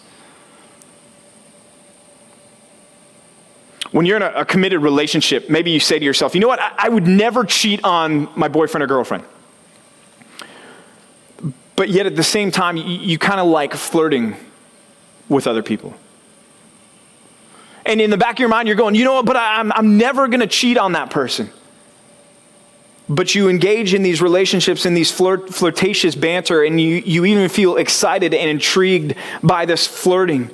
When 3.91 4.07
you're 4.07 4.17
in 4.17 4.23
a, 4.23 4.31
a 4.31 4.45
committed 4.47 4.81
relationship, 4.81 5.51
maybe 5.51 5.73
you 5.73 5.79
say 5.79 5.99
to 5.99 6.05
yourself, 6.05 6.35
you 6.35 6.41
know 6.41 6.49
what? 6.49 6.59
I, 6.59 6.73
I 6.79 6.89
would 6.89 7.07
never 7.07 7.45
cheat 7.45 7.85
on 7.85 8.31
my 8.35 8.49
boyfriend 8.49 8.83
or 8.83 8.87
girlfriend. 8.87 9.25
But 11.77 11.91
yet 11.91 12.07
at 12.07 12.17
the 12.17 12.25
same 12.25 12.51
time, 12.51 12.79
you, 12.79 12.85
you 12.85 13.19
kind 13.19 13.41
of 13.41 13.47
like 13.47 13.75
flirting 13.75 14.37
with 15.29 15.47
other 15.47 15.63
people. 15.63 15.93
And 17.85 18.01
in 18.01 18.09
the 18.09 18.17
back 18.17 18.37
of 18.37 18.39
your 18.39 18.49
mind, 18.49 18.69
you're 18.69 18.77
going, 18.77 18.95
you 18.95 19.05
know 19.05 19.15
what? 19.15 19.27
But 19.27 19.37
I, 19.37 19.61
I'm, 19.61 19.71
I'm 19.73 19.99
never 19.99 20.29
going 20.29 20.41
to 20.41 20.47
cheat 20.47 20.79
on 20.79 20.93
that 20.93 21.11
person 21.11 21.51
but 23.09 23.35
you 23.35 23.49
engage 23.49 23.93
in 23.93 24.03
these 24.03 24.23
relationships 24.23 24.87
in 24.87 24.95
these 24.95 25.11
flirt, 25.11 25.51
flirtatious 25.51 26.15
banter 26.15 26.63
and 26.63 26.81
you, 26.81 27.03
you 27.05 27.25
even 27.25 27.49
feel 27.49 27.77
excited 27.77 28.33
and 28.33 28.49
intrigued 28.49 29.15
by 29.43 29.67
this 29.67 29.87
flirting. 29.87 30.51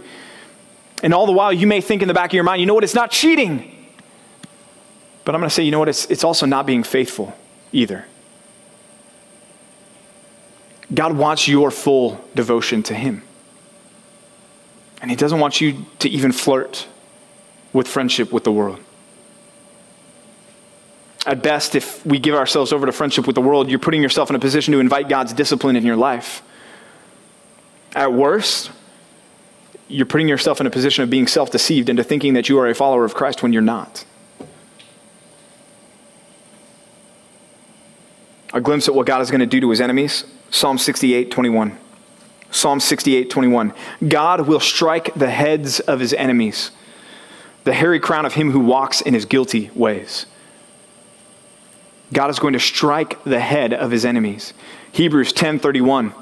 And 1.02 1.14
all 1.14 1.26
the 1.26 1.32
while 1.32 1.52
you 1.52 1.66
may 1.66 1.80
think 1.80 2.02
in 2.02 2.08
the 2.08 2.14
back 2.14 2.30
of 2.30 2.34
your 2.34 2.44
mind 2.44 2.60
you 2.60 2.66
know 2.66 2.74
what 2.74 2.84
it's 2.84 2.94
not 2.94 3.10
cheating. 3.10 3.76
But 5.24 5.34
i'm 5.34 5.40
going 5.40 5.48
to 5.48 5.54
say 5.54 5.62
you 5.62 5.70
know 5.70 5.78
what 5.78 5.88
it's, 5.88 6.06
it's 6.06 6.24
also 6.24 6.46
not 6.46 6.66
being 6.66 6.82
faithful 6.82 7.36
either. 7.72 8.06
God 10.92 11.16
wants 11.16 11.46
your 11.46 11.70
full 11.70 12.20
devotion 12.34 12.82
to 12.84 12.94
him. 12.94 13.22
And 15.00 15.08
he 15.08 15.16
doesn't 15.16 15.38
want 15.38 15.60
you 15.60 15.86
to 16.00 16.08
even 16.08 16.32
flirt 16.32 16.88
with 17.72 17.86
friendship 17.86 18.32
with 18.32 18.42
the 18.42 18.50
world 18.50 18.80
at 21.26 21.42
best, 21.42 21.74
if 21.74 22.04
we 22.06 22.18
give 22.18 22.34
ourselves 22.34 22.72
over 22.72 22.86
to 22.86 22.92
friendship 22.92 23.26
with 23.26 23.34
the 23.34 23.42
world, 23.42 23.68
you're 23.68 23.78
putting 23.78 24.02
yourself 24.02 24.30
in 24.30 24.36
a 24.36 24.38
position 24.38 24.72
to 24.72 24.80
invite 24.80 25.08
God's 25.08 25.32
discipline 25.32 25.76
in 25.76 25.84
your 25.84 25.96
life. 25.96 26.42
At 27.94 28.12
worst, 28.12 28.70
you're 29.88 30.06
putting 30.06 30.28
yourself 30.28 30.60
in 30.60 30.66
a 30.66 30.70
position 30.70 31.04
of 31.04 31.10
being 31.10 31.26
self 31.26 31.50
deceived 31.50 31.88
into 31.88 32.04
thinking 32.04 32.34
that 32.34 32.48
you 32.48 32.58
are 32.58 32.68
a 32.68 32.74
follower 32.74 33.04
of 33.04 33.14
Christ 33.14 33.42
when 33.42 33.52
you're 33.52 33.62
not. 33.62 34.04
A 38.52 38.60
glimpse 38.60 38.88
at 38.88 38.94
what 38.94 39.06
God 39.06 39.20
is 39.20 39.30
going 39.30 39.40
to 39.40 39.46
do 39.46 39.60
to 39.60 39.70
his 39.70 39.80
enemies 39.80 40.24
Psalm 40.50 40.78
68 40.78 41.30
21. 41.30 41.78
Psalm 42.50 42.80
68 42.80 43.30
21. 43.30 43.72
God 44.08 44.42
will 44.42 44.60
strike 44.60 45.14
the 45.14 45.30
heads 45.30 45.80
of 45.80 46.00
his 46.00 46.12
enemies, 46.14 46.70
the 47.64 47.74
hairy 47.74 48.00
crown 48.00 48.26
of 48.26 48.34
him 48.34 48.50
who 48.50 48.60
walks 48.60 49.00
in 49.00 49.14
his 49.14 49.24
guilty 49.24 49.70
ways. 49.74 50.26
God 52.12 52.30
is 52.30 52.38
going 52.38 52.54
to 52.54 52.60
strike 52.60 53.22
the 53.24 53.40
head 53.40 53.72
of 53.72 53.90
his 53.90 54.04
enemies. 54.04 54.52
Hebrews 54.92 55.32
10:31. 55.32 56.12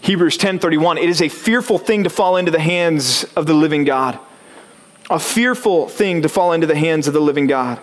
Hebrews 0.00 0.36
10:31, 0.36 0.98
it 0.98 1.08
is 1.08 1.22
a 1.22 1.28
fearful 1.28 1.78
thing 1.78 2.04
to 2.04 2.10
fall 2.10 2.36
into 2.36 2.50
the 2.50 2.60
hands 2.60 3.24
of 3.36 3.46
the 3.46 3.54
living 3.54 3.84
God. 3.84 4.18
A 5.10 5.18
fearful 5.18 5.88
thing 5.88 6.22
to 6.22 6.28
fall 6.28 6.52
into 6.52 6.66
the 6.66 6.76
hands 6.76 7.06
of 7.06 7.14
the 7.14 7.20
living 7.20 7.46
God. 7.46 7.78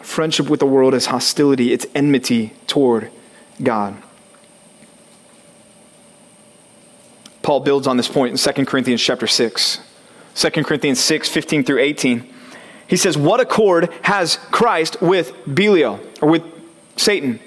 Friendship 0.00 0.48
with 0.48 0.60
the 0.60 0.66
world 0.66 0.94
is 0.94 1.06
hostility, 1.06 1.72
it's 1.72 1.86
enmity 1.94 2.52
toward 2.66 3.10
God. 3.62 3.96
Paul 7.42 7.60
builds 7.60 7.86
on 7.86 7.98
this 7.98 8.08
point 8.08 8.32
in 8.32 8.54
2 8.54 8.64
Corinthians 8.64 9.02
chapter 9.02 9.26
6. 9.26 9.80
2 10.34 10.50
Corinthians 10.64 10.98
6, 10.98 11.28
15 11.28 11.62
through 11.62 11.78
18. 11.78 12.33
He 12.86 12.96
says, 12.96 13.16
What 13.16 13.40
accord 13.40 13.92
has 14.02 14.36
Christ 14.50 15.00
with 15.00 15.32
Belial 15.52 16.00
or 16.20 16.28
with 16.28 16.42
Satan? 16.96 17.40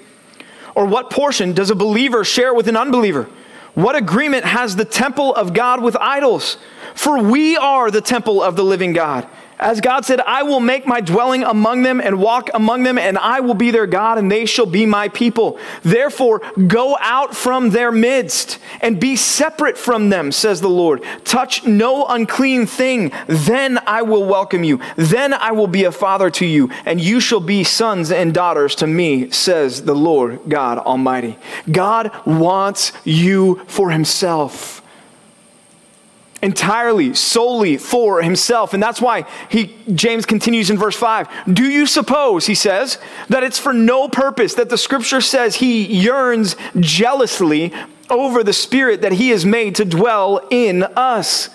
Or 0.74 0.86
what 0.86 1.10
portion 1.10 1.52
does 1.52 1.70
a 1.70 1.74
believer 1.74 2.24
share 2.24 2.54
with 2.54 2.68
an 2.68 2.76
unbeliever? 2.76 3.28
What 3.74 3.96
agreement 3.96 4.44
has 4.44 4.76
the 4.76 4.84
temple 4.84 5.34
of 5.34 5.54
God 5.54 5.82
with 5.82 5.96
idols? 5.96 6.56
For 6.94 7.22
we 7.22 7.56
are 7.56 7.90
the 7.90 8.00
temple 8.00 8.42
of 8.42 8.56
the 8.56 8.64
living 8.64 8.92
God. 8.92 9.28
As 9.60 9.80
God 9.80 10.04
said, 10.04 10.20
I 10.20 10.44
will 10.44 10.60
make 10.60 10.86
my 10.86 11.00
dwelling 11.00 11.42
among 11.42 11.82
them 11.82 12.00
and 12.00 12.20
walk 12.20 12.48
among 12.54 12.84
them, 12.84 12.96
and 12.96 13.18
I 13.18 13.40
will 13.40 13.54
be 13.54 13.72
their 13.72 13.86
God, 13.86 14.16
and 14.16 14.30
they 14.30 14.46
shall 14.46 14.66
be 14.66 14.86
my 14.86 15.08
people. 15.08 15.58
Therefore, 15.82 16.40
go 16.68 16.96
out 17.00 17.34
from 17.34 17.70
their 17.70 17.90
midst 17.90 18.58
and 18.80 19.00
be 19.00 19.16
separate 19.16 19.76
from 19.76 20.10
them, 20.10 20.30
says 20.30 20.60
the 20.60 20.68
Lord. 20.68 21.02
Touch 21.24 21.66
no 21.66 22.06
unclean 22.06 22.66
thing, 22.66 23.10
then 23.26 23.80
I 23.84 24.02
will 24.02 24.24
welcome 24.24 24.62
you. 24.62 24.80
Then 24.94 25.34
I 25.34 25.50
will 25.50 25.66
be 25.66 25.84
a 25.84 25.92
father 25.92 26.30
to 26.30 26.46
you, 26.46 26.70
and 26.84 27.00
you 27.00 27.18
shall 27.18 27.40
be 27.40 27.64
sons 27.64 28.12
and 28.12 28.32
daughters 28.32 28.76
to 28.76 28.86
me, 28.86 29.30
says 29.30 29.84
the 29.84 29.94
Lord 29.94 30.40
God 30.48 30.78
Almighty. 30.78 31.36
God 31.70 32.12
wants 32.24 32.92
you 33.04 33.60
for 33.66 33.90
himself 33.90 34.82
entirely, 36.42 37.14
solely 37.14 37.76
for 37.76 38.22
himself. 38.22 38.72
And 38.74 38.82
that's 38.82 39.00
why 39.00 39.26
he, 39.50 39.74
James 39.92 40.24
continues 40.24 40.70
in 40.70 40.78
verse 40.78 40.96
5. 40.96 41.52
Do 41.52 41.64
you 41.64 41.86
suppose, 41.86 42.46
he 42.46 42.54
says, 42.54 42.98
that 43.28 43.42
it's 43.42 43.58
for 43.58 43.72
no 43.72 44.08
purpose 44.08 44.54
that 44.54 44.68
the 44.68 44.78
scripture 44.78 45.20
says 45.20 45.56
he 45.56 45.84
yearns 45.86 46.56
jealously 46.78 47.72
over 48.08 48.42
the 48.42 48.52
spirit 48.52 49.02
that 49.02 49.12
he 49.12 49.30
has 49.30 49.44
made 49.44 49.74
to 49.76 49.84
dwell 49.84 50.46
in 50.50 50.82
us? 50.82 51.50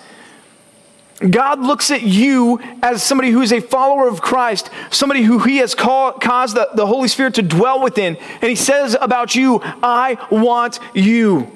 God 1.30 1.60
looks 1.60 1.90
at 1.90 2.02
you 2.02 2.60
as 2.82 3.02
somebody 3.02 3.30
who 3.30 3.40
is 3.40 3.52
a 3.52 3.60
follower 3.60 4.08
of 4.08 4.20
Christ, 4.20 4.68
somebody 4.90 5.22
who 5.22 5.38
he 5.38 5.58
has 5.58 5.74
caused 5.74 6.56
the, 6.56 6.68
the 6.74 6.86
Holy 6.86 7.08
Spirit 7.08 7.34
to 7.34 7.42
dwell 7.42 7.82
within. 7.82 8.16
And 8.16 8.50
he 8.50 8.56
says 8.56 8.96
about 9.00 9.34
you, 9.34 9.60
I 9.62 10.18
want 10.30 10.80
you. 10.92 11.50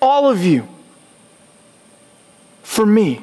All 0.00 0.30
of 0.30 0.44
you 0.44 0.68
for 2.70 2.86
me. 2.86 3.20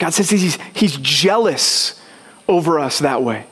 God 0.00 0.12
says 0.12 0.30
he's, 0.30 0.58
he's 0.74 0.96
jealous 0.96 2.02
over 2.48 2.80
us 2.80 2.98
that 2.98 3.22
way. 3.22 3.46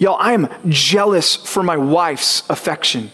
Y'all, 0.00 0.16
I 0.18 0.32
am 0.32 0.48
jealous 0.68 1.36
for 1.36 1.62
my 1.62 1.76
wife's 1.76 2.42
affection. 2.50 3.12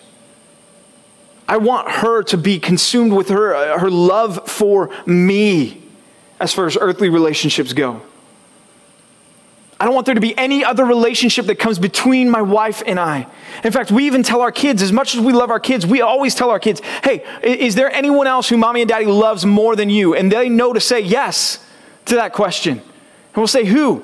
I 1.46 1.58
want 1.58 1.90
her 1.90 2.22
to 2.22 2.38
be 2.38 2.58
consumed 2.58 3.12
with 3.12 3.28
her, 3.28 3.54
uh, 3.54 3.78
her 3.78 3.90
love 3.90 4.48
for 4.48 4.88
me 5.04 5.82
as 6.40 6.54
far 6.54 6.64
as 6.64 6.78
earthly 6.80 7.10
relationships 7.10 7.74
go. 7.74 8.00
I 9.78 9.84
don't 9.84 9.94
want 9.94 10.06
there 10.06 10.14
to 10.14 10.20
be 10.22 10.36
any 10.38 10.64
other 10.64 10.84
relationship 10.86 11.46
that 11.46 11.58
comes 11.58 11.78
between 11.78 12.30
my 12.30 12.40
wife 12.40 12.82
and 12.86 12.98
I. 12.98 13.26
In 13.62 13.72
fact, 13.72 13.90
we 13.90 14.06
even 14.06 14.22
tell 14.22 14.40
our 14.40 14.52
kids, 14.52 14.80
as 14.80 14.90
much 14.90 15.14
as 15.14 15.20
we 15.20 15.34
love 15.34 15.50
our 15.50 15.60
kids, 15.60 15.86
we 15.86 16.00
always 16.00 16.34
tell 16.34 16.48
our 16.48 16.58
kids, 16.58 16.80
hey, 17.04 17.22
is 17.42 17.74
there 17.74 17.90
anyone 17.90 18.26
else 18.26 18.48
who 18.48 18.56
mommy 18.56 18.80
and 18.80 18.88
daddy 18.88 19.04
loves 19.04 19.44
more 19.44 19.76
than 19.76 19.90
you? 19.90 20.14
And 20.14 20.32
they 20.32 20.48
know 20.48 20.72
to 20.72 20.80
say 20.80 21.00
yes 21.00 21.62
to 22.06 22.14
that 22.14 22.32
question. 22.32 22.78
And 22.78 23.36
we'll 23.36 23.46
say, 23.46 23.66
who? 23.66 24.02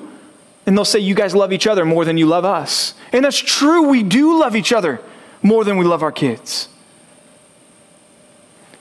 And 0.67 0.77
they'll 0.77 0.85
say, 0.85 0.99
you 0.99 1.15
guys 1.15 1.33
love 1.33 1.51
each 1.51 1.65
other 1.65 1.85
more 1.85 2.05
than 2.05 2.17
you 2.17 2.27
love 2.27 2.45
us. 2.45 2.93
And 3.11 3.25
that's 3.25 3.39
true, 3.39 3.89
we 3.89 4.03
do 4.03 4.39
love 4.39 4.55
each 4.55 4.71
other 4.71 5.01
more 5.41 5.63
than 5.63 5.77
we 5.77 5.85
love 5.85 6.03
our 6.03 6.11
kids. 6.11 6.69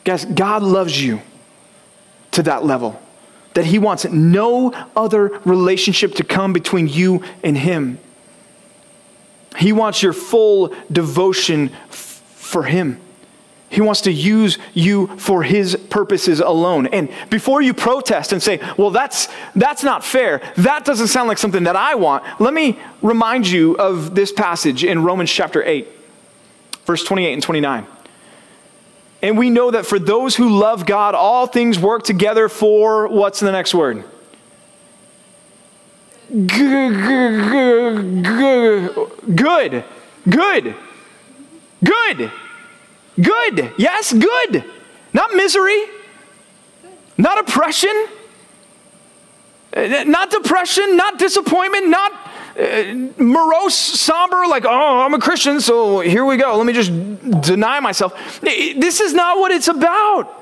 Guys, 0.05 0.27
God 0.27 0.63
loves 0.63 1.03
you 1.03 1.23
to 2.33 2.43
that 2.43 2.65
level 2.65 3.02
that 3.55 3.67
he 3.67 3.79
wants 3.79 4.05
no 4.05 4.73
other 4.97 5.41
relationship 5.45 6.15
to 6.15 6.25
come 6.25 6.53
between 6.53 6.89
you 6.89 7.23
and 7.43 7.57
him. 7.57 7.99
He 9.59 9.73
wants 9.73 10.03
your 10.03 10.13
full 10.13 10.75
devotion 10.91 11.71
f- 11.91 12.23
for 12.35 12.65
him. 12.65 12.99
He 13.73 13.81
wants 13.81 14.03
to 14.03 14.13
use 14.13 14.59
you 14.75 15.07
for 15.17 15.43
his 15.43 15.77
purposes 15.89 16.41
alone. 16.41 16.89
And 16.89 17.09
before 17.31 17.63
you 17.63 17.73
protest 17.73 18.33
and 18.33 18.43
say, 18.43 18.61
well, 18.77 18.91
that's, 18.91 19.29
that's 19.55 19.83
not 19.83 20.05
fair, 20.05 20.43
that 20.59 20.85
doesn't 20.85 21.09
sound 21.09 21.29
like 21.29 21.39
something 21.39 21.65
that 21.65 21.75
I 21.75 21.95
want, 21.95 22.23
let 22.39 22.53
me 22.53 22.79
remind 23.01 23.49
you 23.49 23.75
of 23.79 24.15
this 24.15 24.31
passage 24.31 24.85
in 24.85 25.03
Romans 25.03 25.31
chapter 25.31 25.65
8, 25.65 25.89
verse 26.85 27.03
28 27.03 27.33
and 27.33 27.43
29. 27.43 27.87
And 29.23 29.39
we 29.39 29.51
know 29.51 29.71
that 29.71 29.87
for 29.87 30.01
those 30.01 30.35
who 30.35 30.49
love 30.49 30.85
God, 30.85 31.15
all 31.15 31.47
things 31.47 31.79
work 31.79 32.03
together 32.03 32.49
for 32.49 33.07
what's 33.07 33.39
the 33.39 33.53
next 33.53 33.73
word? 33.73 34.05
Good. 36.29 36.49
Good. 39.35 40.75
Good. 41.85 42.31
Good. 43.21 43.73
Yes, 43.77 44.13
good. 44.13 44.65
Not 45.13 45.35
misery. 45.35 45.85
Not 47.17 47.39
oppression. 47.39 48.09
Not 49.77 50.31
depression. 50.31 50.97
Not 50.97 51.19
disappointment. 51.19 51.89
Not 51.89 52.13
morose, 53.19 53.75
somber, 53.75 54.47
like, 54.49 54.65
oh, 54.65 55.01
I'm 55.01 55.15
a 55.15 55.19
Christian, 55.19 55.61
so 55.61 56.01
here 56.01 56.25
we 56.25 56.37
go. 56.37 56.57
Let 56.57 56.67
me 56.67 56.73
just 56.73 56.91
deny 57.43 57.81
myself. 57.81 58.41
This 58.41 59.01
is 59.01 59.15
not 59.15 59.39
what 59.39 59.53
it's 59.53 59.69
about. 59.69 60.41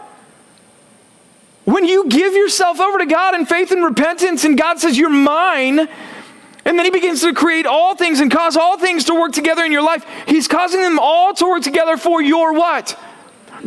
When 1.65 1.85
you 1.85 2.09
give 2.09 2.35
yourself 2.35 2.81
over 2.81 2.99
to 2.99 3.07
God 3.07 3.35
in 3.35 3.47
faith 3.47 3.71
and 3.71 3.85
repentance, 3.85 4.45
and 4.45 4.59
God 4.59 4.81
says, 4.81 4.99
You're 4.99 5.09
mine, 5.09 5.79
and 5.79 6.79
then 6.79 6.85
He 6.85 6.91
begins 6.91 7.21
to 7.23 7.33
create 7.33 7.67
all 7.67 7.95
things 7.95 8.21
and 8.21 8.31
cause 8.31 8.57
all 8.57 8.79
things 8.79 9.05
to 9.05 9.15
work 9.15 9.33
together 9.33 9.65
in 9.65 9.73
your 9.73 9.83
life, 9.83 10.05
He's 10.27 10.49
causing 10.49 10.81
them 10.81 10.99
all 10.99 11.33
to 11.35 11.45
work 11.45 11.63
together 11.63 11.97
for 11.97 12.21
your 12.21 12.55
what? 12.55 12.99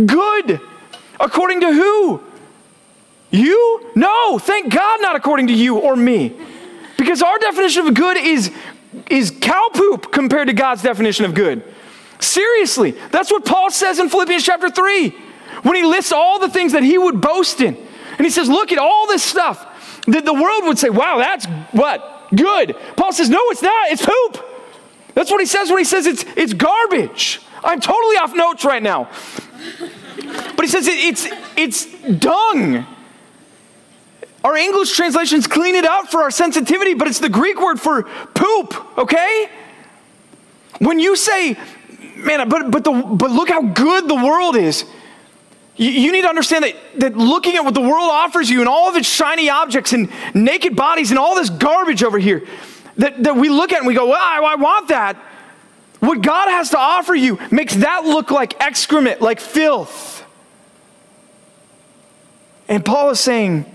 Good. 0.05 0.59
According 1.19 1.61
to 1.61 1.71
who? 1.71 2.23
You? 3.31 3.91
No, 3.95 4.37
thank 4.37 4.71
God, 4.73 5.01
not 5.01 5.15
according 5.15 5.47
to 5.47 5.53
you 5.53 5.77
or 5.77 5.95
me. 5.95 6.35
Because 7.13 7.29
our 7.29 7.37
definition 7.37 7.85
of 7.85 7.93
good 7.93 8.17
is, 8.17 8.51
is 9.07 9.29
cow 9.39 9.69
poop 9.71 10.11
compared 10.11 10.47
to 10.47 10.53
God's 10.53 10.81
definition 10.81 11.25
of 11.25 11.35
good. 11.35 11.61
Seriously, 12.19 12.95
that's 13.11 13.29
what 13.29 13.45
Paul 13.45 13.69
says 13.69 13.99
in 13.99 14.09
Philippians 14.09 14.43
chapter 14.43 14.67
3 14.67 15.09
when 15.61 15.75
he 15.75 15.83
lists 15.83 16.11
all 16.11 16.39
the 16.39 16.49
things 16.49 16.71
that 16.71 16.81
he 16.81 16.97
would 16.97 17.21
boast 17.21 17.61
in. 17.61 17.77
And 18.17 18.21
he 18.21 18.31
says, 18.31 18.49
Look 18.49 18.71
at 18.71 18.79
all 18.79 19.05
this 19.05 19.21
stuff 19.21 20.03
that 20.07 20.25
the 20.25 20.33
world 20.33 20.63
would 20.63 20.79
say, 20.79 20.89
Wow, 20.89 21.19
that's 21.19 21.45
what? 21.71 22.29
Good. 22.35 22.75
Paul 22.97 23.13
says, 23.13 23.29
No, 23.29 23.37
it's 23.51 23.61
not. 23.61 23.91
It's 23.91 24.03
poop. 24.03 24.43
That's 25.13 25.29
what 25.29 25.39
he 25.39 25.45
says 25.45 25.69
when 25.69 25.77
he 25.77 25.85
says 25.85 26.07
it's, 26.07 26.25
it's 26.35 26.53
garbage. 26.55 27.41
I'm 27.63 27.79
totally 27.79 28.15
off 28.15 28.33
notes 28.35 28.65
right 28.65 28.81
now. 28.81 29.07
But 30.55 30.61
he 30.61 30.67
says 30.67 30.87
it, 30.87 30.97
it's, 30.97 31.27
it's 31.55 31.85
dung. 32.17 32.87
Our 34.43 34.57
English 34.57 34.91
translations 34.93 35.47
clean 35.47 35.75
it 35.75 35.85
up 35.85 36.09
for 36.09 36.21
our 36.21 36.31
sensitivity, 36.31 36.93
but 36.93 37.07
it's 37.07 37.19
the 37.19 37.29
Greek 37.29 37.61
word 37.61 37.79
for 37.79 38.03
poop, 38.03 38.97
okay? 38.97 39.49
When 40.79 40.99
you 40.99 41.15
say, 41.15 41.57
man, 42.17 42.49
but, 42.49 42.69
but, 42.69 42.83
the, 42.83 42.91
but 42.91 43.31
look 43.31 43.49
how 43.49 43.61
good 43.61 44.07
the 44.09 44.15
world 44.15 44.57
is, 44.57 44.85
you, 45.77 45.89
you 45.89 46.11
need 46.11 46.23
to 46.23 46.27
understand 46.27 46.65
that, 46.65 46.75
that 46.97 47.17
looking 47.17 47.55
at 47.55 47.63
what 47.63 47.73
the 47.73 47.81
world 47.81 48.09
offers 48.11 48.49
you 48.49 48.59
and 48.59 48.67
all 48.67 48.89
of 48.89 48.95
its 48.97 49.07
shiny 49.07 49.49
objects 49.49 49.93
and 49.93 50.11
naked 50.33 50.75
bodies 50.75 51.09
and 51.09 51.17
all 51.17 51.35
this 51.35 51.49
garbage 51.49 52.03
over 52.03 52.19
here, 52.19 52.45
that, 52.97 53.23
that 53.23 53.37
we 53.37 53.49
look 53.49 53.71
at 53.71 53.79
and 53.79 53.87
we 53.87 53.93
go, 53.93 54.07
well, 54.07 54.21
I, 54.21 54.41
I 54.43 54.55
want 54.55 54.89
that. 54.89 55.15
What 55.99 56.21
God 56.21 56.49
has 56.49 56.71
to 56.71 56.77
offer 56.77 57.15
you 57.15 57.39
makes 57.49 57.75
that 57.75 58.03
look 58.03 58.29
like 58.29 58.61
excrement, 58.61 59.21
like 59.21 59.39
filth. 59.39 60.25
And 62.67 62.83
Paul 62.83 63.11
is 63.11 63.21
saying, 63.21 63.65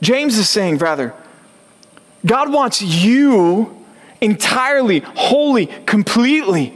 James 0.00 0.38
is 0.38 0.48
saying, 0.48 0.78
rather, 0.78 1.14
God 2.24 2.52
wants 2.52 2.82
you 2.82 3.76
entirely, 4.20 5.00
wholly, 5.00 5.66
completely 5.86 6.74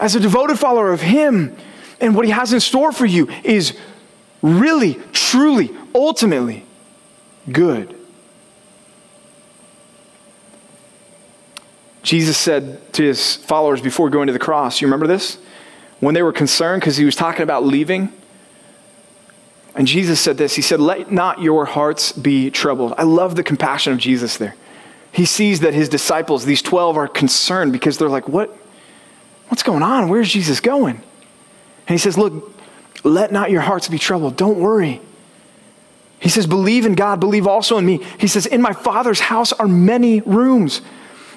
as 0.00 0.14
a 0.14 0.20
devoted 0.20 0.58
follower 0.58 0.92
of 0.92 1.00
Him. 1.00 1.56
And 2.00 2.14
what 2.16 2.24
He 2.24 2.32
has 2.32 2.52
in 2.52 2.60
store 2.60 2.92
for 2.92 3.06
you 3.06 3.28
is 3.44 3.76
really, 4.42 4.94
truly, 5.12 5.70
ultimately 5.94 6.64
good. 7.50 7.96
Jesus 12.02 12.36
said 12.36 12.92
to 12.94 13.04
his 13.04 13.36
followers 13.36 13.80
before 13.80 14.10
going 14.10 14.26
to 14.26 14.32
the 14.32 14.38
cross, 14.38 14.80
you 14.80 14.86
remember 14.86 15.06
this? 15.06 15.38
When 16.00 16.14
they 16.14 16.22
were 16.22 16.32
concerned 16.32 16.80
because 16.80 16.96
he 16.96 17.04
was 17.04 17.14
talking 17.14 17.42
about 17.42 17.64
leaving, 17.64 18.12
and 19.74 19.86
Jesus 19.86 20.20
said 20.20 20.36
this 20.38 20.54
He 20.54 20.62
said, 20.62 20.80
Let 20.80 21.10
not 21.10 21.40
your 21.40 21.64
hearts 21.64 22.12
be 22.12 22.50
troubled. 22.50 22.94
I 22.98 23.04
love 23.04 23.36
the 23.36 23.42
compassion 23.42 23.92
of 23.92 23.98
Jesus 23.98 24.36
there. 24.36 24.54
He 25.12 25.24
sees 25.26 25.60
that 25.60 25.74
his 25.74 25.88
disciples, 25.88 26.44
these 26.44 26.62
12, 26.62 26.96
are 26.96 27.08
concerned 27.08 27.72
because 27.72 27.98
they're 27.98 28.08
like, 28.08 28.28
What? 28.28 28.56
What's 29.48 29.62
going 29.62 29.82
on? 29.82 30.08
Where's 30.08 30.30
Jesus 30.30 30.60
going? 30.60 30.96
And 30.96 31.88
he 31.88 31.98
says, 31.98 32.16
Look, 32.16 32.56
let 33.04 33.32
not 33.32 33.50
your 33.50 33.60
hearts 33.62 33.88
be 33.88 33.98
troubled. 33.98 34.36
Don't 34.36 34.58
worry. 34.58 35.00
He 36.20 36.28
says, 36.28 36.46
Believe 36.46 36.86
in 36.86 36.94
God, 36.94 37.20
believe 37.20 37.46
also 37.46 37.78
in 37.78 37.86
me. 37.86 38.04
He 38.18 38.28
says, 38.28 38.46
In 38.46 38.62
my 38.62 38.72
Father's 38.72 39.20
house 39.20 39.52
are 39.52 39.68
many 39.68 40.20
rooms. 40.20 40.80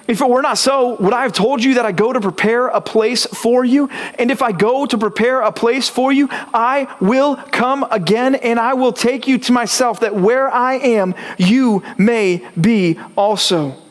If 0.08 0.22
it 0.22 0.30
were 0.30 0.44
not 0.44 0.60
so, 0.60 0.96
would 0.98 1.14
I 1.14 1.24
have 1.24 1.34
told 1.34 1.64
you 1.64 1.76
that 1.76 1.86
I 1.86 1.92
go 1.92 2.14
to 2.14 2.22
prepare 2.22 2.68
a 2.68 2.80
place 2.80 3.26
for 3.26 3.66
you? 3.66 3.90
And 4.20 4.30
if 4.30 4.44
I 4.44 4.52
go 4.52 4.86
to 4.86 4.98
prepare 4.98 5.42
a 5.42 5.52
place 5.52 5.90
for 5.90 6.12
you, 6.12 6.28
I 6.32 6.94
will 7.02 7.36
come 7.36 7.86
again 7.90 8.36
and 8.36 8.60
I 8.60 8.76
will 8.76 8.94
take 8.94 9.28
you 9.28 9.40
to 9.40 9.52
myself, 9.52 10.02
that 10.02 10.16
where 10.16 10.50
I 10.50 10.76
am, 10.76 11.16
you 11.40 11.82
may 11.98 12.48
be 12.60 13.00
also. 13.18 13.82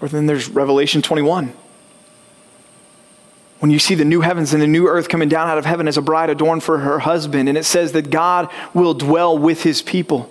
Or 0.00 0.08
then 0.08 0.26
there's 0.26 0.48
Revelation 0.48 1.02
21. 1.02 1.52
When 3.58 3.70
you 3.70 3.78
see 3.80 3.96
the 3.96 4.04
new 4.04 4.20
heavens 4.20 4.52
and 4.52 4.62
the 4.62 4.66
new 4.66 4.86
earth 4.86 5.08
coming 5.08 5.28
down 5.28 5.48
out 5.48 5.58
of 5.58 5.64
heaven 5.64 5.88
as 5.88 5.96
a 5.96 6.02
bride 6.02 6.30
adorned 6.30 6.62
for 6.62 6.78
her 6.78 7.00
husband, 7.00 7.48
and 7.48 7.58
it 7.58 7.64
says 7.64 7.92
that 7.92 8.10
God 8.10 8.48
will 8.74 8.94
dwell 8.94 9.36
with 9.36 9.64
his 9.64 9.82
people. 9.82 10.30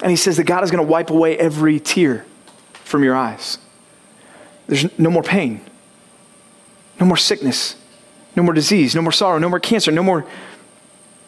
And 0.00 0.10
he 0.10 0.16
says 0.16 0.36
that 0.36 0.44
God 0.44 0.64
is 0.64 0.70
going 0.70 0.84
to 0.84 0.90
wipe 0.90 1.10
away 1.10 1.38
every 1.38 1.80
tear 1.80 2.24
from 2.84 3.04
your 3.04 3.14
eyes. 3.14 3.58
There's 4.66 4.98
no 4.98 5.10
more 5.10 5.22
pain, 5.22 5.60
no 6.98 7.06
more 7.06 7.16
sickness, 7.16 7.76
no 8.36 8.42
more 8.42 8.54
disease, 8.54 8.94
no 8.94 9.02
more 9.02 9.12
sorrow, 9.12 9.38
no 9.38 9.48
more 9.48 9.60
cancer, 9.60 9.90
no 9.90 10.02
more 10.02 10.26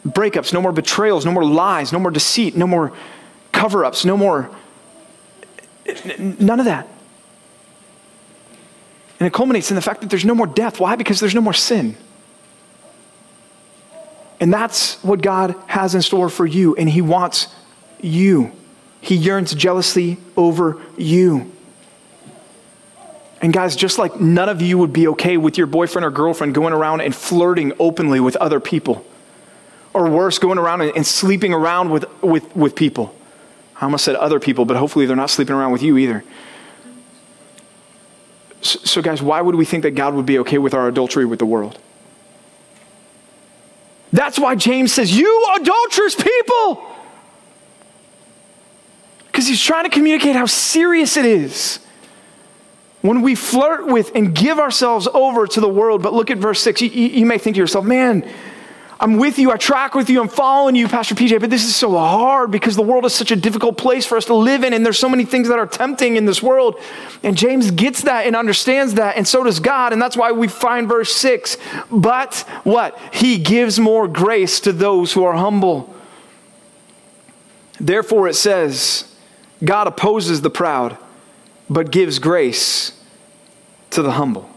breakups, 0.07 0.53
no 0.53 0.61
more 0.61 0.73
betrayals, 0.73 1.25
no 1.25 1.33
more 1.33 1.45
lies, 1.45 1.93
no 1.93 1.99
more 1.99 2.11
deceit, 2.11 2.57
no 2.57 2.67
more 2.67 2.93
cover 3.53 3.85
ups, 3.85 4.05
no 4.05 4.17
more. 4.17 4.51
None 6.19 6.61
of 6.61 6.67
that. 6.67 6.89
And 9.19 9.27
it 9.27 9.33
culminates 9.33 9.71
in 9.71 9.77
the 9.77 9.83
fact 9.83 10.03
that 10.03 10.11
there's 10.11 10.25
no 10.25 10.35
more 10.35 10.47
death. 10.47 10.79
Why? 10.79 10.97
Because 10.97 11.21
there's 11.21 11.35
no 11.35 11.41
more 11.41 11.55
sin. 11.55 11.97
And 14.41 14.53
that's 14.53 15.03
what 15.03 15.23
God 15.23 15.55
has 15.67 15.95
in 15.95 16.03
store 16.03 16.29
for 16.29 16.45
you, 16.45 16.77
and 16.77 16.89
He 16.89 17.01
wants 17.01 17.49
you. 18.01 18.53
He 19.01 19.15
yearns 19.15 19.55
jealously 19.55 20.19
over 20.37 20.81
you. 20.97 21.53
And 23.43 23.53
guys, 23.53 23.77
just 23.77 23.99
like 23.99 24.21
none 24.21 24.49
of 24.49 24.63
you 24.63 24.79
would 24.79 24.93
be 24.93 25.09
okay 25.09 25.37
with 25.37 25.59
your 25.59 25.67
boyfriend 25.67 26.05
or 26.05 26.11
girlfriend 26.11 26.55
going 26.55 26.73
around 26.73 27.03
and 27.03 27.15
flirting 27.15 27.73
openly 27.79 28.19
with 28.19 28.35
other 28.37 28.61
people, 28.61 29.07
or 29.93 30.09
worse, 30.09 30.39
going 30.39 30.59
around 30.59 30.81
and, 30.81 30.93
and 30.97 31.07
sleeping 31.07 31.53
around 31.53 31.91
with, 31.91 32.07
with, 32.23 32.57
with 32.57 32.75
people. 32.75 33.15
I 33.81 33.85
almost 33.85 34.05
said 34.05 34.17
other 34.17 34.41
people, 34.41 34.65
but 34.65 34.77
hopefully 34.77 35.05
they're 35.07 35.17
not 35.17 35.31
sleeping 35.31 35.55
around 35.55 35.73
with 35.73 35.83
you 35.83 35.99
either. 35.99 36.25
So, 38.63 38.79
so, 38.85 39.03
guys, 39.03 39.21
why 39.21 39.43
would 39.43 39.55
we 39.55 39.67
think 39.67 39.83
that 39.83 39.93
God 39.93 40.15
would 40.15 40.27
be 40.27 40.39
okay 40.41 40.59
with 40.59 40.73
our 40.73 40.89
adultery 40.89 41.27
with 41.27 41.39
the 41.39 41.47
world? 41.47 41.79
That's 44.13 44.39
why 44.39 44.55
James 44.55 44.93
says, 44.93 45.17
You 45.17 45.47
adulterous 45.61 46.15
people! 46.15 46.87
Because 49.37 49.49
he's 49.49 49.63
trying 49.63 49.85
to 49.85 49.91
communicate 49.91 50.35
how 50.35 50.47
serious 50.47 51.19
it 51.19 51.27
is 51.27 51.79
when 53.03 53.21
we 53.21 53.35
flirt 53.35 53.87
with 53.87 54.13
and 54.15 54.35
give 54.35 54.59
ourselves 54.59 55.07
over 55.13 55.47
to 55.47 55.61
the 55.61 55.69
world. 55.69 56.03
But 56.03 56.15
look 56.15 56.31
at 56.31 56.39
verse 56.39 56.59
6. 56.63 56.81
You, 56.81 56.89
you, 56.89 57.27
may 57.27 57.37
think 57.37 57.57
to 57.57 57.61
yourself, 57.61 57.85
man, 57.85 58.27
I'm 58.99 59.19
with 59.19 59.39
you, 59.39 59.51
I 59.51 59.59
track 59.59 59.95
with 59.95 60.09
you, 60.09 60.23
I'm 60.23 60.29
following 60.29 60.75
you, 60.75 60.89
Pastor 60.89 61.15
PJ, 61.15 61.39
but 61.39 61.51
this 61.51 61.65
is 61.65 61.77
so 61.77 61.91
hard 61.91 62.51
because 62.51 62.77
the 62.77 62.83
world 62.83 63.05
is 63.05 63.15
such 63.15 63.31
a 63.31 63.37
difficult 63.37 63.77
place 63.77 64.07
for 64.07 64.17
us 64.17 64.25
to 64.25 64.35
live 64.35 64.65
in, 64.65 64.73
and 64.73 64.87
there's 64.87 64.99
so 64.99 65.11
many 65.11 65.27
things 65.27 65.49
that 65.49 65.59
are 65.59 65.67
tempting 65.67 66.17
in 66.17 66.25
this 66.25 66.43
world. 66.43 66.81
And 67.23 67.37
James 67.37 67.71
gets 67.71 68.05
that 68.05 68.27
and 68.27 68.35
understands 68.35 68.95
that, 68.95 69.19
and 69.19 69.29
so 69.29 69.45
does 69.45 69.61
God, 69.61 69.93
and 69.93 70.01
that's 70.01 70.17
why 70.17 70.33
we 70.33 70.49
find 70.49 70.89
verse 70.89 71.15
6. 71.15 71.59
But 71.91 72.37
what? 72.65 72.99
He 73.13 73.37
gives 73.37 73.79
more 73.79 74.09
grace 74.09 74.61
to 74.61 74.73
those 74.73 75.13
who 75.13 75.25
are 75.25 75.35
humble. 75.35 75.95
Therefore, 77.79 78.29
it 78.29 78.35
says, 78.37 79.13
God 79.67 79.87
opposes 79.89 80.41
the 80.41 80.51
proud, 80.51 80.97
but 81.69 81.91
gives 81.91 82.19
grace 82.19 82.99
to 83.91 84.01
the 84.01 84.13
humble. 84.13 84.49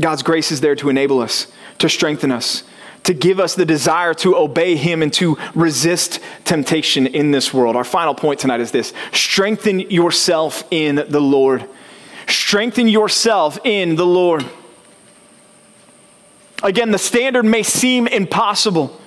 God's 0.00 0.22
grace 0.22 0.52
is 0.52 0.60
there 0.60 0.74
to 0.76 0.90
enable 0.90 1.20
us, 1.20 1.46
to 1.78 1.88
strengthen 1.88 2.30
us, 2.30 2.64
to 3.04 3.14
give 3.14 3.40
us 3.40 3.54
the 3.54 3.64
desire 3.64 4.12
to 4.14 4.36
obey 4.36 4.76
Him 4.76 5.02
and 5.02 5.12
to 5.14 5.38
resist 5.54 6.20
temptation 6.44 7.06
in 7.06 7.30
this 7.30 7.54
world. 7.54 7.76
Our 7.76 7.84
final 7.84 8.14
point 8.14 8.40
tonight 8.40 8.60
is 8.60 8.70
this 8.70 8.92
strengthen 9.12 9.80
yourself 9.80 10.64
in 10.70 10.96
the 11.08 11.20
Lord. 11.20 11.64
Strengthen 12.26 12.88
yourself 12.88 13.58
in 13.64 13.96
the 13.96 14.04
Lord. 14.04 14.44
Again, 16.62 16.90
the 16.90 16.98
standard 16.98 17.44
may 17.44 17.62
seem 17.62 18.06
impossible. 18.06 19.00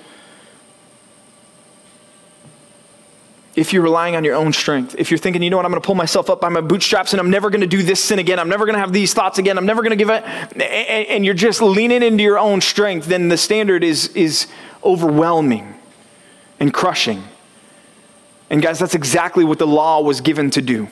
If 3.54 3.72
you're 3.72 3.82
relying 3.82 4.16
on 4.16 4.24
your 4.24 4.34
own 4.34 4.52
strength, 4.52 4.94
if 4.98 5.10
you're 5.10 5.18
thinking, 5.18 5.42
you 5.42 5.50
know 5.50 5.58
what, 5.58 5.66
I'm 5.66 5.72
going 5.72 5.82
to 5.82 5.86
pull 5.86 5.94
myself 5.94 6.30
up 6.30 6.40
by 6.40 6.48
my 6.48 6.62
bootstraps 6.62 7.12
and 7.12 7.20
I'm 7.20 7.30
never 7.30 7.50
going 7.50 7.60
to 7.60 7.66
do 7.66 7.82
this 7.82 8.02
sin 8.02 8.18
again, 8.18 8.38
I'm 8.38 8.48
never 8.48 8.64
going 8.64 8.74
to 8.74 8.80
have 8.80 8.92
these 8.92 9.12
thoughts 9.12 9.38
again, 9.38 9.58
I'm 9.58 9.66
never 9.66 9.82
going 9.82 9.90
to 9.90 9.96
give 9.96 10.08
it, 10.08 10.24
and 10.24 11.24
you're 11.24 11.34
just 11.34 11.60
leaning 11.60 12.02
into 12.02 12.22
your 12.22 12.38
own 12.38 12.62
strength, 12.62 13.06
then 13.06 13.28
the 13.28 13.36
standard 13.36 13.84
is, 13.84 14.08
is 14.08 14.46
overwhelming 14.82 15.74
and 16.58 16.72
crushing. 16.72 17.24
And 18.48 18.62
guys, 18.62 18.78
that's 18.78 18.94
exactly 18.94 19.44
what 19.44 19.58
the 19.58 19.66
law 19.66 20.00
was 20.00 20.20
given 20.20 20.50
to 20.50 20.62
do. 20.62 20.88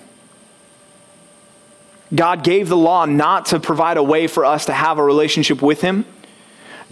God 2.14 2.42
gave 2.42 2.68
the 2.68 2.76
law 2.76 3.04
not 3.04 3.46
to 3.46 3.60
provide 3.60 3.96
a 3.96 4.02
way 4.02 4.26
for 4.26 4.44
us 4.44 4.66
to 4.66 4.72
have 4.72 4.98
a 4.98 5.04
relationship 5.04 5.62
with 5.62 5.80
Him. 5.80 6.04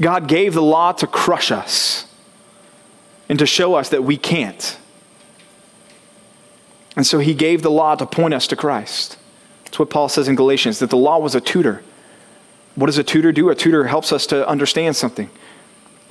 God 0.01 0.29
gave 0.29 0.55
the 0.55 0.63
law 0.63 0.93
to 0.93 1.07
crush 1.07 1.51
us 1.51 2.07
and 3.29 3.39
to 3.39 3.47
show 3.47 3.75
us 3.75 3.89
that 3.89 4.05
we 4.05 4.17
can't. 4.17 4.79
And 6.99 7.07
so 7.07 7.21
he 7.21 7.33
gave 7.33 7.63
the 7.63 7.71
law 7.71 7.95
to 7.95 8.05
point 8.05 8.35
us 8.35 8.49
to 8.49 8.57
Christ. 8.57 9.19
That's 9.63 9.79
what 9.79 9.89
Paul 9.89 10.09
says 10.09 10.27
in 10.27 10.35
Galatians 10.35 10.81
that 10.81 10.91
the 10.91 10.97
law 10.97 11.21
was 11.21 11.37
a 11.37 11.41
tutor. 11.41 11.85
What 12.75 12.87
does 12.87 12.99
a 12.99 13.05
tutor 13.05 13.31
do? 13.31 13.51
A 13.51 13.55
tutor 13.55 13.87
helps 13.87 14.11
us 14.13 14.27
to 14.27 14.47
understand 14.49 14.97
something, 14.97 15.31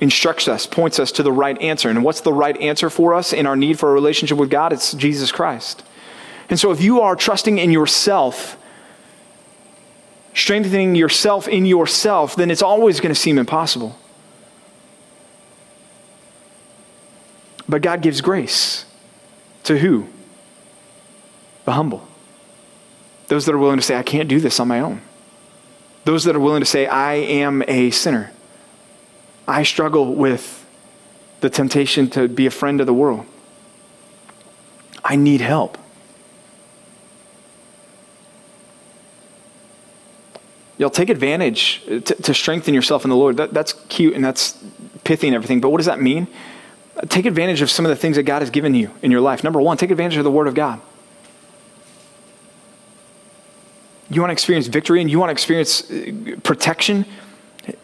instructs 0.00 0.48
us, 0.48 0.64
points 0.64 0.98
us 0.98 1.12
to 1.12 1.22
the 1.22 1.30
right 1.30 1.60
answer. 1.60 1.90
And 1.90 2.02
what's 2.02 2.22
the 2.22 2.32
right 2.32 2.56
answer 2.56 2.88
for 2.88 3.12
us 3.12 3.34
in 3.34 3.46
our 3.46 3.54
need 3.54 3.78
for 3.78 3.90
a 3.90 3.92
relationship 3.92 4.38
with 4.38 4.48
God? 4.48 4.72
It's 4.72 4.94
Jesus 4.94 5.30
Christ. 5.30 5.84
And 6.48 6.58
so 6.58 6.70
if 6.70 6.80
you 6.80 7.02
are 7.02 7.14
trusting 7.14 7.58
in 7.58 7.70
yourself, 7.70 8.56
strengthening 10.32 10.94
yourself 10.94 11.48
in 11.48 11.66
yourself, 11.66 12.34
then 12.34 12.50
it's 12.50 12.62
always 12.62 12.98
going 12.98 13.14
to 13.14 13.20
seem 13.20 13.36
impossible. 13.36 13.98
But 17.68 17.82
God 17.82 18.00
gives 18.00 18.22
grace 18.22 18.86
to 19.64 19.80
who? 19.80 20.08
The 21.68 21.74
humble. 21.74 22.02
Those 23.26 23.44
that 23.44 23.54
are 23.54 23.58
willing 23.58 23.76
to 23.76 23.84
say, 23.84 23.94
I 23.94 24.02
can't 24.02 24.26
do 24.26 24.40
this 24.40 24.58
on 24.58 24.68
my 24.68 24.80
own. 24.80 25.02
Those 26.06 26.24
that 26.24 26.34
are 26.34 26.40
willing 26.40 26.62
to 26.62 26.66
say, 26.66 26.86
I 26.86 27.16
am 27.16 27.62
a 27.68 27.90
sinner. 27.90 28.32
I 29.46 29.64
struggle 29.64 30.14
with 30.14 30.64
the 31.40 31.50
temptation 31.50 32.08
to 32.10 32.26
be 32.26 32.46
a 32.46 32.50
friend 32.50 32.80
of 32.80 32.86
the 32.86 32.94
world. 32.94 33.26
I 35.04 35.16
need 35.16 35.42
help. 35.42 35.76
Y'all 40.78 40.88
take 40.88 41.10
advantage 41.10 41.82
to, 41.84 42.00
to, 42.00 42.32
strengthen 42.32 42.72
yourself 42.72 43.04
in 43.04 43.10
the 43.10 43.16
Lord. 43.16 43.36
That, 43.36 43.52
that's 43.52 43.74
cute 43.90 44.14
and 44.14 44.24
that's 44.24 44.56
pithy 45.04 45.26
and 45.26 45.34
everything, 45.34 45.60
but 45.60 45.68
what 45.68 45.78
does 45.78 45.86
that 45.86 46.00
mean? 46.00 46.28
Take 47.08 47.26
advantage 47.26 47.60
of 47.60 47.70
some 47.70 47.84
of 47.84 47.90
the 47.90 47.96
things 47.96 48.16
that 48.16 48.22
God 48.22 48.40
has 48.40 48.48
given 48.48 48.74
you 48.74 48.90
in 49.02 49.10
your 49.10 49.20
life. 49.20 49.44
Number 49.44 49.60
one, 49.60 49.76
take 49.76 49.90
advantage 49.90 50.16
of 50.16 50.24
the 50.24 50.30
Word 50.30 50.46
of 50.46 50.54
God. 50.54 50.80
You 54.10 54.20
want 54.20 54.30
to 54.30 54.32
experience 54.32 54.66
victory 54.66 55.00
and 55.00 55.10
you 55.10 55.18
want 55.18 55.28
to 55.28 55.32
experience 55.32 55.90
uh, 55.90 56.36
protection 56.42 57.04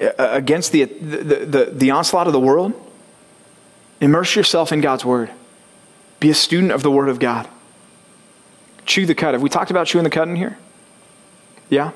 uh, 0.01 0.13
against 0.19 0.73
the, 0.73 0.85
the, 0.85 1.45
the, 1.45 1.65
the 1.73 1.91
onslaught 1.91 2.27
of 2.27 2.33
the 2.33 2.41
world? 2.41 2.73
Immerse 4.01 4.35
yourself 4.35 4.73
in 4.73 4.81
God's 4.81 5.05
Word. 5.05 5.31
Be 6.21 6.31
a 6.31 6.35
student 6.35 6.73
of 6.73 6.83
the 6.83 6.91
Word 6.91 7.09
of 7.09 7.19
God. 7.19 7.49
Chew 8.87 9.07
the 9.07 9.15
cud. 9.15 9.35
Have 9.35 9.43
we 9.43 9.49
talked 9.49 9.71
about 9.71 9.87
chewing 9.87 10.05
the 10.05 10.11
cud 10.11 10.29
in 10.29 10.37
here? 10.37 10.59
Yeah? 11.69 11.93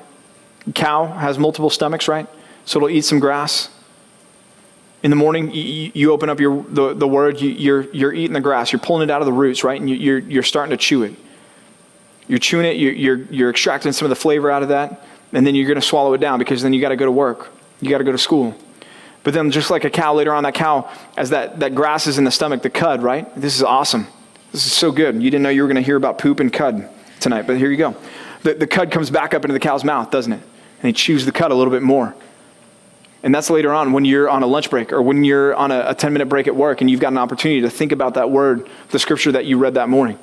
Cow 0.75 1.05
has 1.05 1.37
multiple 1.37 1.69
stomachs, 1.69 2.07
right? 2.07 2.27
So 2.65 2.79
it'll 2.79 2.89
eat 2.89 3.05
some 3.05 3.19
grass. 3.19 3.69
In 5.01 5.11
the 5.11 5.15
morning, 5.15 5.51
you, 5.53 6.11
open 6.11 6.29
up 6.29 6.39
your, 6.39 6.63
the, 6.63 6.93
the 6.93 7.07
Word, 7.07 7.39
you, 7.39 7.49
you're, 7.49 7.81
you're 7.93 8.13
eating 8.13 8.33
the 8.33 8.41
grass. 8.41 8.71
You're 8.71 8.79
pulling 8.79 9.07
it 9.07 9.11
out 9.11 9.21
of 9.21 9.25
the 9.25 9.33
roots, 9.33 9.63
right? 9.63 9.79
And 9.79 9.89
you, 9.89 9.95
you're, 9.95 10.19
you're 10.19 10.43
starting 10.43 10.71
to 10.71 10.77
chew 10.77 11.03
it. 11.03 11.13
You're 12.29 12.39
chewing 12.39 12.65
it, 12.65 12.77
you're, 12.77 12.93
you're, 12.93 13.17
you're 13.31 13.49
extracting 13.49 13.91
some 13.91 14.05
of 14.05 14.09
the 14.09 14.15
flavor 14.15 14.49
out 14.49 14.63
of 14.63 14.69
that, 14.69 15.03
and 15.33 15.45
then 15.45 15.55
you're 15.55 15.67
going 15.67 15.81
to 15.81 15.85
swallow 15.85 16.13
it 16.13 16.19
down 16.19 16.39
because 16.39 16.61
then 16.61 16.71
you 16.71 16.79
got 16.79 16.89
to 16.89 16.95
go 16.95 17.05
to 17.05 17.11
work. 17.11 17.51
You 17.81 17.89
got 17.89 17.97
to 17.97 18.03
go 18.03 18.11
to 18.11 18.17
school. 18.17 18.55
But 19.23 19.33
then, 19.33 19.51
just 19.51 19.69
like 19.69 19.83
a 19.83 19.89
cow 19.89 20.13
later 20.13 20.33
on, 20.33 20.43
that 20.43 20.53
cow, 20.53 20.89
as 21.17 21.31
that, 21.31 21.59
that 21.59 21.75
grass 21.75 22.07
is 22.07 22.17
in 22.17 22.23
the 22.23 22.31
stomach, 22.31 22.61
the 22.61 22.69
cud, 22.69 23.03
right? 23.03 23.33
This 23.35 23.55
is 23.55 23.63
awesome. 23.63 24.07
This 24.51 24.65
is 24.65 24.71
so 24.71 24.91
good. 24.91 25.15
You 25.15 25.29
didn't 25.29 25.41
know 25.41 25.49
you 25.49 25.63
were 25.63 25.67
going 25.67 25.75
to 25.75 25.81
hear 25.81 25.97
about 25.97 26.19
poop 26.19 26.39
and 26.39 26.53
cud 26.53 26.87
tonight, 27.19 27.47
but 27.47 27.57
here 27.57 27.69
you 27.69 27.77
go. 27.77 27.97
The, 28.43 28.53
the 28.53 28.67
cud 28.67 28.91
comes 28.91 29.09
back 29.09 29.33
up 29.33 29.43
into 29.43 29.53
the 29.53 29.59
cow's 29.59 29.83
mouth, 29.83 30.11
doesn't 30.11 30.31
it? 30.31 30.41
And 30.81 30.87
he 30.87 30.93
chews 30.93 31.25
the 31.25 31.31
cud 31.31 31.51
a 31.51 31.55
little 31.55 31.73
bit 31.73 31.81
more. 31.81 32.15
And 33.21 33.35
that's 33.35 33.49
later 33.49 33.73
on 33.73 33.91
when 33.91 34.05
you're 34.05 34.29
on 34.29 34.43
a 34.43 34.47
lunch 34.47 34.69
break 34.69 34.93
or 34.93 35.01
when 35.01 35.23
you're 35.23 35.53
on 35.55 35.71
a, 35.71 35.89
a 35.89 35.95
10 35.95 36.13
minute 36.13 36.27
break 36.27 36.47
at 36.47 36.55
work 36.55 36.79
and 36.79 36.89
you've 36.89 37.01
got 37.01 37.11
an 37.11 37.17
opportunity 37.17 37.61
to 37.61 37.69
think 37.69 37.91
about 37.91 38.13
that 38.13 38.29
word, 38.29 38.69
the 38.91 38.99
scripture 38.99 39.31
that 39.33 39.45
you 39.45 39.57
read 39.57 39.73
that 39.73 39.89
morning. 39.89 40.17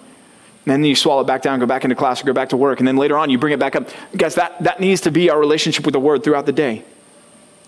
And 0.66 0.72
then 0.72 0.84
you 0.84 0.96
swallow 0.96 1.20
it 1.20 1.28
back 1.28 1.42
down, 1.42 1.60
go 1.60 1.66
back 1.66 1.84
into 1.84 1.94
class, 1.94 2.20
or 2.20 2.26
go 2.26 2.32
back 2.32 2.48
to 2.48 2.56
work. 2.56 2.80
And 2.80 2.88
then 2.88 2.96
later 2.96 3.16
on, 3.16 3.30
you 3.30 3.38
bring 3.38 3.52
it 3.52 3.60
back 3.60 3.76
up. 3.76 3.88
Guys, 4.16 4.34
that, 4.34 4.60
that 4.64 4.80
needs 4.80 5.00
to 5.02 5.12
be 5.12 5.30
our 5.30 5.38
relationship 5.38 5.84
with 5.84 5.92
the 5.92 6.00
word 6.00 6.24
throughout 6.24 6.44
the 6.44 6.52
day, 6.52 6.82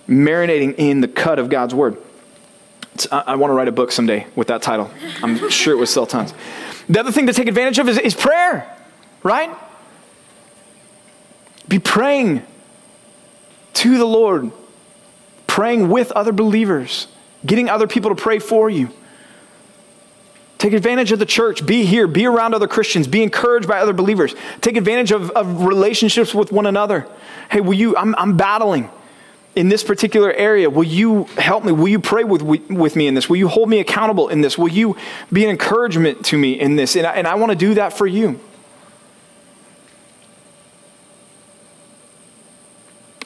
marinating 0.09 0.75
in 0.79 1.01
the 1.01 1.07
cud 1.07 1.39
of 1.39 1.49
God's 1.49 1.75
word. 1.75 1.97
I, 3.13 3.23
I 3.29 3.35
want 3.37 3.53
to 3.53 3.55
write 3.55 3.69
a 3.69 3.73
book 3.73 3.93
someday 3.93 4.27
with 4.35 4.49
that 4.49 4.63
title. 4.63 4.91
I'm 5.23 5.49
sure 5.49 5.73
it 5.75 5.77
would 5.77 5.89
sell 5.89 6.07
tons. 6.07 6.35
The 6.89 6.99
other 6.99 7.13
thing 7.13 7.29
to 7.29 7.33
take 7.33 7.47
advantage 7.47 7.79
of 7.79 7.89
is, 7.89 7.99
is 7.99 8.15
prayer, 8.17 8.77
right? 9.23 9.57
Be 11.69 11.79
praying 11.79 12.43
to 13.75 13.97
the 13.97 14.07
Lord, 14.07 14.51
praying 15.47 15.89
with 15.89 16.11
other 16.13 16.33
believers, 16.33 17.07
getting 17.47 17.69
other 17.69 17.87
people 17.87 18.13
to 18.13 18.21
pray 18.21 18.41
for 18.41 18.69
you. 18.69 18.91
Take 20.59 20.73
advantage 20.73 21.13
of 21.13 21.21
the 21.21 21.27
church. 21.27 21.65
Be 21.65 21.85
here. 21.85 22.09
Be 22.09 22.27
around 22.27 22.53
other 22.53 22.67
Christians. 22.67 23.07
Be 23.07 23.23
encouraged 23.23 23.69
by 23.69 23.79
other 23.79 23.93
believers. 23.93 24.35
Take 24.61 24.77
advantage 24.77 25.13
of, 25.13 25.31
of 25.31 25.65
relationships 25.65 26.35
with 26.35 26.51
one 26.51 26.67
another. 26.67 27.07
Hey, 27.51 27.61
will 27.61 27.75
you? 27.75 27.97
I'm, 27.97 28.15
I'm 28.17 28.37
battling 28.37 28.91
in 29.55 29.69
this 29.69 29.85
particular 29.85 30.33
area. 30.33 30.69
Will 30.69 30.85
you 30.85 31.25
help 31.37 31.65
me? 31.65 31.71
Will 31.71 31.89
you 31.89 32.01
pray 32.01 32.25
with, 32.25 32.43
with 32.43 32.97
me 32.97 33.07
in 33.07 33.15
this? 33.15 33.29
Will 33.29 33.37
you 33.37 33.47
hold 33.47 33.69
me 33.69 33.79
accountable 33.79 34.29
in 34.29 34.41
this? 34.41 34.59
Will 34.59 34.69
you 34.69 34.97
be 35.33 35.45
an 35.45 35.51
encouragement 35.51 36.25
to 36.27 36.37
me 36.37 36.59
in 36.59 36.75
this? 36.75 36.97
And 36.97 37.07
I, 37.07 37.13
and 37.13 37.27
I 37.29 37.37
want 37.37 37.53
to 37.53 37.57
do 37.57 37.75
that 37.75 37.93
for 37.93 38.07
you. 38.07 38.41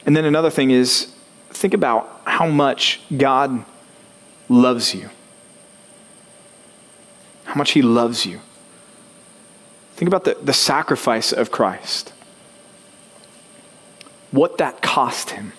And 0.05 0.15
then 0.15 0.25
another 0.25 0.49
thing 0.49 0.69
is 0.69 1.13
think 1.49 1.73
about 1.73 2.21
how 2.25 2.45
much 2.45 3.01
God 3.15 3.65
loves 4.49 4.93
you. 4.93 5.09
How 7.53 7.59
much 7.59 7.73
He 7.73 7.83
loves 7.83 8.25
you. 8.25 8.39
Think 9.93 10.07
about 10.07 10.23
the, 10.23 10.35
the 10.41 10.53
sacrifice 10.53 11.31
of 11.31 11.51
Christ. 11.51 12.11
What 14.31 14.57
that 14.57 14.81
cost 14.81 15.29
Him. 15.29 15.53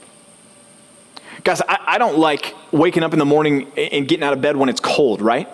Guys, 1.45 1.61
I, 1.61 1.79
I 1.87 1.99
don't 1.99 2.19
like 2.19 2.53
waking 2.73 3.05
up 3.05 3.13
in 3.13 3.21
the 3.21 3.25
morning 3.25 3.71
and 3.77 4.09
getting 4.09 4.25
out 4.25 4.33
of 4.33 4.41
bed 4.41 4.57
when 4.57 4.69
it's 4.69 4.81
cold, 4.81 5.23
right? 5.23 5.49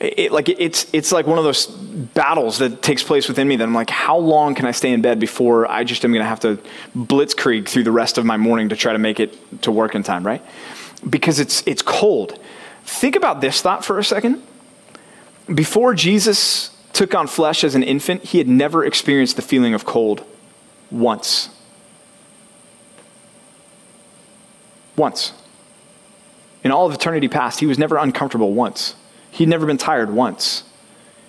It, 0.00 0.32
like 0.32 0.48
it's 0.48 0.86
it's 0.94 1.12
like 1.12 1.26
one 1.26 1.36
of 1.36 1.44
those 1.44 1.66
battles 1.66 2.56
that 2.60 2.80
takes 2.80 3.02
place 3.02 3.28
within 3.28 3.46
me 3.46 3.56
that 3.56 3.64
I'm 3.64 3.74
like, 3.74 3.90
how 3.90 4.16
long 4.16 4.54
can 4.54 4.64
I 4.64 4.70
stay 4.70 4.90
in 4.90 5.02
bed 5.02 5.20
before 5.20 5.70
I 5.70 5.84
just 5.84 6.02
am 6.02 6.12
going 6.12 6.24
to 6.24 6.28
have 6.28 6.40
to 6.40 6.58
blitzkrieg 6.96 7.68
through 7.68 7.84
the 7.84 7.92
rest 7.92 8.16
of 8.16 8.24
my 8.24 8.38
morning 8.38 8.70
to 8.70 8.76
try 8.76 8.94
to 8.94 8.98
make 8.98 9.20
it 9.20 9.36
to 9.60 9.70
work 9.70 9.94
in 9.94 10.02
time, 10.02 10.26
right? 10.26 10.40
Because 11.06 11.40
it's 11.40 11.62
it's 11.66 11.82
cold. 11.82 12.38
Think 12.84 13.16
about 13.16 13.42
this 13.42 13.60
thought 13.60 13.84
for 13.84 13.98
a 13.98 14.04
second. 14.04 14.42
Before 15.52 15.94
Jesus 15.94 16.70
took 16.92 17.14
on 17.14 17.26
flesh 17.26 17.64
as 17.64 17.74
an 17.74 17.82
infant, 17.82 18.24
he 18.24 18.38
had 18.38 18.48
never 18.48 18.84
experienced 18.84 19.36
the 19.36 19.42
feeling 19.42 19.74
of 19.74 19.84
cold 19.84 20.24
once. 20.90 21.50
Once. 24.96 25.32
In 26.62 26.70
all 26.70 26.86
of 26.86 26.94
eternity 26.94 27.28
past, 27.28 27.60
he 27.60 27.66
was 27.66 27.78
never 27.78 27.96
uncomfortable 27.96 28.54
once. 28.54 28.94
He'd 29.30 29.48
never 29.48 29.66
been 29.66 29.76
tired 29.76 30.10
once. 30.10 30.62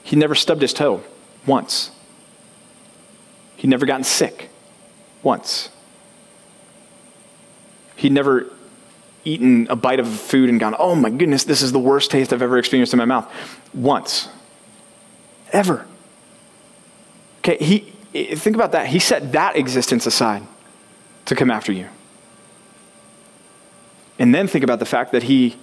He'd 0.03 0.20
never 0.20 0.36
stubbed 0.36 0.61
his 0.61 0.72
toe 0.72 1.03
once. 1.45 1.91
He'd 3.57 3.70
never 3.70 3.86
gotten 3.86 4.03
sick 4.03 4.49
once. 5.24 5.70
He'd 7.95 8.11
never 8.11 8.51
eaten 9.26 9.67
a 9.69 9.76
bite 9.76 9.99
of 9.99 10.07
food 10.07 10.49
and 10.49 10.59
gone, 10.59 10.76
oh 10.78 10.95
my 10.95 11.09
goodness, 11.09 11.43
this 11.43 11.61
is 11.61 11.71
the 11.71 11.80
worst 11.80 12.11
taste 12.11 12.32
I've 12.32 12.41
ever 12.41 12.57
experienced 12.57 12.93
in 12.93 12.97
my 12.97 13.05
mouth. 13.05 13.32
Once. 13.73 14.30
Ever. 15.51 15.86
Okay, 17.39 17.57
he, 17.57 17.80
think 18.36 18.55
about 18.55 18.71
that. 18.71 18.88
He 18.88 18.99
set 18.99 19.32
that 19.34 19.55
existence 19.55 20.05
aside 20.05 20.43
to 21.26 21.36
come 21.36 21.51
after 21.51 21.71
you. 21.71 21.88
And 24.17 24.34
then 24.34 24.47
think 24.47 24.63
about 24.63 24.80
the 24.80 24.86
fact 24.86 25.11
that 25.11 25.23
he 25.23 25.57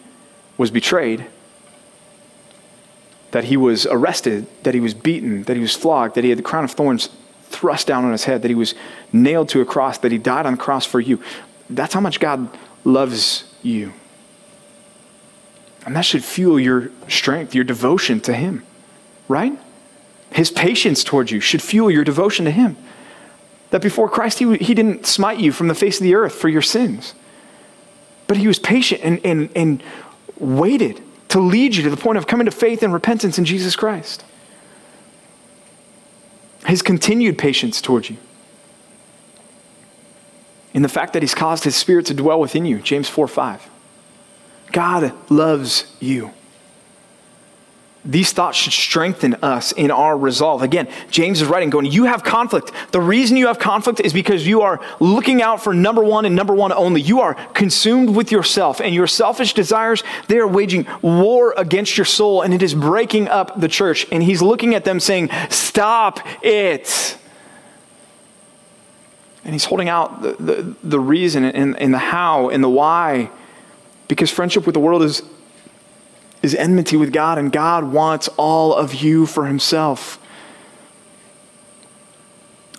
was 0.59 0.71
betrayed 0.71 1.27
that 3.33 3.45
he 3.45 3.57
was 3.57 3.87
arrested, 3.87 4.47
that 4.63 4.75
he 4.75 4.81
was 4.81 4.95
beaten, 4.95 5.43
that 5.45 5.57
he 5.57 5.63
was 5.63 5.75
flogged, 5.75 6.15
that 6.15 6.23
he 6.23 6.31
had 6.31 6.39
the 6.39 6.43
crown 6.43 6.65
of 6.65 6.71
thorns 6.71 7.09
thrust 7.45 7.87
down 7.87 8.05
on 8.05 8.13
his 8.13 8.25
head, 8.25 8.43
that 8.43 8.49
he 8.49 8.55
was 8.55 8.75
nailed 9.13 9.49
to 9.49 9.61
a 9.61 9.65
cross, 9.65 9.99
that 9.99 10.13
he 10.13 10.19
died 10.19 10.47
on 10.47 10.53
the 10.53 10.59
cross 10.59 10.87
for 10.87 11.01
you. 11.01 11.21
That's 11.69 11.93
how 11.93 12.01
much 12.01 12.21
God 12.21 12.49
loves 12.85 13.52
you. 13.65 13.93
And 15.85 15.97
that 15.97 16.03
should 16.03 16.25
fuel 16.25 16.61
your 16.61 16.91
strength, 17.09 17.55
your 17.55 17.65
devotion 17.65 18.21
to 18.21 18.35
him, 18.35 18.65
right? 19.29 19.59
His 20.31 20.51
patience 20.51 21.03
towards 21.03 21.31
you 21.31 21.41
should 21.41 21.63
fuel 21.63 21.91
your 21.91 22.05
devotion 22.05 22.45
to 22.45 22.51
him. 22.51 22.77
That 23.71 23.83
before 23.83 24.09
Christ, 24.09 24.39
he, 24.39 24.57
he 24.59 24.75
didn't 24.75 25.07
smite 25.07 25.39
you 25.39 25.51
from 25.51 25.69
the 25.69 25.75
face 25.75 25.99
of 25.99 26.05
the 26.05 26.15
earth 26.15 26.35
for 26.35 26.49
your 26.49 26.63
sins, 26.63 27.15
but 28.27 28.37
he 28.37 28.47
was 28.47 28.59
patient 28.59 29.01
and, 29.03 29.21
and, 29.25 29.51
and 29.57 29.83
waited 30.39 31.03
to 31.29 31.41
lead 31.41 31.75
you 31.75 31.83
to 31.83 31.91
the 31.91 31.97
point 31.97 32.19
of 32.19 32.27
coming 32.27 32.45
to 32.45 32.51
faith 32.51 32.83
and 32.83 32.93
repentance 32.93 33.39
in 33.39 33.45
Jesus 33.45 33.75
Christ. 33.75 34.25
His 36.67 36.83
continued 36.83 37.39
patience 37.39 37.81
towards 37.81 38.11
you. 38.11 38.19
In 40.75 40.83
the 40.83 40.89
fact 40.89 41.13
that 41.13 41.23
He's 41.23 41.35
caused 41.35 41.65
His 41.65 41.77
Spirit 41.77 42.07
to 42.07 42.15
dwell 42.15 42.41
within 42.41 42.65
you, 42.65 42.79
James 42.79 43.09
4 43.09 43.29
5. 43.29 43.69
God 44.73 45.13
loves 45.31 45.87
you. 46.01 46.33
These 48.05 48.33
thoughts 48.33 48.59
should 48.59 48.73
strengthen 48.73 49.35
us 49.35 49.71
in 49.71 49.93
our 49.93 50.19
resolve. 50.19 50.63
Again, 50.63 50.89
James 51.09 51.41
is 51.41 51.47
writing, 51.47 51.71
going, 51.71 51.87
You 51.87 52.05
have 52.05 52.25
conflict. 52.25 52.73
The 52.91 53.01
reason 53.01 53.37
you 53.37 53.47
have 53.47 53.61
conflict 53.61 54.01
is 54.01 54.13
because 54.13 54.45
you 54.45 54.63
are 54.63 54.81
looking 54.99 55.41
out 55.41 55.63
for 55.63 55.73
number 55.73 56.03
one 56.03 56.25
and 56.25 56.35
number 56.35 56.53
one 56.53 56.73
only. 56.73 57.01
You 57.01 57.21
are 57.21 57.35
consumed 57.53 58.17
with 58.17 58.33
yourself, 58.33 58.81
and 58.81 58.93
your 58.93 59.07
selfish 59.07 59.55
desires, 59.55 60.03
they 60.27 60.39
are 60.39 60.49
waging 60.49 60.87
war 61.01 61.55
against 61.57 61.97
your 61.97 62.05
soul, 62.05 62.43
and 62.43 62.53
it 62.53 62.63
is 62.63 62.75
breaking 62.75 63.29
up 63.29 63.61
the 63.61 63.69
church. 63.69 64.07
And 64.11 64.21
he's 64.21 64.43
looking 64.43 64.75
at 64.75 64.85
them 64.85 64.99
saying, 64.99 65.31
Stop 65.51 66.27
it. 66.43 67.17
And 69.45 69.55
he's 69.55 69.65
holding 69.65 69.89
out 69.89 70.23
the, 70.23 70.35
the, 70.35 70.77
the 70.83 71.01
reason 71.01 71.45
and, 71.45 71.77
and 71.77 71.93
the 71.93 71.99
how 71.99 72.49
and 72.49 72.63
the 72.63 72.69
why. 72.69 73.31
Because 74.09 74.31
friendship 74.31 74.67
with 74.67 74.75
the 74.75 74.81
world 74.81 75.03
is 75.03 75.23
is 76.43 76.55
enmity 76.57 76.97
with 76.97 77.13
God, 77.13 77.39
and 77.39 77.53
God 77.53 77.85
wants 77.93 78.29
all 78.37 78.75
of 78.75 78.95
you 78.95 79.27
for 79.27 79.47
himself. 79.47 80.19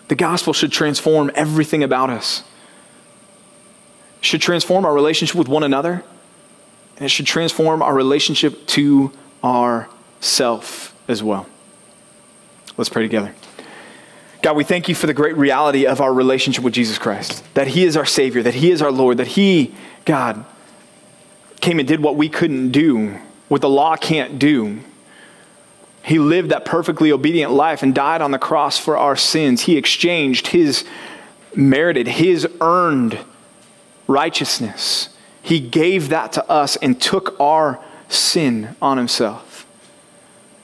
The 0.10 0.16
gospel 0.16 0.54
should 0.54 0.72
transform 0.72 1.32
everything 1.34 1.82
about 1.82 2.10
us. 2.10 2.44
Should 4.22 4.42
transform 4.42 4.86
our 4.86 4.94
relationship 4.94 5.36
with 5.38 5.48
one 5.48 5.64
another, 5.64 6.04
and 6.98 7.06
it 7.06 7.10
should 7.10 7.26
transform 7.26 7.82
our 7.82 7.94
relationship 7.94 8.68
to 8.68 9.12
ourself 9.44 10.94
as 11.08 11.24
well. 11.24 11.48
Let's 12.78 12.90
pray 12.90 13.04
together. 13.04 13.34
God, 14.44 14.56
we 14.56 14.64
thank 14.64 14.88
you 14.88 14.94
for 14.94 15.08
the 15.08 15.14
great 15.14 15.36
reality 15.38 15.88
of 15.88 16.02
our 16.02 16.14
relationship 16.14 16.64
with 16.64 16.74
Jesus 16.74 17.00
Christ, 17.00 17.44
that 17.56 17.68
He 17.68 17.86
is 17.86 17.98
our 17.98 18.06
Savior, 18.06 18.44
that 18.44 18.54
He 18.54 18.70
is 18.70 18.82
our 18.82 18.92
Lord, 18.92 19.18
that 19.18 19.28
He, 19.28 19.74
God, 20.06 20.46
came 21.62 21.80
and 21.80 21.88
did 21.88 22.02
what 22.02 22.16
we 22.16 22.30
couldn't 22.30 22.72
do 22.72 23.18
what 23.54 23.62
the 23.62 23.70
law 23.70 23.96
can't 23.96 24.40
do. 24.40 24.80
He 26.02 26.18
lived 26.18 26.50
that 26.50 26.66
perfectly 26.66 27.12
obedient 27.12 27.52
life 27.52 27.84
and 27.84 27.94
died 27.94 28.20
on 28.20 28.32
the 28.32 28.40
cross 28.40 28.80
for 28.80 28.98
our 28.98 29.16
sins. 29.16 29.62
He 29.62 29.78
exchanged 29.78 30.48
his 30.48 30.84
merited, 31.56 32.08
his 32.08 32.48
earned 32.62 33.20
righteousness. 34.08 35.10
He 35.44 35.60
gave 35.60 36.10
that 36.10 36.34
to 36.34 36.50
us 36.50 36.78
and 36.78 37.00
took 37.00 37.40
our 37.40 37.80
sin 38.10 38.76
on 38.82 38.98
himself. 38.98 39.68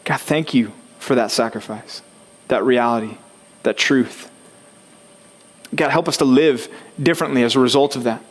God, 0.03 0.19
thank 0.19 0.55
you 0.55 0.73
for 0.97 1.13
that 1.13 1.29
sacrifice, 1.29 2.01
that 2.47 2.63
reality, 2.63 3.17
that 3.63 3.77
truth. 3.77 4.29
God, 5.75 5.91
help 5.91 6.07
us 6.07 6.17
to 6.17 6.25
live 6.25 6.67
differently 7.01 7.43
as 7.43 7.55
a 7.55 7.59
result 7.59 7.95
of 7.95 8.03
that. 8.03 8.23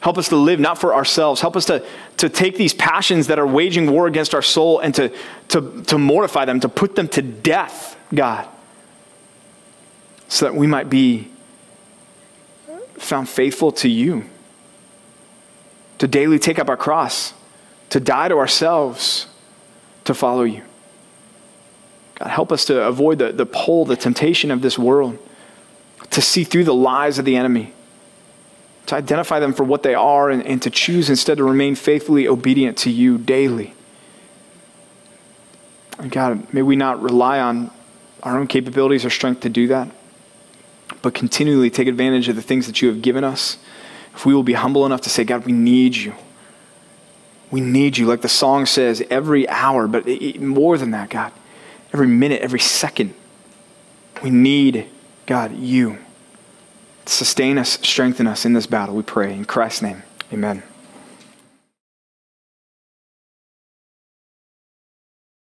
Help 0.00 0.18
us 0.18 0.28
to 0.30 0.36
live 0.36 0.58
not 0.58 0.78
for 0.78 0.94
ourselves. 0.94 1.40
Help 1.40 1.56
us 1.56 1.66
to, 1.66 1.84
to 2.16 2.28
take 2.28 2.56
these 2.56 2.74
passions 2.74 3.28
that 3.28 3.38
are 3.38 3.46
waging 3.46 3.90
war 3.90 4.08
against 4.08 4.34
our 4.34 4.42
soul 4.42 4.80
and 4.80 4.94
to, 4.96 5.14
to, 5.48 5.82
to 5.84 5.96
mortify 5.96 6.44
them, 6.44 6.58
to 6.60 6.68
put 6.68 6.96
them 6.96 7.06
to 7.08 7.22
death, 7.22 7.96
God, 8.12 8.48
so 10.26 10.46
that 10.46 10.56
we 10.56 10.66
might 10.66 10.90
be 10.90 11.28
found 12.98 13.28
faithful 13.28 13.70
to 13.72 13.88
you, 13.88 14.24
to 15.98 16.08
daily 16.08 16.38
take 16.38 16.58
up 16.58 16.68
our 16.68 16.76
cross, 16.76 17.32
to 17.90 18.00
die 18.00 18.26
to 18.28 18.36
ourselves, 18.38 19.28
to 20.04 20.14
follow 20.14 20.42
you. 20.42 20.62
God, 22.22 22.30
help 22.30 22.52
us 22.52 22.64
to 22.66 22.82
avoid 22.82 23.18
the, 23.18 23.32
the 23.32 23.46
pull, 23.46 23.84
the 23.84 23.96
temptation 23.96 24.50
of 24.50 24.62
this 24.62 24.78
world, 24.78 25.18
to 26.10 26.20
see 26.20 26.44
through 26.44 26.64
the 26.64 26.74
lies 26.74 27.18
of 27.18 27.24
the 27.24 27.36
enemy 27.36 27.72
to 28.86 28.96
identify 28.96 29.38
them 29.38 29.52
for 29.52 29.64
what 29.64 29.82
they 29.82 29.94
are 29.94 30.30
and, 30.30 30.44
and 30.46 30.60
to 30.62 30.70
choose 30.70 31.08
instead 31.08 31.38
to 31.38 31.44
remain 31.44 31.74
faithfully 31.74 32.26
obedient 32.26 32.76
to 32.78 32.90
you 32.90 33.18
daily. 33.18 33.74
And 35.98 36.10
God, 36.10 36.52
may 36.52 36.62
we 36.62 36.74
not 36.74 37.00
rely 37.00 37.38
on 37.38 37.70
our 38.22 38.38
own 38.38 38.46
capabilities 38.46 39.04
or 39.04 39.10
strength 39.10 39.40
to 39.42 39.48
do 39.48 39.68
that, 39.68 39.88
but 41.00 41.14
continually 41.14 41.70
take 41.70 41.86
advantage 41.86 42.28
of 42.28 42.36
the 42.36 42.42
things 42.42 42.66
that 42.66 42.82
you 42.82 42.88
have 42.88 43.02
given 43.02 43.24
us. 43.24 43.56
If 44.14 44.26
we 44.26 44.34
will 44.34 44.42
be 44.42 44.54
humble 44.54 44.84
enough 44.84 45.00
to 45.02 45.10
say, 45.10 45.24
God, 45.24 45.46
we 45.46 45.52
need 45.52 45.96
you. 45.96 46.14
We 47.50 47.60
need 47.60 47.98
you, 47.98 48.06
like 48.06 48.22
the 48.22 48.28
song 48.28 48.66
says, 48.66 49.02
every 49.10 49.48
hour, 49.48 49.86
but 49.86 50.06
more 50.40 50.76
than 50.78 50.90
that, 50.90 51.10
God, 51.10 51.32
every 51.92 52.06
minute, 52.06 52.42
every 52.42 52.60
second. 52.60 53.14
We 54.22 54.30
need, 54.30 54.86
God, 55.26 55.56
you. 55.56 55.98
Sustain 57.06 57.58
us, 57.58 57.78
strengthen 57.82 58.26
us 58.26 58.44
in 58.44 58.52
this 58.52 58.66
battle, 58.66 58.94
we 58.94 59.02
pray. 59.02 59.34
In 59.34 59.44
Christ's 59.44 59.82
name, 59.82 60.02
amen. 60.32 60.62